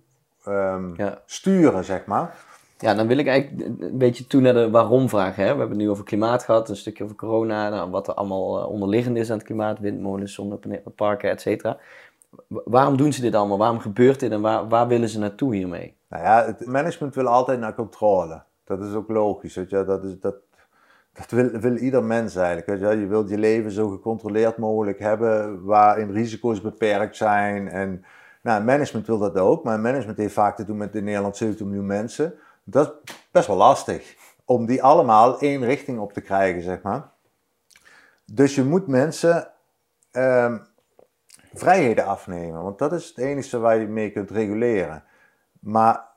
ehm, 0.54 0.94
Ja. 0.96 1.18
sturen, 1.26 1.84
zeg 1.84 2.06
maar. 2.06 2.36
Ja, 2.78 2.94
dan 2.94 3.06
wil 3.06 3.18
ik 3.18 3.26
eigenlijk 3.26 3.80
een 3.80 3.98
beetje 3.98 4.26
toe 4.26 4.40
naar 4.40 4.52
de 4.54 4.70
waarom-vraag. 4.70 5.36
Hè? 5.36 5.42
We 5.42 5.48
hebben 5.48 5.68
het 5.68 5.76
nu 5.78 5.90
over 5.90 6.04
klimaat 6.04 6.42
gehad, 6.44 6.68
een 6.68 6.76
stukje 6.76 7.04
over 7.04 7.16
corona, 7.16 7.68
nou, 7.68 7.90
wat 7.90 8.08
er 8.08 8.14
allemaal 8.14 8.60
eh, 8.60 8.68
onderliggend 8.70 9.16
is 9.16 9.30
aan 9.30 9.36
het 9.36 9.46
klimaat, 9.46 9.78
windmolens, 9.78 10.34
zonneparken, 10.34 11.30
et 11.30 11.40
cetera. 11.40 11.78
Wa- 12.46 12.60
Waarom 12.64 12.96
doen 12.96 13.12
ze 13.12 13.20
dit 13.20 13.34
allemaal? 13.34 13.58
Waarom 13.58 13.78
gebeurt 13.78 14.20
dit 14.20 14.30
en 14.32 14.40
waar, 14.40 14.68
waar 14.68 14.88
willen 14.88 15.08
ze 15.08 15.18
naartoe 15.18 15.54
hiermee? 15.54 15.96
Nou 16.08 16.22
ja, 16.24 16.44
het 16.44 16.66
management 16.66 17.14
wil 17.14 17.26
altijd 17.26 17.60
naar 17.60 17.74
controle. 17.74 18.42
Dat 18.78 18.88
is 18.88 18.94
ook 18.94 19.08
logisch. 19.08 19.54
Weet 19.54 19.70
je? 19.70 19.84
Dat, 19.84 20.04
is, 20.04 20.20
dat, 20.20 20.34
dat 21.12 21.30
wil, 21.30 21.50
wil 21.50 21.76
ieder 21.76 22.04
mens 22.04 22.36
eigenlijk. 22.36 22.66
Weet 22.66 22.90
je? 22.90 23.00
je 23.00 23.06
wilt 23.06 23.28
je 23.28 23.38
leven 23.38 23.70
zo 23.70 23.88
gecontroleerd 23.88 24.56
mogelijk 24.56 24.98
hebben, 24.98 25.64
waarin 25.64 26.12
risico's 26.12 26.60
beperkt 26.60 27.16
zijn. 27.16 27.68
En 27.68 28.04
nou, 28.42 28.64
management 28.64 29.06
wil 29.06 29.18
dat 29.18 29.38
ook, 29.38 29.64
maar 29.64 29.80
management 29.80 30.18
heeft 30.18 30.34
vaak 30.34 30.56
te 30.56 30.64
doen 30.64 30.76
met 30.76 30.94
in 30.94 31.04
Nederland 31.04 31.36
70 31.36 31.66
miljoen 31.66 31.86
mensen. 31.86 32.34
Dat 32.64 33.00
is 33.04 33.28
best 33.30 33.46
wel 33.46 33.56
lastig 33.56 34.16
om 34.44 34.66
die 34.66 34.82
allemaal 34.82 35.40
één 35.40 35.64
richting 35.64 35.98
op 35.98 36.12
te 36.12 36.20
krijgen, 36.20 36.62
zeg 36.62 36.82
maar. 36.82 37.10
Dus 38.24 38.54
je 38.54 38.64
moet 38.64 38.86
mensen 38.86 39.50
ehm, 40.10 40.58
vrijheden 41.52 42.06
afnemen, 42.06 42.62
want 42.62 42.78
dat 42.78 42.92
is 42.92 43.08
het 43.08 43.18
enige 43.18 43.58
waar 43.58 43.76
je 43.76 43.86
mee 43.86 44.12
kunt 44.12 44.30
reguleren. 44.30 45.04
Maar 45.60 46.08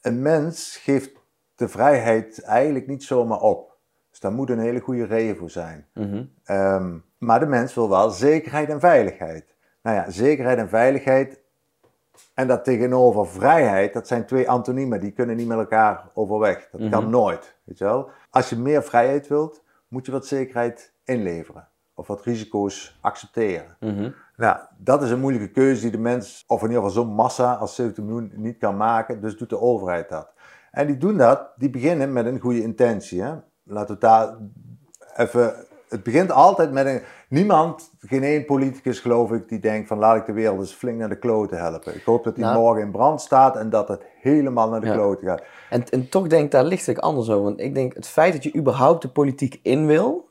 een 0.00 0.22
mens 0.22 0.76
geeft 0.76 1.10
de 1.54 1.68
vrijheid 1.68 2.42
eigenlijk 2.42 2.86
niet 2.86 3.04
zomaar 3.04 3.40
op. 3.40 3.76
Dus 4.10 4.20
daar 4.20 4.32
moet 4.32 4.50
een 4.50 4.58
hele 4.58 4.80
goede 4.80 5.04
reden 5.04 5.36
voor 5.36 5.50
zijn. 5.50 5.86
Mhm. 5.94 6.24
Ehm, 6.44 6.98
maar 7.18 7.40
de 7.40 7.46
mens 7.46 7.74
wil 7.74 7.88
wel 7.88 8.10
zekerheid 8.10 8.68
en 8.68 8.80
veiligheid. 8.80 9.54
Nou 9.82 9.96
ja, 9.96 10.10
zekerheid 10.10 10.58
en 10.58 10.68
veiligheid 10.68 11.42
en 12.34 12.46
dat 12.46 12.64
tegenover 12.64 13.26
vrijheid, 13.26 13.92
dat 13.92 14.06
zijn 14.06 14.26
twee 14.26 14.50
antoniemen, 14.50 15.00
die 15.00 15.10
kunnen 15.12 15.36
niet 15.36 15.46
met 15.46 15.58
elkaar 15.58 16.08
overweg. 16.14 16.68
Dat 16.72 16.90
kan 16.90 17.10
nooit, 17.10 17.56
weet 17.64 17.78
je 17.78 17.84
wel. 17.84 18.10
Als 18.30 18.48
je 18.48 18.56
meer 18.56 18.82
vrijheid 18.82 19.28
wilt, 19.28 19.62
moet 19.88 20.06
je 20.06 20.12
wat 20.12 20.26
zekerheid 20.26 20.92
inleveren. 21.04 21.68
Of 21.94 22.06
wat 22.06 22.22
risico's 22.22 22.98
accepteren. 23.00 23.76
Mhm. 23.80 24.10
Nou, 24.36 24.58
dat 24.78 25.02
is 25.02 25.10
een 25.10 25.20
moeilijke 25.20 25.50
keuze 25.50 25.80
die 25.80 25.90
de 25.90 25.98
mens, 25.98 26.44
of 26.46 26.62
in 26.62 26.68
ieder 26.68 26.82
geval 26.82 27.02
zo'n 27.02 27.14
massa 27.14 27.54
als 27.54 27.74
70 27.74 28.04
miljoen, 28.04 28.32
niet 28.34 28.58
kan 28.58 28.76
maken. 28.76 29.20
Dus 29.20 29.36
doet 29.36 29.48
de 29.48 29.60
overheid 29.60 30.08
dat. 30.08 30.32
En 30.74 30.86
die 30.86 30.96
doen 30.96 31.16
dat, 31.16 31.48
die 31.56 31.70
beginnen 31.70 32.12
met 32.12 32.26
een 32.26 32.38
goede 32.40 32.62
intentie. 32.62 33.22
Hè? 33.22 33.32
Laten 33.62 33.94
we 33.94 34.00
daar 34.00 34.34
even 35.16 35.54
het 35.88 36.02
begint 36.02 36.32
altijd 36.32 36.72
met 36.72 36.86
een. 36.86 37.00
Niemand, 37.28 37.90
geen 38.00 38.22
één 38.22 38.44
politicus 38.44 39.00
geloof 39.00 39.32
ik, 39.32 39.48
die 39.48 39.58
denkt 39.58 39.88
van 39.88 39.98
laat 39.98 40.16
ik 40.16 40.26
de 40.26 40.32
wereld 40.32 40.58
eens 40.58 40.72
flink 40.72 40.98
naar 40.98 41.08
de 41.08 41.18
kloten 41.18 41.58
helpen. 41.58 41.94
Ik 41.94 42.02
hoop 42.04 42.24
dat 42.24 42.34
die 42.34 42.44
Nou. 42.44 42.58
morgen 42.58 42.82
in 42.82 42.90
brand 42.90 43.20
staat 43.20 43.56
en 43.56 43.70
dat 43.70 43.88
het 43.88 44.02
helemaal 44.20 44.68
naar 44.68 44.80
de 44.80 44.86
Ja. 44.86 44.92
kloten 44.92 45.26
gaat. 45.26 45.42
En, 45.70 45.84
en 45.90 46.08
toch 46.08 46.26
denk 46.26 46.44
ik 46.44 46.50
daar 46.50 46.64
lichtelijk 46.64 46.98
anders 46.98 47.28
over. 47.30 47.42
Want 47.42 47.60
ik 47.60 47.74
denk 47.74 47.94
het 47.94 48.06
feit 48.06 48.32
dat 48.32 48.42
je 48.42 48.54
überhaupt 48.56 49.02
de 49.02 49.08
politiek 49.08 49.60
in 49.62 49.86
wil, 49.86 50.28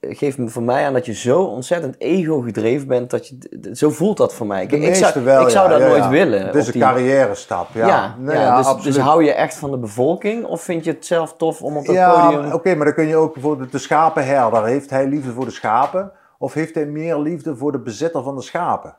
geeft 0.00 0.38
me 0.38 0.48
voor 0.48 0.62
mij 0.62 0.86
aan 0.86 0.92
dat 0.92 1.06
je 1.06 1.12
zo 1.14 1.42
ontzettend 1.42 1.94
ego 1.98 2.40
gedreven 2.40 2.88
bent. 2.88 3.10
Dat 3.10 3.28
je, 3.28 3.38
zo 3.72 3.90
voelt 3.90 4.16
dat 4.16 4.34
voor 4.34 4.46
mij. 4.46 4.64
Ik 4.66 4.94
zou, 4.94 5.24
wel, 5.24 5.42
ik 5.42 5.48
zou 5.48 5.70
ja, 5.70 5.72
dat 5.72 5.82
ja, 5.82 5.88
nooit 5.88 6.02
ja. 6.02 6.08
willen. 6.10 6.46
Het 6.46 6.54
is 6.54 6.66
een 6.66 6.72
die- 6.72 6.82
carrière 6.82 7.34
stap. 7.34 7.68
Ja, 7.74 8.14
Nee, 8.18 8.56
dus, 8.56 8.82
dus 8.82 8.98
hou 8.98 9.24
je 9.24 9.32
echt 9.32 9.54
van 9.54 9.70
de 9.70 9.78
bevolking 9.78 10.44
of 10.44 10.62
vind 10.62 10.84
je 10.84 10.90
het 10.90 11.06
zelf 11.06 11.36
tof 11.36 11.62
om 11.62 11.76
op 11.76 11.84
ja, 11.86 12.28
podium... 12.30 12.52
oké, 12.52 12.74
maar 12.74 12.84
dan 12.84 12.94
kun 12.94 13.06
je 13.06 13.16
ook 13.16 13.32
bijvoorbeeld 13.32 13.72
de 13.72 13.78
schapenherder. 13.78 14.64
Heeft 14.64 14.90
hij 14.90 15.06
liefde 15.06 15.32
voor 15.32 15.44
de 15.44 15.50
schapen? 15.50 16.12
Of 16.38 16.52
heeft 16.54 16.74
hij 16.74 16.86
meer 16.86 17.18
liefde 17.18 17.56
voor 17.56 17.72
de 17.72 17.78
bezitter 17.80 18.22
van 18.22 18.36
de 18.36 18.42
schapen? 18.42 18.96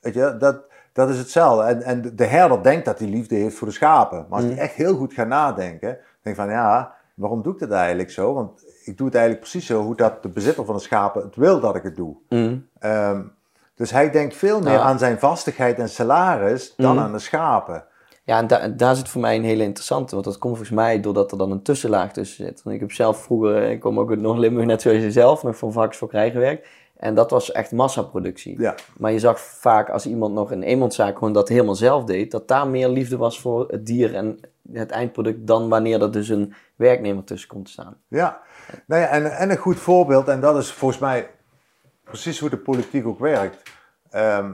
Weet 0.00 0.14
je, 0.14 0.36
dat, 0.38 0.60
dat 0.92 1.08
is 1.08 1.18
hetzelfde. 1.18 1.62
En, 1.62 1.82
en 1.82 2.12
de 2.16 2.24
herder 2.24 2.62
denkt 2.62 2.84
dat 2.84 2.98
hij 2.98 3.08
liefde 3.08 3.34
heeft 3.34 3.56
voor 3.56 3.66
de 3.68 3.72
schapen. 3.74 4.26
Maar 4.28 4.38
als 4.38 4.48
Mm. 4.48 4.54
hij 4.54 4.58
echt 4.64 4.74
heel 4.74 4.94
goed 4.96 5.12
gaat 5.12 5.26
nadenken, 5.28 5.98
denk 6.22 6.36
van 6.36 6.50
ja, 6.50 6.92
waarom 7.14 7.42
doe 7.42 7.52
ik 7.52 7.58
dat 7.58 7.70
eigenlijk 7.70 8.10
zo? 8.10 8.34
Want 8.34 8.64
ik 8.88 8.96
doe 8.96 9.06
het 9.06 9.16
eigenlijk 9.16 9.48
precies 9.50 9.66
zo 9.68 9.82
hoe 9.82 9.96
dat 9.96 10.22
de 10.22 10.28
bezitter 10.28 10.64
van 10.64 10.74
de 10.74 10.80
schapen 10.80 11.22
het 11.22 11.36
wil 11.36 11.60
dat 11.60 11.74
ik 11.76 11.82
het 11.82 11.96
doe. 11.96 12.16
Mm. 12.28 12.66
Ehm, 12.78 13.22
dus 13.74 13.90
hij 13.90 14.10
denkt 14.10 14.36
veel 14.36 14.60
meer 14.60 14.72
Ja. 14.72 14.80
aan 14.80 14.98
zijn 14.98 15.18
vastigheid 15.18 15.78
en 15.78 15.88
salaris 15.88 16.74
dan 16.76 16.92
Mm. 16.92 16.98
aan 16.98 17.12
de 17.12 17.18
schapen. 17.18 17.84
Ja, 18.24 18.38
en 18.38 18.46
da- 18.46 18.68
daar 18.68 18.96
zit 18.96 19.08
voor 19.08 19.20
mij 19.20 19.36
een 19.36 19.44
hele 19.44 19.62
interessante. 19.62 20.12
Want 20.14 20.24
dat 20.26 20.38
komt 20.38 20.56
volgens 20.56 20.76
mij 20.76 21.00
doordat 21.00 21.32
er 21.32 21.38
dan 21.38 21.50
een 21.50 21.62
tussenlaag 21.62 22.12
tussen 22.12 22.44
zit. 22.44 22.62
Want 22.62 22.74
ik 22.76 22.80
heb 22.82 22.92
zelf 22.92 23.22
vroeger, 23.22 23.62
ik 23.70 23.80
kom 23.80 23.98
ook 24.00 24.10
uit 24.10 24.20
Noord-Limburg 24.20 24.66
net 24.66 24.82
zoals 24.82 24.98
je 25.02 25.12
zelf, 25.12 25.42
nog 25.42 25.56
voor 25.56 25.72
Varkensfokkerij 25.72 26.30
gewerkt. 26.30 26.66
En 26.96 27.14
dat 27.14 27.30
was 27.30 27.52
echt 27.52 27.72
massaproductie. 27.72 28.60
Ja. 28.60 28.74
Maar 28.96 29.12
je 29.12 29.18
zag 29.18 29.40
vaak 29.40 29.90
als 29.90 30.06
iemand 30.06 30.34
nog 30.34 30.50
een 30.50 30.62
eenmanszaak 30.62 31.18
gewoon 31.18 31.32
dat 31.32 31.48
helemaal 31.48 31.74
zelf 31.74 32.04
deed, 32.04 32.30
dat 32.30 32.48
daar 32.48 32.66
meer 32.68 32.88
liefde 32.88 33.16
was 33.16 33.40
voor 33.40 33.66
het 33.68 33.86
dier 33.86 34.14
en 34.14 34.40
het 34.72 34.90
eindproduct 34.90 35.46
dan 35.46 35.68
wanneer 35.68 36.02
er 36.02 36.12
dus 36.12 36.28
een 36.28 36.54
werknemer 36.76 37.24
tussen 37.24 37.48
komt 37.48 37.64
te 37.64 37.70
staan. 37.70 37.96
Ja, 38.08 38.40
nou 38.86 39.02
ja 39.02 39.08
en, 39.08 39.36
en 39.36 39.50
een 39.50 39.56
goed 39.56 39.78
voorbeeld, 39.78 40.28
en 40.28 40.40
dat 40.40 40.56
is 40.56 40.72
volgens 40.72 41.00
mij 41.00 41.30
precies 42.04 42.38
hoe 42.38 42.50
de 42.50 42.56
politiek 42.56 43.06
ook 43.06 43.18
werkt. 43.18 43.62
Ehm, 44.10 44.52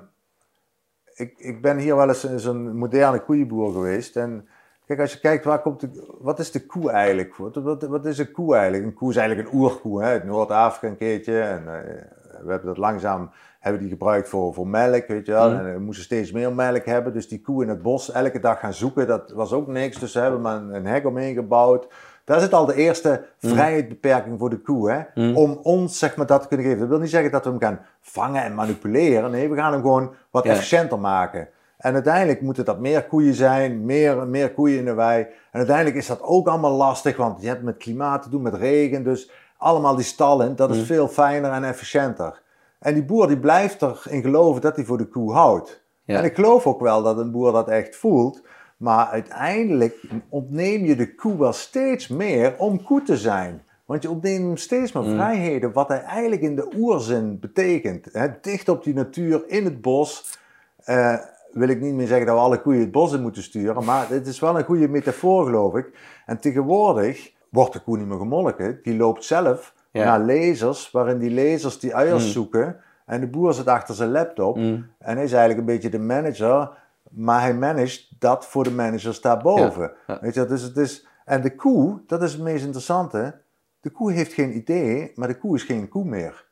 ik, 1.15 1.35
ik 1.39 1.63
ben 1.63 1.79
hier 1.79 1.97
wel 1.97 2.09
eens 2.09 2.35
zo'n 2.35 2.77
moderne 2.77 3.21
koeienboer 3.21 3.73
geweest. 3.73 4.17
En 4.17 4.49
kijk, 4.87 5.01
als 5.01 5.13
je 5.13 5.21
kijkt, 5.21 5.45
waar 5.45 5.63
komt 5.63 5.81
de, 5.81 6.17
wat 6.21 6.39
is 6.39 6.51
de 6.51 6.67
koe 6.67 6.91
eigenlijk? 6.91 7.37
Wat, 7.37 7.55
wat, 7.55 7.83
wat 7.83 8.07
is 8.07 8.19
een 8.19 8.31
koe 8.31 8.55
eigenlijk? 8.55 8.85
Een 8.85 8.95
koe 8.95 9.11
is 9.11 9.17
eigenlijk 9.17 9.49
een 9.49 9.59
oerkoe, 9.59 10.03
hè? 10.03 10.09
uit 10.09 10.25
Noord-Afrika 10.25 10.87
een 10.87 10.97
keertje. 10.97 11.41
En 11.41 11.69
eh, 11.69 12.03
we 12.43 12.51
hebben 12.51 12.69
dat 12.69 12.77
langzaam 12.77 13.31
hebben 13.61 13.83
die 13.83 13.91
gebruikt 13.91 14.29
voor, 14.29 14.55
voor 14.55 14.67
melk, 14.69 15.07
weet 15.07 15.27
je 15.27 15.33
wel. 15.33 15.51
Mhm. 15.51 15.67
En 15.67 15.75
we 15.75 15.81
moesten 15.81 16.05
steeds 16.05 16.33
meer 16.33 16.53
melk 16.53 16.85
hebben. 16.85 17.13
Dus 17.13 17.29
die 17.29 17.41
koe 17.41 17.63
in 17.63 17.69
het 17.69 17.83
bos 17.83 18.13
elke 18.13 18.41
dag 18.41 18.61
gaan 18.61 18.75
zoeken, 18.75 19.07
dat 19.07 19.31
was 19.31 19.53
ook 19.53 19.67
niks. 19.67 19.99
Dus 19.99 20.13
ze 20.13 20.21
hebben 20.21 20.41
maar 20.41 20.57
een, 20.57 20.75
een 20.75 20.87
hek 20.87 21.07
omheen 21.07 21.35
gebouwd. 21.35 21.87
Daar 22.25 22.41
zit 22.41 22.53
al 22.55 22.67
de 22.67 22.75
eerste 22.75 23.25
vrijheidsbeperking 23.39 24.39
voor 24.39 24.51
de 24.51 24.59
koe, 24.61 24.91
hè? 24.91 25.01
Mhm. 25.15 25.37
om 25.37 25.59
ons 25.63 25.99
zeg 25.99 26.17
maar, 26.17 26.27
dat 26.27 26.43
te 26.43 26.49
kunnen 26.49 26.67
geven. 26.67 26.81
Dat 26.81 26.89
wil 26.89 26.99
niet 26.99 27.11
zeggen 27.11 27.31
dat 27.31 27.45
we 27.45 27.51
hem 27.51 27.61
gaan 27.61 27.81
vangen 28.01 28.43
en 28.43 28.55
manipuleren. 28.55 29.31
Nee, 29.31 29.49
we 29.49 29.57
gaan 29.57 29.73
hem 29.73 29.81
gewoon 29.81 30.15
wat 30.31 30.45
Ja. 30.45 30.51
efficiënter 30.51 30.99
maken. 30.99 31.49
En 31.77 31.95
uiteindelijk 31.95 32.41
moeten 32.41 32.65
dat 32.65 32.81
meer 32.81 33.05
koeien 33.05 33.35
zijn, 33.35 33.85
meer, 33.85 34.27
meer 34.27 34.53
koeien 34.53 34.79
in 34.79 34.85
de 34.85 34.95
wei. 34.95 35.23
En 35.23 35.59
uiteindelijk 35.59 35.97
is 35.97 36.07
dat 36.07 36.23
ook 36.23 36.49
allemaal 36.49 36.73
lastig, 36.77 37.17
want 37.17 37.43
je 37.43 37.49
hebt 37.49 37.63
met 37.63 37.77
klimaat 37.77 38.23
te 38.23 38.29
doen, 38.29 38.43
met 38.43 38.55
regen. 38.55 39.05
Dus 39.05 39.31
allemaal 39.65 39.95
die 39.97 40.05
stallen, 40.05 40.57
dat 40.57 40.71
is 40.71 40.79
Mm. 40.79 40.85
veel 40.85 41.09
fijner 41.09 41.51
en 41.53 41.65
efficiënter. 41.65 42.43
En 42.79 42.95
die 42.95 43.05
boer 43.05 43.27
die 43.29 43.39
blijft 43.39 43.83
erin 43.83 44.23
geloven 44.23 44.61
dat 44.61 44.77
hij 44.77 44.85
voor 44.85 44.99
de 44.99 45.09
koe 45.09 45.33
houdt. 45.33 45.83
Ja. 46.05 46.19
En 46.19 46.25
ik 46.25 46.35
geloof 46.35 46.67
ook 46.67 46.81
wel 46.81 47.03
dat 47.03 47.19
een 47.19 47.31
boer 47.31 47.53
dat 47.53 47.69
echt 47.69 47.97
voelt. 47.97 48.43
Maar 48.77 49.07
uiteindelijk 49.07 50.01
ontneem 50.29 50.85
je 50.85 50.97
de 50.97 51.15
koe 51.15 51.39
wel 51.39 51.53
steeds 51.53 52.09
meer 52.09 52.55
om 52.59 52.83
koe 52.83 53.03
te 53.03 53.17
zijn. 53.17 53.63
Want 53.85 54.03
je 54.03 54.11
ontneemt 54.11 54.45
hem 54.45 54.57
steeds 54.57 54.93
meer 54.93 55.03
Mm. 55.03 55.15
vrijheden, 55.15 55.73
wat 55.73 55.89
hij 55.89 56.03
eigenlijk 56.03 56.43
in 56.43 56.57
de 56.57 56.69
oerzin 56.77 57.39
betekent. 57.41 58.07
Dicht 58.41 58.69
op 58.69 58.85
die 58.85 58.95
natuur, 58.95 59.43
in 59.47 59.65
het 59.65 59.81
bos. 59.81 60.39
Eh, 60.85 61.15
wil 61.53 61.69
ik 61.69 61.81
niet 61.81 61.95
meer 61.95 62.07
zeggen 62.07 62.27
dat 62.27 62.35
we 62.35 62.41
alle 62.41 62.61
koeien 62.61 62.81
het 62.81 62.91
bos 62.91 63.13
in 63.13 63.23
moeten 63.23 63.43
sturen, 63.43 63.85
maar 63.85 64.09
het 64.09 64.27
is 64.27 64.41
wel 64.41 64.59
een 64.59 64.65
goede 64.65 64.89
metafoor, 64.89 65.45
geloof 65.45 65.75
ik. 65.75 65.99
En 66.27 66.39
tegenwoordig 66.41 67.33
wordt 67.55 67.73
de 67.73 67.81
koe 67.81 67.97
niet 67.99 68.07
meer 68.07 68.19
gemolken. 68.19 68.79
Die 68.83 68.97
loopt 68.97 69.25
zelf 69.25 69.75
Ja. 69.91 70.05
naar 70.05 70.21
lasers, 70.21 70.91
waarin 70.91 71.19
die 71.19 71.31
lasers 71.35 71.79
die 71.79 71.93
eiers 71.93 72.25
Mm. 72.25 72.31
zoeken. 72.31 72.77
En 73.07 73.21
de 73.21 73.27
boer 73.27 73.55
zit 73.55 73.67
achter 73.67 73.95
zijn 73.95 74.11
laptop. 74.11 74.57
Mm. 74.57 74.87
En 74.99 75.15
hij 75.15 75.25
is 75.25 75.33
eigenlijk 75.33 75.59
een 75.61 75.75
beetje 75.75 75.89
de 75.89 75.99
manager, 75.99 76.71
maar 77.11 77.41
hij 77.41 77.55
managt 77.55 78.09
dat 78.19 78.47
voor 78.47 78.65
de 78.65 78.71
managers 78.71 79.21
daarboven. 79.21 79.83
Ja, 80.07 80.15
ja. 80.15 80.19
Weet 80.21 80.35
je, 80.35 80.47
dus 80.47 80.63
het 80.63 80.77
is, 80.77 81.07
en 81.25 81.43
de 81.43 81.55
koe, 81.55 82.01
dat 82.07 82.23
is 82.23 82.33
het 82.33 82.43
meest 82.43 82.65
interessante. 82.65 83.35
De 83.81 83.91
koe 83.91 84.13
heeft 84.13 84.33
geen 84.33 84.57
idee, 84.57 85.13
maar 85.15 85.29
de 85.29 85.39
koe 85.39 85.55
is 85.55 85.63
geen 85.63 85.89
koe 85.89 86.05
meer. 86.05 86.45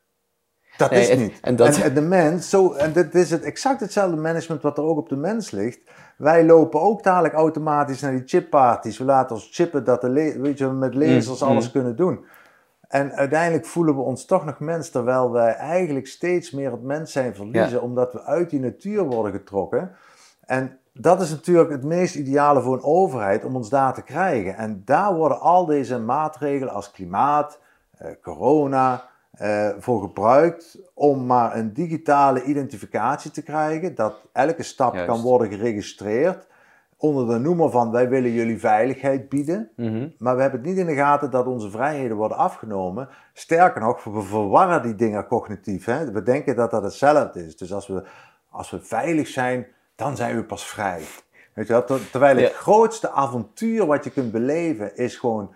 Dat 0.77 0.91
Nee, 0.91 1.07
is 1.09 1.17
niet. 1.17 1.39
en 1.41 1.55
dat- 1.55 1.77
en 1.77 1.93
de 1.93 2.01
mens, 2.01 2.49
zo, 2.49 2.73
en 2.73 2.93
dit 2.93 3.15
is 3.15 3.31
het 3.31 3.43
exact 3.43 3.79
hetzelfde 3.79 4.15
management 4.17 4.61
wat 4.61 4.77
er 4.77 4.83
ook 4.83 4.97
op 4.97 5.09
de 5.09 5.15
mens 5.15 5.51
ligt. 5.51 5.79
Wij 6.17 6.45
lopen 6.45 6.81
ook 6.81 7.03
dadelijk 7.03 7.33
automatisch 7.33 8.01
naar 8.01 8.11
die 8.11 8.23
chipparties. 8.25 8.97
We 8.97 9.03
laten 9.03 9.35
ons 9.35 9.49
chippen 9.51 9.83
dat 9.83 10.01
de 10.01 10.09
le- 10.09 10.39
weet 10.39 10.57
je, 10.57 10.67
we 10.67 10.73
met 10.73 10.93
lasers 10.95 11.41
Mm, 11.41 11.47
alles 11.47 11.65
mm. 11.65 11.71
kunnen 11.71 11.95
doen. 11.95 12.25
En 12.87 13.11
uiteindelijk 13.13 13.65
voelen 13.65 13.95
we 13.95 14.01
ons 14.01 14.25
toch 14.25 14.45
nog 14.45 14.59
mens, 14.59 14.89
terwijl 14.89 15.31
wij 15.31 15.53
eigenlijk 15.55 16.07
steeds 16.07 16.51
meer 16.51 16.71
het 16.71 16.83
mens 16.83 17.11
zijn 17.11 17.35
verliezen, 17.35 17.81
omdat 17.81 18.13
we 18.13 18.23
uit 18.23 18.49
die 18.49 18.59
natuur 18.59 19.03
worden 19.03 19.31
getrokken. 19.31 19.91
En 20.45 20.77
dat 20.93 21.21
is 21.21 21.29
natuurlijk 21.29 21.69
het 21.69 21.83
meest 21.83 22.15
ideale 22.15 22.61
voor 22.61 22.73
een 22.73 22.83
overheid 22.83 23.45
om 23.45 23.55
ons 23.55 23.69
daar 23.69 23.93
te 23.93 24.01
krijgen. 24.01 24.55
En 24.57 24.81
daar 24.85 25.13
worden 25.15 25.39
al 25.39 25.65
deze 25.65 25.99
maatregelen 25.99 26.73
als 26.73 26.91
klimaat, 26.91 27.59
eh, 27.97 28.07
corona, 28.21 29.03
eh, 29.33 29.69
voor 29.79 30.01
gebruikt 30.01 30.77
om 30.93 31.25
maar 31.25 31.55
een 31.55 31.73
digitale 31.73 32.43
identificatie 32.43 33.31
te 33.31 33.43
krijgen, 33.43 33.95
dat 33.95 34.13
elke 34.31 34.63
stap 34.63 34.93
Juist. 34.93 35.09
kan 35.09 35.21
worden 35.21 35.49
geregistreerd 35.51 36.47
onder 36.97 37.27
de 37.27 37.39
noemer 37.39 37.69
van 37.69 37.91
wij 37.91 38.09
willen 38.09 38.31
jullie 38.31 38.59
veiligheid 38.59 39.29
bieden. 39.29 39.69
Mhm. 39.75 40.07
Maar 40.17 40.35
we 40.35 40.41
hebben 40.41 40.59
het 40.59 40.69
niet 40.69 40.77
in 40.77 40.85
de 40.85 40.95
gaten 40.95 41.31
dat 41.31 41.45
onze 41.45 41.69
vrijheden 41.69 42.17
worden 42.17 42.37
afgenomen. 42.37 43.09
Sterker 43.33 43.81
nog, 43.81 44.03
we 44.03 44.21
verwarren 44.21 44.81
die 44.81 44.95
dingen 44.95 45.27
cognitief. 45.27 45.85
Hè? 45.85 46.11
We 46.11 46.23
denken 46.23 46.55
dat 46.55 46.71
dat 46.71 46.83
hetzelfde 46.83 47.45
is. 47.45 47.57
Dus 47.57 47.73
als 47.73 47.87
we, 47.87 48.03
als 48.49 48.69
we 48.71 48.79
veilig 48.81 49.27
zijn, 49.27 49.67
dan 49.95 50.15
zijn 50.15 50.35
we 50.35 50.43
pas 50.43 50.65
vrij. 50.67 51.01
Weet 51.53 51.67
je 51.67 51.73
wel? 51.73 51.83
Ter- 51.85 52.09
Terwijl 52.11 52.35
het 52.37 52.51
Ja. 52.51 52.57
grootste 52.57 53.09
avontuur 53.11 53.85
wat 53.85 54.03
je 54.03 54.09
kunt 54.09 54.31
beleven 54.31 54.95
is 54.97 55.15
gewoon 55.15 55.53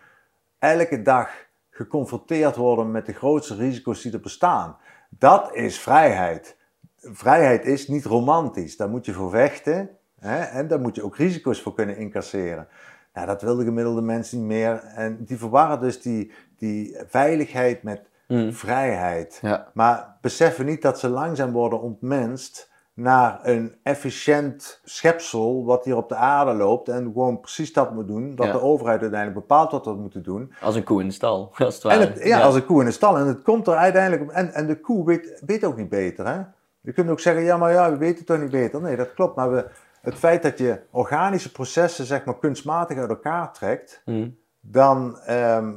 elke 0.59 1.01
dag 1.01 1.29
geconfronteerd 1.77 2.55
worden 2.55 2.91
met 2.91 3.05
de 3.05 3.13
grootste 3.13 3.55
risico's 3.55 4.01
die 4.01 4.11
er 4.11 4.19
bestaan. 4.19 4.77
Dat 5.09 5.55
is 5.55 5.79
vrijheid. 5.79 6.57
Vrijheid 6.97 7.65
is 7.65 7.87
niet 7.87 8.05
romantisch. 8.05 8.77
Daar 8.77 8.89
moet 8.89 9.05
je 9.05 9.13
voor 9.13 9.29
vechten. 9.29 9.89
Hè? 10.19 10.39
En 10.39 10.67
daar 10.67 10.79
moet 10.79 10.95
je 10.95 11.03
ook 11.03 11.17
risico's 11.17 11.61
voor 11.61 11.73
kunnen 11.73 11.97
incasseren. 11.97 12.67
Nou, 13.13 13.27
dat 13.27 13.41
wil 13.41 13.55
de 13.55 13.63
gemiddelde 13.63 14.01
mens 14.01 14.31
niet 14.31 14.43
meer. 14.43 14.83
En 14.83 15.23
die 15.25 15.37
verwarren 15.37 15.79
dus 15.79 16.01
die, 16.01 16.31
die 16.57 16.97
veiligheid 17.07 17.83
met 17.83 18.01
Mm. 18.27 18.53
vrijheid. 18.53 19.39
Ja. 19.41 19.71
Maar 19.73 20.17
beseffen 20.21 20.65
niet 20.65 20.81
dat 20.81 20.99
ze 20.99 21.09
langzaam 21.09 21.51
worden 21.51 21.81
ontmenst 21.81 22.66
naar 22.97 23.39
een 23.43 23.75
efficiënt 23.83 24.79
schepsel 24.83 25.65
wat 25.65 25.85
hier 25.85 25.95
op 25.95 26.09
de 26.09 26.15
aarde 26.15 26.53
loopt 26.53 26.89
en 26.89 27.03
gewoon 27.03 27.39
precies 27.39 27.73
dat 27.73 27.93
moet 27.93 28.07
doen, 28.07 28.35
dat 28.35 28.45
Ja. 28.45 28.51
de 28.51 28.61
overheid 28.61 29.01
uiteindelijk 29.01 29.39
bepaalt 29.39 29.71
wat 29.71 29.85
we 29.85 29.93
moeten 29.93 30.23
doen. 30.23 30.53
Als 30.61 30.75
een 30.75 30.83
koe 30.83 31.01
in 31.01 31.07
de 31.07 31.13
stal, 31.13 31.51
als 31.57 31.75
het 31.75 31.91
En 31.91 31.99
het, 31.99 32.23
ja, 32.23 32.41
als 32.41 32.55
een 32.55 32.65
koe 32.65 32.79
in 32.79 32.85
de 32.85 32.91
stal. 32.91 33.17
En 33.17 33.27
het 33.27 33.41
komt 33.41 33.67
er 33.67 33.75
uiteindelijk 33.75 34.21
op. 34.21 34.29
En, 34.29 34.53
en 34.53 34.67
de 34.67 34.79
koe 34.79 35.05
weet, 35.05 35.41
weet 35.45 35.63
ook 35.63 35.77
niet 35.77 35.89
beter. 35.89 36.27
Hè? 36.27 36.41
Je 36.81 36.91
kunt 36.93 37.09
ook 37.09 37.19
zeggen, 37.19 37.43
ja, 37.43 37.57
maar 37.57 37.71
ja, 37.71 37.91
we 37.91 37.97
weten 37.97 38.25
toch 38.25 38.39
niet 38.39 38.51
beter. 38.51 38.81
Nee, 38.81 38.95
dat 38.95 39.13
klopt. 39.13 39.35
Maar 39.35 39.51
we, 39.51 39.65
het 40.01 40.15
feit 40.15 40.43
dat 40.43 40.57
je 40.57 40.79
organische 40.91 41.51
processen, 41.51 42.05
zeg 42.05 42.25
maar, 42.25 42.37
kunstmatig 42.39 42.97
uit 42.97 43.09
elkaar 43.09 43.53
trekt, 43.53 44.01
Mm. 44.05 44.37
dan, 44.59 45.19
ehm, 45.19 45.73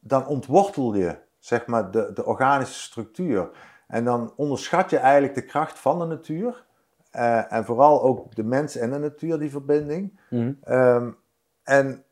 dan 0.00 0.26
ontwortel 0.26 0.94
je, 0.94 1.16
zeg 1.38 1.66
maar, 1.66 1.90
de, 1.90 2.10
de 2.14 2.24
organische 2.24 2.80
structuur. 2.80 3.48
En 3.86 4.04
dan 4.04 4.32
onderschat 4.36 4.90
je 4.90 4.98
eigenlijk 4.98 5.34
de 5.34 5.44
kracht 5.44 5.78
van 5.78 5.98
de 5.98 6.04
natuur. 6.04 6.64
Eh, 7.10 7.52
en 7.52 7.64
vooral 7.64 8.02
ook 8.02 8.34
de 8.34 8.44
mens 8.44 8.76
en 8.76 8.90
de 8.90 8.98
natuur, 8.98 9.38
die 9.38 9.50
verbinding. 9.50 10.20
Mm. 10.30 10.58
Ehm, 10.62 11.10
en 11.62 12.04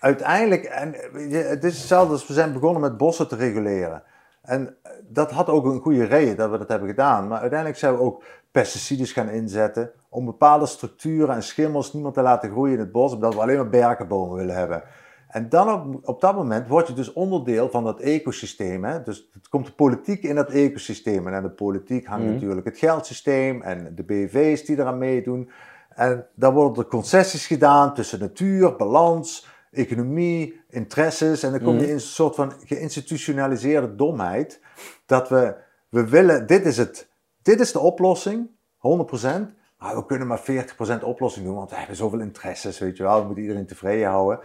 uiteindelijk, 0.00 0.64
en 0.64 0.94
het 1.30 1.64
is 1.64 1.78
hetzelfde 1.78 2.12
als 2.12 2.26
we 2.26 2.32
zijn 2.32 2.52
begonnen 2.52 2.80
met 2.80 2.96
bossen 2.96 3.28
te 3.28 3.36
reguleren. 3.36 4.02
En 4.42 4.76
eh, 4.82 4.92
dat 5.08 5.30
had 5.30 5.48
ook 5.48 5.64
een 5.64 5.80
goede 5.80 6.04
reden 6.04 6.36
dat 6.36 6.50
we 6.50 6.58
dat 6.58 6.68
hebben 6.68 6.88
gedaan. 6.88 7.28
Maar 7.28 7.40
uiteindelijk 7.40 7.78
zijn 7.78 7.94
we 7.94 8.00
ook 8.00 8.22
pesticiden 8.50 9.06
gaan 9.06 9.28
inzetten 9.28 9.90
om 10.08 10.24
bepaalde 10.24 10.66
structuren 10.66 11.34
en 11.34 11.42
schimmels 11.42 11.92
niet 11.92 12.02
meer 12.02 12.12
te 12.12 12.22
laten 12.22 12.50
groeien 12.50 12.74
in 12.74 12.80
het 12.80 12.92
bos, 12.92 13.12
omdat 13.12 13.34
we 13.34 13.40
alleen 13.40 13.56
maar 13.56 13.68
berkenbomen 13.68 14.36
willen 14.36 14.54
hebben. 14.54 14.82
En 15.28 15.48
dan 15.48 15.72
op, 15.72 16.08
op 16.08 16.20
dat 16.20 16.34
moment 16.34 16.68
word 16.68 16.86
je 16.86 16.92
dus 16.92 17.12
onderdeel 17.12 17.70
van 17.70 17.84
dat 17.84 18.00
ecosysteem. 18.00 18.84
Hè? 18.84 19.02
Dus 19.02 19.28
het 19.32 19.48
komt 19.48 19.66
de 19.66 19.72
politiek 19.72 20.22
in 20.22 20.34
dat 20.34 20.50
ecosysteem. 20.50 21.26
En 21.26 21.34
aan 21.34 21.42
de 21.42 21.50
politiek 21.50 22.06
hangt 22.06 22.24
Mhm. 22.24 22.32
natuurlijk 22.32 22.66
het 22.66 22.78
geldsysteem 22.78 23.62
en 23.62 23.94
de 23.94 24.02
BV's 24.02 24.64
die 24.64 24.78
eraan 24.78 24.98
meedoen. 24.98 25.50
En 25.88 26.26
dan 26.34 26.54
worden 26.54 26.82
er 26.84 26.90
concessies 26.90 27.46
gedaan 27.46 27.94
tussen 27.94 28.18
natuur, 28.18 28.76
balans, 28.76 29.46
economie, 29.70 30.60
interesses. 30.70 31.42
En 31.42 31.50
dan 31.50 31.60
kom 31.62 31.72
je 31.74 31.80
Mhm. 31.80 31.88
in 31.88 31.94
een 31.94 32.00
soort 32.00 32.34
van 32.34 32.52
geïnstitutionaliseerde 32.64 33.94
domheid. 33.94 34.60
Dat 35.06 35.28
we, 35.28 35.54
we 35.88 36.08
willen, 36.08 36.46
dit 36.46 36.64
is 36.66 36.76
het, 36.76 37.08
dit 37.42 37.60
is 37.60 37.72
de 37.72 37.78
oplossing, 37.78 38.48
100%. 38.76 39.50
Maar 39.78 39.96
we 39.96 40.06
kunnen 40.06 40.26
maar 40.26 40.40
40% 40.40 41.04
oplossing 41.04 41.46
doen, 41.46 41.54
want 41.54 41.70
we 41.70 41.76
hebben 41.76 41.96
zoveel 41.96 42.20
interesses, 42.20 42.78
weet 42.78 42.96
je 42.96 43.02
wel. 43.02 43.18
We 43.18 43.24
moeten 43.24 43.42
iedereen 43.42 43.66
tevreden 43.66 44.08
houden. 44.08 44.40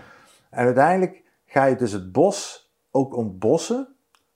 En 0.54 0.66
uiteindelijk 0.66 1.24
ga 1.46 1.66
je 1.66 1.76
dus 1.76 1.92
het 1.92 2.12
bos 2.12 2.72
ook 2.92 3.16
ontbossen. 3.16 3.88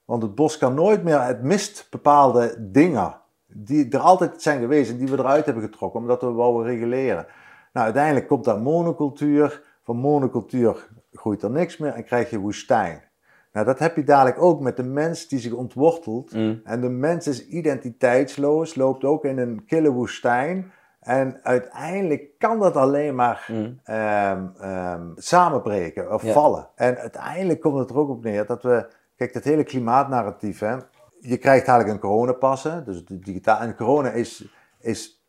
Want 0.04 0.22
het 0.22 0.34
bos 0.34 0.58
kan 0.58 0.74
nooit 0.74 1.02
meer, 1.02 1.22
het 1.22 1.42
mist 1.42 1.86
bepaalde 1.90 2.70
dingen 2.70 3.20
die 3.46 3.88
er 3.88 3.98
altijd 3.98 4.42
zijn 4.42 4.60
geweest 4.60 4.90
en 4.90 4.98
die 4.98 5.08
we 5.08 5.18
eruit 5.18 5.44
hebben 5.44 5.62
getrokken 5.62 6.00
omdat 6.00 6.22
we 6.22 6.30
wouden 6.30 6.66
reguleren. 6.66 7.26
Nou, 7.72 7.86
uiteindelijk 7.86 8.28
komt 8.28 8.44
daar 8.44 8.60
monocultuur. 8.60 9.66
Van 9.82 9.96
monocultuur 9.96 10.88
groeit 11.12 11.42
er 11.42 11.50
niks 11.50 11.76
meer 11.76 11.92
en 11.92 12.04
krijg 12.04 12.30
je 12.30 12.38
woestijn. 12.38 13.02
Nou, 13.52 13.66
dat 13.66 13.78
heb 13.78 13.96
je 13.96 14.04
dadelijk 14.04 14.42
ook 14.42 14.60
met 14.60 14.76
de 14.76 14.82
mens 14.82 15.28
die 15.28 15.38
zich 15.38 15.52
ontwortelt. 15.52 16.32
Mm. 16.32 16.60
En 16.64 16.80
de 16.80 16.88
mens 16.88 17.26
is 17.26 17.46
identiteitsloos, 17.48 18.74
loopt 18.74 19.04
ook 19.04 19.24
in 19.24 19.38
een 19.38 19.64
kille 19.64 19.90
woestijn. 19.90 20.72
En 21.08 21.40
uiteindelijk 21.42 22.38
kan 22.38 22.58
dat 22.58 22.76
alleen 22.76 23.14
maar 23.14 23.46
Mm. 23.52 23.80
ehm, 23.84 24.46
ehm, 24.60 25.06
samenbreken 25.14 26.12
of 26.12 26.22
Ja. 26.22 26.32
vallen. 26.32 26.68
En 26.74 26.98
uiteindelijk 26.98 27.60
komt 27.60 27.78
het 27.78 27.90
er 27.90 27.96
ook 27.96 28.08
op 28.08 28.22
neer 28.22 28.46
dat 28.46 28.62
we, 28.62 28.86
kijk, 29.16 29.32
dat 29.32 29.44
hele 29.44 29.62
klimaatnarratief, 29.64 30.58
hè, 30.58 30.76
je 31.20 31.36
krijgt 31.36 31.66
eigenlijk 31.68 31.88
een 31.88 31.98
coronapas, 32.10 32.62
hè, 32.62 32.82
dus 32.84 33.04
digitaal. 33.04 33.60
En 33.60 33.76
corona 33.76 34.10
is, 34.10 34.48
is 34.80 35.24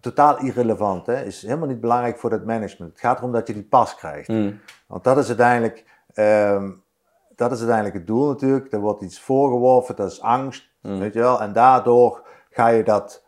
totaal 0.00 0.38
irrelevant, 0.38 1.06
hè, 1.06 1.22
is 1.24 1.42
helemaal 1.42 1.68
niet 1.68 1.80
belangrijk 1.80 2.18
voor 2.18 2.30
het 2.30 2.44
management. 2.44 2.90
Het 2.92 3.00
gaat 3.00 3.18
erom 3.18 3.32
dat 3.32 3.46
je 3.46 3.52
die 3.54 3.64
pas 3.64 3.94
krijgt. 3.94 4.28
Mm. 4.28 4.60
Want 4.86 5.04
dat 5.04 5.18
is 5.18 5.28
uiteindelijk, 5.28 5.84
ehm, 6.14 6.70
dat 7.36 7.50
is 7.52 7.58
uiteindelijk 7.58 7.96
het 7.96 8.06
doel 8.06 8.26
natuurlijk. 8.28 8.72
Er 8.72 8.80
wordt 8.80 9.02
iets 9.02 9.20
voorgeworpen, 9.20 9.96
dat 9.96 10.10
is 10.10 10.20
angst, 10.20 10.70
Mm. 10.80 10.98
weet 10.98 11.12
je 11.14 11.20
wel. 11.20 11.40
En 11.40 11.52
daardoor 11.52 12.22
ga 12.50 12.68
je 12.68 12.82
dat 12.84 13.21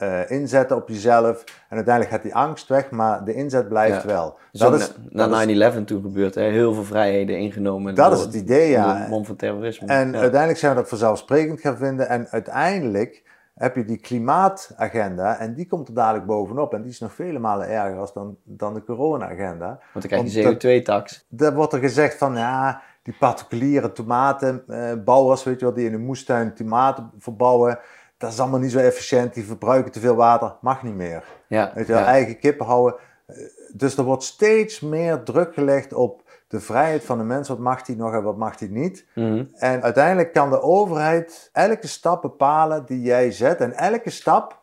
eh, 0.00 0.30
inzetten 0.30 0.76
op 0.76 0.88
jezelf. 0.88 1.44
En 1.68 1.76
uiteindelijk 1.76 2.14
gaat 2.14 2.22
die 2.22 2.34
angst 2.34 2.68
weg, 2.68 2.90
maar 2.90 3.24
de 3.24 3.34
inzet 3.34 3.68
blijft 3.68 4.02
Ja. 4.02 4.08
wel. 4.08 4.38
Dat 4.52 4.74
is, 4.80 4.92
na, 5.10 5.28
dat 5.28 5.48
is- 5.48 5.54
9-11 5.80 5.84
toen 5.84 6.02
gebeurd, 6.02 6.34
hè? 6.34 6.42
heel 6.42 6.74
veel 6.74 6.84
vrijheden 6.84 7.38
ingenomen. 7.38 7.94
Dat 7.94 8.10
door 8.10 8.18
is 8.18 8.24
het 8.24 8.34
idee, 8.34 8.70
ja. 8.70 9.06
mom 9.08 9.24
van 9.24 9.36
terrorisme. 9.36 9.86
En 9.86 10.12
ja. 10.12 10.18
uiteindelijk 10.18 10.58
zijn 10.60 10.72
we 10.74 10.78
dat 10.80 10.88
vanzelfsprekend 10.88 11.60
gaan 11.60 11.76
vinden. 11.76 12.08
En 12.08 12.26
uiteindelijk 12.30 13.22
heb 13.54 13.76
je 13.76 13.84
die 13.84 13.98
klimaatagenda. 13.98 15.38
En 15.38 15.54
die 15.54 15.66
komt 15.66 15.88
er 15.88 15.94
dadelijk 15.94 16.26
bovenop. 16.26 16.74
En 16.74 16.82
die 16.82 16.90
is 16.90 17.00
nog 17.00 17.12
vele 17.12 17.38
malen 17.38 17.68
erger 17.68 17.98
als 17.98 18.12
dan, 18.12 18.36
dan 18.44 18.74
de 18.74 18.84
corona-agenda. 18.84 19.66
Want 19.66 19.80
dan 19.92 20.02
krijg 20.02 20.32
je 20.32 20.38
omdat- 20.46 20.62
CO2-tax. 20.64 21.26
Daar 21.28 21.54
wordt 21.54 21.72
er 21.72 21.78
gezegd 21.78 22.18
van 22.18 22.36
ja, 22.36 22.82
die 23.02 23.14
particuliere 23.18 23.92
tomatenbouwers, 23.92 25.44
weet 25.44 25.58
je 25.60 25.64
wel, 25.66 25.74
die 25.74 25.86
in 25.86 25.94
een 25.94 26.04
moestuin 26.04 26.54
tomaten 26.54 27.10
verbouwen. 27.18 27.78
Dat 28.20 28.32
is 28.32 28.40
allemaal 28.40 28.60
niet 28.60 28.70
zo 28.72 28.78
efficiënt. 28.78 29.34
Die 29.34 29.44
verbruiken 29.44 29.92
te 29.92 30.00
veel 30.00 30.14
water. 30.14 30.54
Mag 30.60 30.82
niet 30.82 30.94
meer. 30.94 31.24
Ja, 31.46 31.72
Weet 31.74 31.86
je 31.86 31.92
wel, 31.92 32.02
ja. 32.02 32.08
eigen 32.08 32.38
kippen 32.38 32.66
houden. 32.66 32.94
Eh, 33.26 33.36
Dus 33.72 33.96
er 33.96 34.04
wordt 34.04 34.22
steeds 34.22 34.80
meer 34.80 35.22
druk 35.22 35.54
gelegd 35.54 35.92
op 35.92 36.22
de 36.48 36.60
vrijheid 36.60 37.04
van 37.04 37.18
de 37.18 37.24
mens. 37.24 37.48
Wat 37.48 37.58
mag 37.58 37.82
die 37.82 37.96
nog 37.96 38.12
en 38.12 38.22
wat 38.22 38.36
mag 38.36 38.56
die 38.56 38.70
niet? 38.70 39.06
Mhm. 39.14 39.44
En 39.54 39.82
uiteindelijk 39.82 40.32
kan 40.32 40.50
de 40.50 40.62
overheid 40.62 41.50
elke 41.52 41.86
stap 41.86 42.22
bepalen 42.22 42.86
die 42.86 43.00
jij 43.02 43.30
zet. 43.32 43.60
En 43.60 43.72
elke 43.72 44.10
stap 44.10 44.60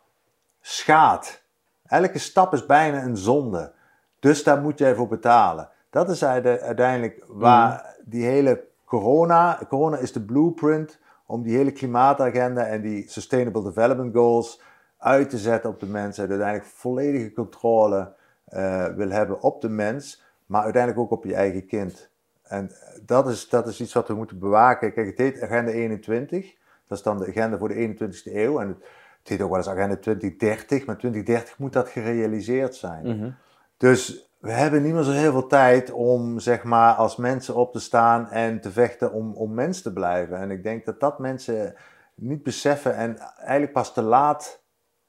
schaadt. 0.62 1.43
Elke 1.86 2.20
stap 2.20 2.53
is 2.53 2.66
bijna 2.66 3.03
een 3.03 3.18
zonde. 3.18 3.72
Dus 4.20 4.43
daar 4.43 4.62
moet 4.62 4.80
jij 4.80 4.95
voor 4.95 5.08
betalen. 5.08 5.70
Dat 5.89 6.10
is 6.10 6.26
uite- 6.26 6.62
uiteindelijk 6.62 7.24
waar 7.28 7.95
die 8.05 8.26
hele 8.26 8.64
corona... 8.86 9.60
Corona 9.70 9.97
is 9.97 10.12
de 10.14 10.22
blueprint 10.22 10.99
om 11.28 11.44
die 11.44 11.58
hele 11.58 11.72
klimaatagenda 11.72 12.66
en 12.66 12.82
die 12.82 13.10
Sustainable 13.10 13.64
Development 13.64 14.14
Goals 14.14 14.62
uit 14.98 15.30
te 15.30 15.38
zetten 15.38 15.70
op 15.70 15.80
de 15.80 15.86
mens. 15.86 16.18
En 16.18 16.30
uiteindelijk 16.30 16.70
volledige 16.70 17.34
controle 17.34 18.14
eh, 18.46 18.86
wil 18.86 19.10
hebben 19.10 19.42
op 19.42 19.62
de 19.62 19.70
mens, 19.70 20.24
maar 20.46 20.64
uiteindelijk 20.64 21.02
ook 21.04 21.12
op 21.12 21.24
je 21.24 21.36
eigen 21.36 21.66
kind. 21.66 22.10
En 22.44 22.72
dat 23.06 23.28
is, 23.28 23.50
dat 23.50 23.68
is 23.68 23.82
iets 23.82 23.94
wat 23.94 24.08
we 24.08 24.14
moeten 24.14 24.40
bewaken. 24.40 24.94
Kijk, 24.94 25.08
het 25.08 25.18
heet 25.18 25.42
Agenda 25.42 25.72
21. 25.72 26.56
Dat 26.88 26.98
is 26.98 27.04
dan 27.04 27.18
de 27.18 27.28
agenda 27.28 27.58
voor 27.58 27.68
de 27.68 27.96
21ste 27.96 28.34
eeuw. 28.34 28.60
En 28.60 28.68
het, 28.68 28.78
het 29.20 29.30
heet 29.30 29.42
ook 29.42 29.50
wel 29.50 29.58
eens 29.58 29.70
Agenda 29.70 29.96
2030. 29.96 30.86
Maar 30.86 30.98
2030 30.98 31.58
moet 31.58 31.74
dat 31.74 31.90
gerealiseerd 31.90 32.76
zijn. 32.76 33.18
Mhm. 33.18 33.30
Dus 33.78 34.27
we 34.38 34.52
hebben 34.52 34.82
niet 34.82 34.94
meer 34.94 35.04
zo 35.04 35.12
heel 35.12 35.32
veel 35.32 35.48
tijd 35.48 35.92
om 35.92 36.40
zeg 36.40 36.64
maar, 36.64 36.94
als 36.94 37.16
mensen 37.16 37.56
op 37.56 37.72
te 37.72 37.80
staan 37.80 38.30
en 38.30 38.62
te 38.62 38.72
vechten 38.72 39.12
om, 39.12 39.34
om 39.34 39.54
mens 39.54 39.82
te 39.82 39.94
blijven. 39.94 40.38
En 40.38 40.52
ik 40.52 40.64
denk 40.64 40.86
dat 40.86 41.00
dat 41.00 41.20
mensen 41.20 41.76
niet 42.16 42.44
beseffen 42.44 42.96
en 42.96 43.18
eigenlijk 43.40 43.74
pas 43.74 43.94
te 43.94 44.02
laat 44.02 44.62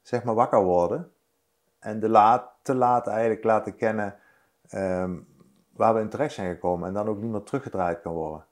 zeg 0.03 0.23
maar, 0.23 0.35
wakker 0.35 0.63
worden. 0.63 1.11
En 1.79 2.01
de 2.01 2.09
laat, 2.09 2.51
te 2.63 2.75
laat 2.75 3.07
eigenlijk 3.07 3.45
laten 3.45 3.77
kennen 3.77 4.15
ehm, 4.69 5.17
waar 5.73 5.95
we 5.95 6.01
in 6.01 6.09
terecht 6.09 6.35
zijn 6.35 6.51
gekomen. 6.53 6.89
En 6.89 6.95
dan 6.95 7.09
ook 7.09 7.21
niet 7.21 7.31
meer 7.31 7.43
teruggedraaid 7.43 8.01
kan 8.01 8.13
worden. 8.13 8.45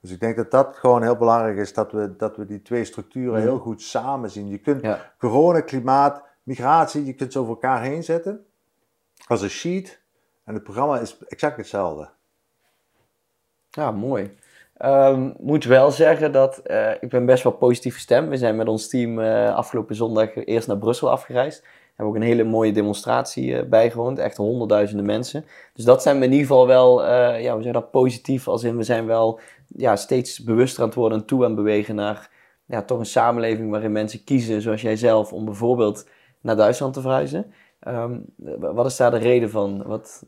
Dus 0.00 0.10
ik 0.10 0.20
denk 0.20 0.36
dat 0.36 0.50
dat 0.50 0.76
gewoon 0.76 1.02
heel 1.02 1.16
belangrijk 1.16 1.56
is, 1.56 1.72
dat 1.72 1.92
we, 1.92 2.16
dat 2.16 2.36
we 2.36 2.46
die 2.46 2.62
twee 2.62 2.84
structuren 2.84 3.40
heel 3.40 3.58
goed 3.58 3.82
samen 3.82 4.30
zien. 4.30 4.48
Je 4.48 4.58
kunt 4.58 4.82
Ja. 4.82 5.12
corona, 5.18 5.60
klimaat, 5.60 6.22
migratie, 6.42 7.04
je 7.04 7.14
kunt 7.14 7.32
ze 7.32 7.38
over 7.38 7.52
elkaar 7.52 7.82
heen 7.82 8.04
zetten 8.04 8.46
als 9.26 9.42
een 9.42 9.50
sheet. 9.50 10.04
En 10.46 10.54
het 10.54 10.62
programma 10.62 10.98
is 10.98 11.16
exact 11.28 11.56
hetzelfde. 11.56 12.08
Ja, 13.70 13.90
mooi. 13.90 14.36
Ehm, 14.76 15.30
moet 15.38 15.64
wel 15.64 15.90
zeggen 15.90 16.32
dat 16.32 16.58
eh, 16.58 16.90
ik 17.00 17.08
ben 17.08 17.26
best 17.26 17.42
wel 17.42 17.52
positief 17.52 17.94
gestemd. 17.94 18.28
We 18.28 18.36
zijn 18.36 18.56
met 18.56 18.68
ons 18.68 18.88
team 18.88 19.20
eh, 19.20 19.54
afgelopen 19.54 19.94
zondag 19.94 20.34
eerst 20.34 20.68
naar 20.68 20.78
Brussel 20.78 21.10
afgereisd. 21.10 21.60
We 21.60 21.66
hebben 21.86 22.14
ook 22.14 22.20
een 22.20 22.28
hele 22.28 22.44
mooie 22.44 22.72
demonstratie 22.72 23.56
eh, 23.56 23.68
bijgewoond. 23.68 24.18
Echt 24.18 24.36
honderdduizenden 24.36 25.06
mensen. 25.06 25.44
Dus 25.74 25.84
dat 25.84 26.02
zijn 26.02 26.18
we 26.18 26.24
in 26.24 26.30
ieder 26.30 26.46
geval 26.46 26.66
wel, 26.66 27.06
ja, 27.38 27.56
we 27.56 27.62
zijn 27.62 27.74
dat 27.74 27.90
positief. 27.90 28.48
Als 28.48 28.64
in, 28.64 28.76
we 28.76 28.82
zijn 28.82 29.06
wel 29.06 29.40
ja, 29.66 29.96
steeds 29.96 30.42
bewuster 30.42 30.80
aan 30.80 30.88
het 30.88 30.96
worden 30.96 31.18
en 31.18 31.26
toe 31.26 31.44
aan 31.44 31.54
bewegen 31.54 31.94
naar 31.94 32.30
ja, 32.66 32.82
toch 32.82 32.98
een 32.98 33.06
samenleving 33.06 33.70
waarin 33.70 33.92
mensen 33.92 34.24
kiezen, 34.24 34.62
zoals 34.62 34.82
jij 34.82 34.96
zelf, 34.96 35.32
om 35.32 35.44
bijvoorbeeld 35.44 36.08
naar 36.40 36.56
Duitsland 36.56 36.94
te 36.94 37.00
verhuizen. 37.00 37.52
Ehm, 37.80 38.18
wat 38.58 38.86
is 38.86 38.96
daar 38.96 39.10
de 39.10 39.16
reden 39.16 39.50
van? 39.50 39.82
Wat 39.86 40.22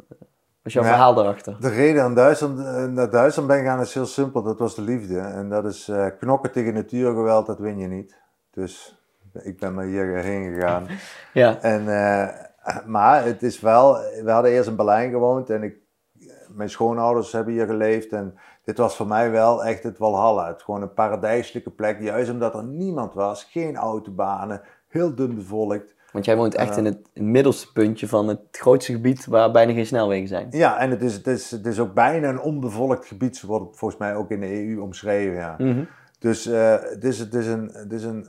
was 0.62 0.72
jouw 0.72 0.82
Ja. 0.82 0.88
verhaal 0.88 1.14
daarachter? 1.14 1.56
De 1.60 1.68
reden 1.68 2.02
aan 2.02 2.14
Duitsland, 2.14 2.58
eh, 2.58 2.84
naar 2.84 3.10
Duitsland 3.10 3.48
ben 3.48 3.64
gaan 3.64 3.80
is 3.80 3.94
heel 3.94 4.06
simpel. 4.06 4.42
Dat 4.42 4.58
was 4.58 4.74
de 4.74 4.82
liefde. 4.82 5.18
En 5.18 5.48
dat 5.48 5.64
is 5.64 5.88
eh, 5.88 6.06
knokken 6.18 6.52
tegen 6.52 6.74
natuurgeweld, 6.74 7.46
dat 7.46 7.58
win 7.58 7.78
je 7.78 7.86
niet. 7.86 8.16
Dus 8.50 9.02
ik 9.32 9.58
ben 9.58 9.74
maar 9.74 9.84
hierheen 9.84 10.54
gegaan. 10.54 10.86
Ja. 11.32 11.60
En, 11.60 11.88
eh, 11.88 12.28
maar 12.86 13.24
het 13.24 13.42
is 13.42 13.60
wel, 13.60 13.92
we 14.24 14.30
hadden 14.30 14.50
eerst 14.50 14.68
in 14.68 14.76
Berlijn 14.76 15.10
gewoond 15.10 15.50
en 15.50 15.62
ik, 15.62 15.76
mijn 16.48 16.70
schoonouders 16.70 17.32
hebben 17.32 17.52
hier 17.52 17.66
geleefd. 17.66 18.12
En 18.12 18.34
dit 18.64 18.78
was 18.78 18.96
voor 18.96 19.06
mij 19.06 19.30
wel 19.30 19.64
echt 19.64 19.82
het 19.82 19.98
Walhalla. 19.98 20.46
Het 20.48 20.62
gewoon 20.62 20.82
een 20.82 20.92
paradijselijke 20.92 21.70
plek, 21.70 22.00
juist 22.00 22.30
omdat 22.30 22.54
er 22.54 22.64
niemand 22.64 23.14
was, 23.14 23.44
geen 23.44 23.76
autobanen, 23.76 24.62
heel 24.88 25.14
dun 25.14 25.34
bevolkt. 25.34 25.94
Want 26.12 26.24
jij 26.24 26.36
woont 26.36 26.54
echt 26.54 26.76
in 26.76 26.84
het 26.84 26.98
middelste 27.14 27.72
puntje 27.72 28.08
van 28.08 28.28
het 28.28 28.40
grootste 28.50 28.92
gebied 28.92 29.26
waar 29.26 29.50
bijna 29.50 29.72
geen 29.72 29.86
snelwegen 29.86 30.28
zijn. 30.28 30.46
Ja, 30.50 30.78
en 30.78 30.90
het 30.90 31.02
is, 31.02 31.14
het 31.14 31.26
is, 31.26 31.50
het 31.50 31.66
is 31.66 31.80
ook 31.80 31.94
bijna 31.94 32.28
een 32.28 32.40
onbevolkt 32.40 33.06
gebied, 33.06 33.36
zo 33.36 33.46
wordt 33.46 33.66
het 33.66 33.76
volgens 33.78 34.00
mij 34.00 34.14
ook 34.14 34.30
in 34.30 34.40
de 34.40 34.66
EU 34.66 34.80
omschreven. 34.80 35.34
Ja. 35.34 35.54
Mhm. 35.58 35.84
Dus 36.18 36.46
eh, 36.46 36.74
het 36.80 37.04
is, 37.04 37.18
het 37.18 37.34
is 37.34 37.46
een, 37.46 37.70
het 37.72 37.92
is 37.92 38.04
een, 38.04 38.28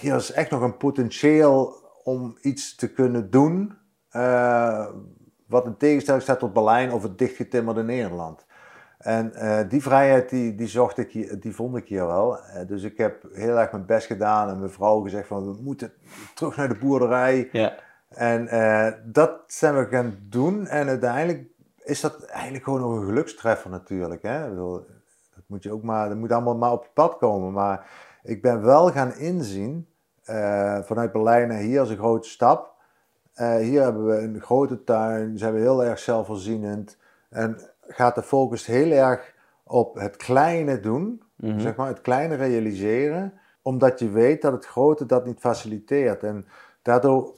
hier 0.00 0.14
is 0.14 0.32
echt 0.32 0.50
nog 0.50 0.60
een 0.60 0.76
potentieel 0.76 1.74
om 2.04 2.36
iets 2.40 2.74
te 2.74 2.92
kunnen 2.92 3.30
doen. 3.30 3.76
eh, 4.10 4.86
wat 5.46 5.66
in 5.66 5.76
tegenstelling 5.76 6.22
staat 6.22 6.38
tot 6.38 6.52
Berlijn 6.52 6.92
of 6.92 7.02
het 7.02 7.18
dichtgetimmerde 7.18 7.82
Nederland. 7.82 8.44
En 9.02 9.34
eh, 9.34 9.68
die 9.68 9.82
vrijheid 9.82 10.28
die, 10.28 10.54
die, 10.54 10.66
zocht 10.66 10.98
ik 10.98 11.10
hier, 11.10 11.40
die 11.40 11.54
vond 11.54 11.76
ik 11.76 11.88
hier 11.88 12.06
wel. 12.06 12.38
Eh, 12.38 12.66
dus 12.66 12.82
ik 12.82 12.98
heb 12.98 13.22
heel 13.32 13.58
erg 13.58 13.72
mijn 13.72 13.86
best 13.86 14.06
gedaan 14.06 14.48
en 14.48 14.58
mijn 14.58 14.70
vrouw 14.70 15.00
gezegd 15.00 15.26
van 15.26 15.52
we 15.52 15.62
moeten 15.62 15.92
terug 16.34 16.56
naar 16.56 16.68
de 16.68 16.78
boerderij. 16.78 17.48
Ja. 17.52 17.74
En 18.08 18.48
eh, 18.48 18.92
dat 19.04 19.40
zijn 19.46 19.76
we 19.76 19.86
gaan 19.90 20.18
doen. 20.28 20.66
En 20.66 20.88
uiteindelijk 20.88 21.44
is 21.84 22.00
dat 22.00 22.24
eigenlijk 22.24 22.64
gewoon 22.64 22.80
nog 22.80 22.96
een 22.96 23.06
gelukstreffer 23.06 23.70
natuurlijk. 23.70 24.22
Hè? 24.22 24.44
Ik 24.44 24.48
bedoel, 24.48 24.86
dat 25.34 25.44
moet 25.46 25.62
je 25.62 25.72
ook 25.72 25.82
maar, 25.82 26.08
dat 26.08 26.18
moet 26.18 26.32
allemaal 26.32 26.56
maar 26.56 26.72
op 26.72 26.84
je 26.84 26.90
pad 26.94 27.16
komen. 27.16 27.52
Maar 27.52 27.86
ik 28.22 28.42
ben 28.42 28.62
wel 28.62 28.90
gaan 28.90 29.14
inzien, 29.14 29.86
vanuit 30.82 31.12
Berlijn 31.12 31.48
naar 31.48 31.58
hier 31.58 31.82
is 31.82 31.90
een 31.90 31.96
grote 31.96 32.28
stap. 32.28 32.74
Hier 33.60 33.82
hebben 33.82 34.06
we 34.06 34.16
een 34.16 34.40
grote 34.40 34.84
tuin, 34.84 35.38
zijn 35.38 35.54
we 35.54 35.60
heel 35.60 35.84
erg 35.84 35.98
zelfvoorzienend. 35.98 36.96
En 37.30 37.71
gaat 37.94 38.14
de 38.14 38.22
focus 38.22 38.66
heel 38.66 38.90
erg 38.90 39.34
op 39.64 39.94
het 39.94 40.16
kleine 40.16 40.80
doen, 40.80 41.22
Mhm. 41.36 41.60
zeg 41.60 41.76
maar, 41.76 41.86
het 41.88 42.00
kleine 42.00 42.34
realiseren, 42.34 43.32
omdat 43.62 43.98
je 43.98 44.10
weet 44.10 44.42
dat 44.42 44.52
het 44.52 44.66
grote 44.66 45.06
dat 45.06 45.26
niet 45.26 45.40
faciliteert. 45.40 46.22
En 46.22 46.46
daardoor, 46.82 47.34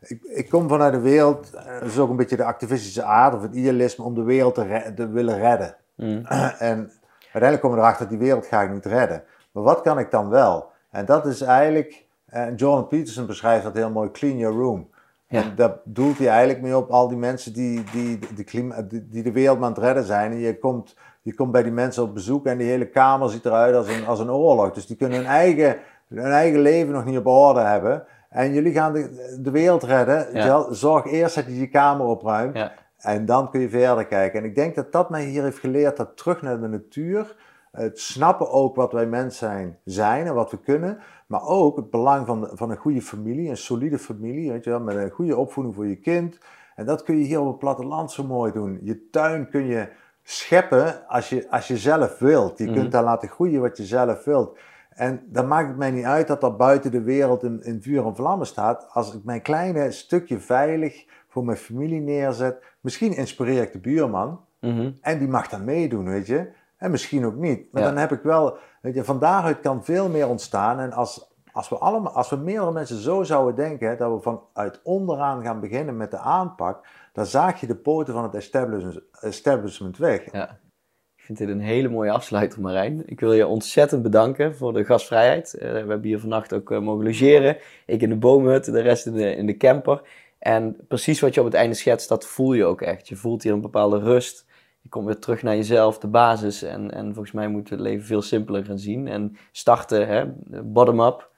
ik, 0.00 0.22
ik 0.22 0.48
kom 0.48 0.68
vanuit 0.68 0.92
de 0.92 1.00
wereld, 1.00 1.54
eh, 1.54 1.64
dat 1.80 1.82
is 1.88 1.98
ook 1.98 2.10
een 2.10 2.16
beetje 2.16 2.36
de 2.36 2.44
activistische 2.44 3.02
aard 3.02 3.34
of 3.34 3.42
het 3.42 3.54
idealisme 3.54 4.04
om 4.04 4.14
de 4.14 4.22
wereld 4.22 4.54
te, 4.54 5.08
willen 5.12 5.38
redden. 5.38 5.76
Mhm. 5.96 6.24
En 6.70 6.92
uiteindelijk 7.22 7.60
komen 7.60 7.76
we 7.76 7.82
erachter 7.82 8.08
dat 8.08 8.18
die 8.18 8.26
wereld 8.26 8.46
ga 8.46 8.62
ik 8.62 8.70
niet 8.70 8.86
redden. 8.86 9.22
Maar 9.52 9.62
wat 9.62 9.80
kan 9.80 9.98
ik 9.98 10.10
dan 10.10 10.28
wel? 10.28 10.70
En 10.90 11.04
dat 11.04 11.26
is 11.26 11.40
eigenlijk, 11.40 12.06
en 12.26 12.54
Jordan 12.54 12.86
Peterson 12.86 13.26
beschrijft 13.26 13.64
dat 13.64 13.74
heel 13.74 13.90
mooi, 13.90 14.10
clean 14.10 14.36
your 14.38 14.56
room. 14.56 14.89
Ja. 15.30 15.42
En 15.42 15.54
daar 15.54 15.76
doelt 15.84 16.18
hij 16.18 16.28
eigenlijk 16.28 16.62
mee 16.62 16.76
op 16.76 16.90
al 16.90 17.08
die 17.08 17.18
mensen 17.18 17.52
die, 17.52 17.84
die, 17.92 18.18
die, 18.34 18.44
klima- 18.44 18.82
die, 18.82 19.08
die 19.08 19.22
de 19.22 19.32
wereld 19.32 19.62
aan 19.62 19.72
het 19.72 19.78
redden 19.78 20.04
zijn. 20.04 20.30
En 20.32 20.38
je 20.38 20.58
komt, 20.58 20.96
je 21.22 21.34
komt 21.34 21.52
bij 21.52 21.62
die 21.62 21.72
mensen 21.72 22.02
op 22.02 22.14
bezoek 22.14 22.46
en 22.46 22.58
die 22.58 22.68
hele 22.68 22.88
kamer 22.88 23.30
ziet 23.30 23.44
eruit 23.44 23.74
als 23.74 23.88
een, 23.88 24.06
als 24.06 24.20
een 24.20 24.30
oorlog. 24.30 24.72
Dus 24.72 24.86
die 24.86 24.96
kunnen 24.96 25.18
hun 25.18 25.26
eigen, 25.26 25.76
hun 26.08 26.32
eigen 26.32 26.60
leven 26.60 26.92
nog 26.92 27.04
niet 27.04 27.18
op 27.18 27.26
orde 27.26 27.60
hebben. 27.60 28.04
En 28.28 28.52
jullie 28.52 28.72
gaan 28.72 28.92
de, 28.92 29.38
de 29.42 29.50
wereld 29.50 29.82
redden. 29.82 30.26
Ja. 30.32 30.66
Zorg 30.72 31.06
eerst 31.06 31.34
dat 31.34 31.46
je 31.46 31.58
je 31.58 31.68
kamer 31.68 32.06
opruimt. 32.06 32.56
Ja. 32.56 32.72
En 32.98 33.24
dan 33.24 33.50
kun 33.50 33.60
je 33.60 33.68
verder 33.68 34.06
kijken. 34.06 34.38
En 34.38 34.44
ik 34.44 34.54
denk 34.54 34.74
dat 34.74 34.92
dat 34.92 35.10
mij 35.10 35.24
hier 35.24 35.42
heeft 35.42 35.58
geleerd 35.58 35.96
dat 35.96 36.16
terug 36.16 36.42
naar 36.42 36.60
de 36.60 36.68
natuur. 36.68 37.36
Het 37.72 38.00
snappen 38.00 38.50
ook 38.50 38.76
wat 38.76 38.92
wij 38.92 39.06
mens 39.06 39.38
zijn, 39.38 39.78
zijn 39.84 40.26
en 40.26 40.34
wat 40.34 40.50
we 40.50 40.58
kunnen. 40.58 40.98
Maar 41.30 41.42
ook 41.46 41.76
het 41.76 41.90
belang 41.90 42.26
van, 42.26 42.48
van 42.52 42.70
een 42.70 42.76
goede 42.76 43.02
familie, 43.02 43.48
een 43.50 43.56
solide 43.56 43.98
familie. 43.98 44.50
Weet 44.50 44.64
je 44.64 44.70
wel, 44.70 44.80
met 44.80 44.96
een 44.96 45.10
goede 45.10 45.36
opvoeding 45.36 45.74
voor 45.74 45.86
je 45.86 45.96
kind. 45.96 46.38
En 46.74 46.86
dat 46.86 47.02
kun 47.02 47.18
je 47.18 47.24
hier 47.24 47.40
op 47.40 47.46
het 47.46 47.58
platteland 47.58 48.10
zo 48.12 48.24
mooi 48.24 48.52
doen. 48.52 48.78
Je 48.82 49.08
tuin 49.10 49.48
kun 49.48 49.66
je 49.66 49.88
scheppen 50.22 51.08
als 51.08 51.28
je, 51.28 51.50
als 51.50 51.68
je 51.68 51.76
zelf 51.76 52.18
wilt. 52.18 52.58
Je 52.58 52.64
Mhm. 52.64 52.74
kunt 52.74 52.92
daar 52.92 53.04
laten 53.04 53.28
groeien 53.28 53.60
wat 53.60 53.76
je 53.76 53.84
zelf 53.84 54.24
wilt. 54.24 54.58
En 54.90 55.22
dan 55.26 55.48
maakt 55.48 55.68
het 55.68 55.76
mij 55.76 55.90
niet 55.90 56.04
uit 56.04 56.26
dat 56.26 56.40
dat 56.40 56.56
buiten 56.56 56.90
de 56.90 57.02
wereld 57.02 57.42
in, 57.42 57.62
in 57.62 57.82
vuur 57.82 58.06
en 58.06 58.16
vlammen 58.16 58.46
staat. 58.46 58.86
Als 58.92 59.14
ik 59.14 59.24
mijn 59.24 59.42
kleine 59.42 59.90
stukje 59.90 60.40
veilig 60.40 61.06
voor 61.28 61.44
mijn 61.44 61.58
familie 61.58 62.00
neerzet. 62.00 62.62
Misschien 62.80 63.16
inspireer 63.16 63.62
ik 63.62 63.72
de 63.72 63.78
buurman. 63.78 64.40
Mhm. 64.60 64.90
En 65.00 65.18
die 65.18 65.28
mag 65.28 65.48
dan 65.48 65.64
meedoen, 65.64 66.04
weet 66.04 66.26
je. 66.26 66.46
En 66.80 66.90
misschien 66.90 67.26
ook 67.26 67.36
niet. 67.36 67.72
Maar 67.72 67.82
Ja. 67.82 67.88
dan 67.88 67.96
heb 67.96 68.12
ik 68.12 68.22
wel, 68.22 68.56
weet 68.82 68.94
je, 68.94 69.04
van 69.04 69.18
daaruit 69.18 69.60
kan 69.60 69.84
veel 69.84 70.08
meer 70.08 70.28
ontstaan. 70.28 70.80
En 70.80 70.92
als, 70.92 71.32
als, 71.52 71.68
we 71.68 71.76
allemaal, 71.78 72.12
als 72.12 72.30
we 72.30 72.36
meerdere 72.36 72.72
mensen 72.72 72.96
zo 73.00 73.22
zouden 73.22 73.54
denken, 73.54 73.88
hè, 73.88 73.96
dat 73.96 74.12
we 74.12 74.20
vanuit 74.20 74.80
onderaan 74.82 75.42
gaan 75.44 75.60
beginnen 75.60 75.96
met 75.96 76.10
de 76.10 76.18
aanpak, 76.18 76.86
dan 77.12 77.26
zaag 77.26 77.60
je 77.60 77.66
de 77.66 77.76
poten 77.76 78.14
van 78.14 78.22
het 78.22 78.34
establishment, 78.34 79.00
establishment 79.20 79.98
weg. 79.98 80.32
Ja. 80.32 80.58
Ik 81.16 81.36
vind 81.36 81.38
dit 81.38 81.48
een 81.48 81.60
hele 81.66 81.88
mooie 81.88 82.10
afsluiter, 82.10 82.60
Marijn. 82.60 83.02
Ik 83.06 83.20
wil 83.20 83.32
je 83.32 83.46
ontzettend 83.46 84.02
bedanken 84.02 84.56
voor 84.56 84.72
de 84.72 84.84
gastvrijheid. 84.84 85.54
Eh, 85.54 85.70
we 85.70 85.76
hebben 85.76 86.02
hier 86.02 86.20
vannacht 86.20 86.52
ook 86.52 86.70
eh, 86.70 86.78
mogen 86.80 87.04
logeren. 87.04 87.56
Ik 87.86 88.02
in 88.02 88.08
de 88.08 88.16
boomhut, 88.16 88.64
de 88.64 88.80
rest 88.80 89.06
in 89.06 89.12
de, 89.12 89.34
in 89.34 89.46
de 89.46 89.56
camper. 89.56 90.02
En 90.38 90.76
precies 90.88 91.20
wat 91.20 91.34
je 91.34 91.40
op 91.40 91.46
het 91.46 91.54
einde 91.54 91.74
schetst, 91.74 92.08
dat 92.08 92.26
voel 92.26 92.52
je 92.52 92.64
ook 92.64 92.82
echt. 92.82 93.08
Je 93.08 93.16
voelt 93.16 93.42
hier 93.42 93.52
een 93.52 93.60
bepaalde 93.60 93.98
rust. 93.98 94.46
Je 94.82 94.88
komt 94.88 95.06
weer 95.06 95.18
terug 95.18 95.42
naar 95.42 95.56
jezelf, 95.56 95.98
de 95.98 96.06
basis. 96.06 96.62
En, 96.62 96.90
en 96.94 97.04
volgens 97.14 97.32
mij 97.32 97.48
moet 97.48 97.70
het 97.70 97.80
leven 97.80 98.06
veel 98.06 98.22
simpeler 98.22 98.64
gaan 98.64 98.78
zien. 98.78 99.08
En 99.08 99.36
starten, 99.52 100.06
hè, 100.06 100.24
bottom-up, 100.62 101.28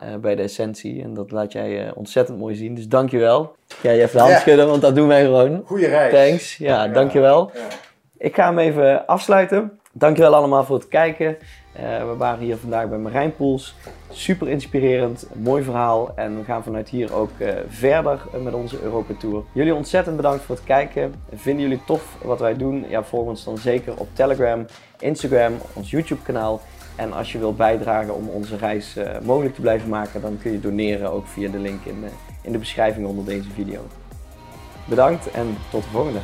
eh, 0.00 0.14
bij 0.16 0.34
de 0.34 0.42
essentie. 0.42 1.02
En 1.02 1.14
dat 1.14 1.30
laat 1.30 1.52
jij 1.52 1.86
eh, 1.86 1.92
ontzettend 1.96 2.38
mooi 2.38 2.54
zien. 2.54 2.74
Dus 2.74 2.88
dankjewel. 2.88 3.56
Ja, 3.82 3.90
je 3.90 4.00
even 4.02 4.12
de 4.12 4.18
hand 4.18 4.32
Ja. 4.32 4.38
schudden, 4.38 4.66
want 4.68 4.82
dat 4.82 4.94
doen 4.94 5.08
wij 5.08 5.24
gewoon. 5.24 5.62
Goeie 5.64 5.86
reis. 5.86 6.12
Thanks. 6.12 6.56
Ja, 6.56 6.88
dankjewel. 6.88 7.50
Ik 8.16 8.34
ga 8.34 8.46
hem 8.48 8.58
even 8.58 9.06
afsluiten. 9.06 9.80
Dankjewel 9.98 10.34
allemaal 10.34 10.64
voor 10.64 10.76
het 10.76 10.88
kijken. 10.88 11.36
Eh, 11.72 11.82
we 11.82 12.14
waren 12.16 12.44
hier 12.44 12.56
vandaag 12.56 12.88
bij 12.88 12.98
Marijn 12.98 13.36
Poels. 13.36 13.74
Super 14.10 14.48
inspirerend, 14.48 15.26
mooi 15.34 15.62
verhaal. 15.62 16.12
En 16.16 16.38
we 16.38 16.44
gaan 16.44 16.62
vanuit 16.62 16.88
hier 16.88 17.14
ook 17.14 17.30
eh, 17.38 17.54
verder 17.68 18.20
met 18.42 18.54
onze 18.54 18.82
Europa 18.82 19.14
Tour. 19.18 19.42
Jullie 19.52 19.74
ontzettend 19.74 20.16
bedankt 20.16 20.44
voor 20.44 20.54
het 20.54 20.64
kijken. 20.64 21.14
Vinden 21.34 21.62
jullie 21.62 21.84
tof 21.86 22.16
wat 22.22 22.40
wij 22.40 22.56
doen? 22.56 22.84
Ja, 22.88 23.04
volg 23.04 23.26
ons 23.26 23.44
dan 23.44 23.58
zeker 23.58 23.96
op 23.96 24.08
Telegram, 24.12 24.66
Instagram, 24.98 25.52
ons 25.72 25.90
YouTube 25.90 26.22
kanaal. 26.22 26.60
En 26.96 27.12
als 27.12 27.32
je 27.32 27.38
wilt 27.38 27.56
bijdragen 27.56 28.14
om 28.14 28.28
onze 28.28 28.56
reis 28.56 28.96
eh, 28.96 29.20
mogelijk 29.22 29.54
te 29.54 29.60
blijven 29.60 29.88
maken, 29.88 30.20
dan 30.20 30.38
kun 30.42 30.52
je 30.52 30.60
doneren 30.60 31.12
ook 31.12 31.26
via 31.26 31.50
de 31.50 31.58
link 31.58 31.84
in 31.84 32.00
de, 32.00 32.08
in 32.42 32.52
de 32.52 32.58
beschrijving 32.58 33.06
onder 33.06 33.24
deze 33.24 33.50
video. 33.50 33.80
Bedankt 34.84 35.30
en 35.30 35.56
tot 35.70 35.82
de 35.82 35.88
volgende. 35.88 36.20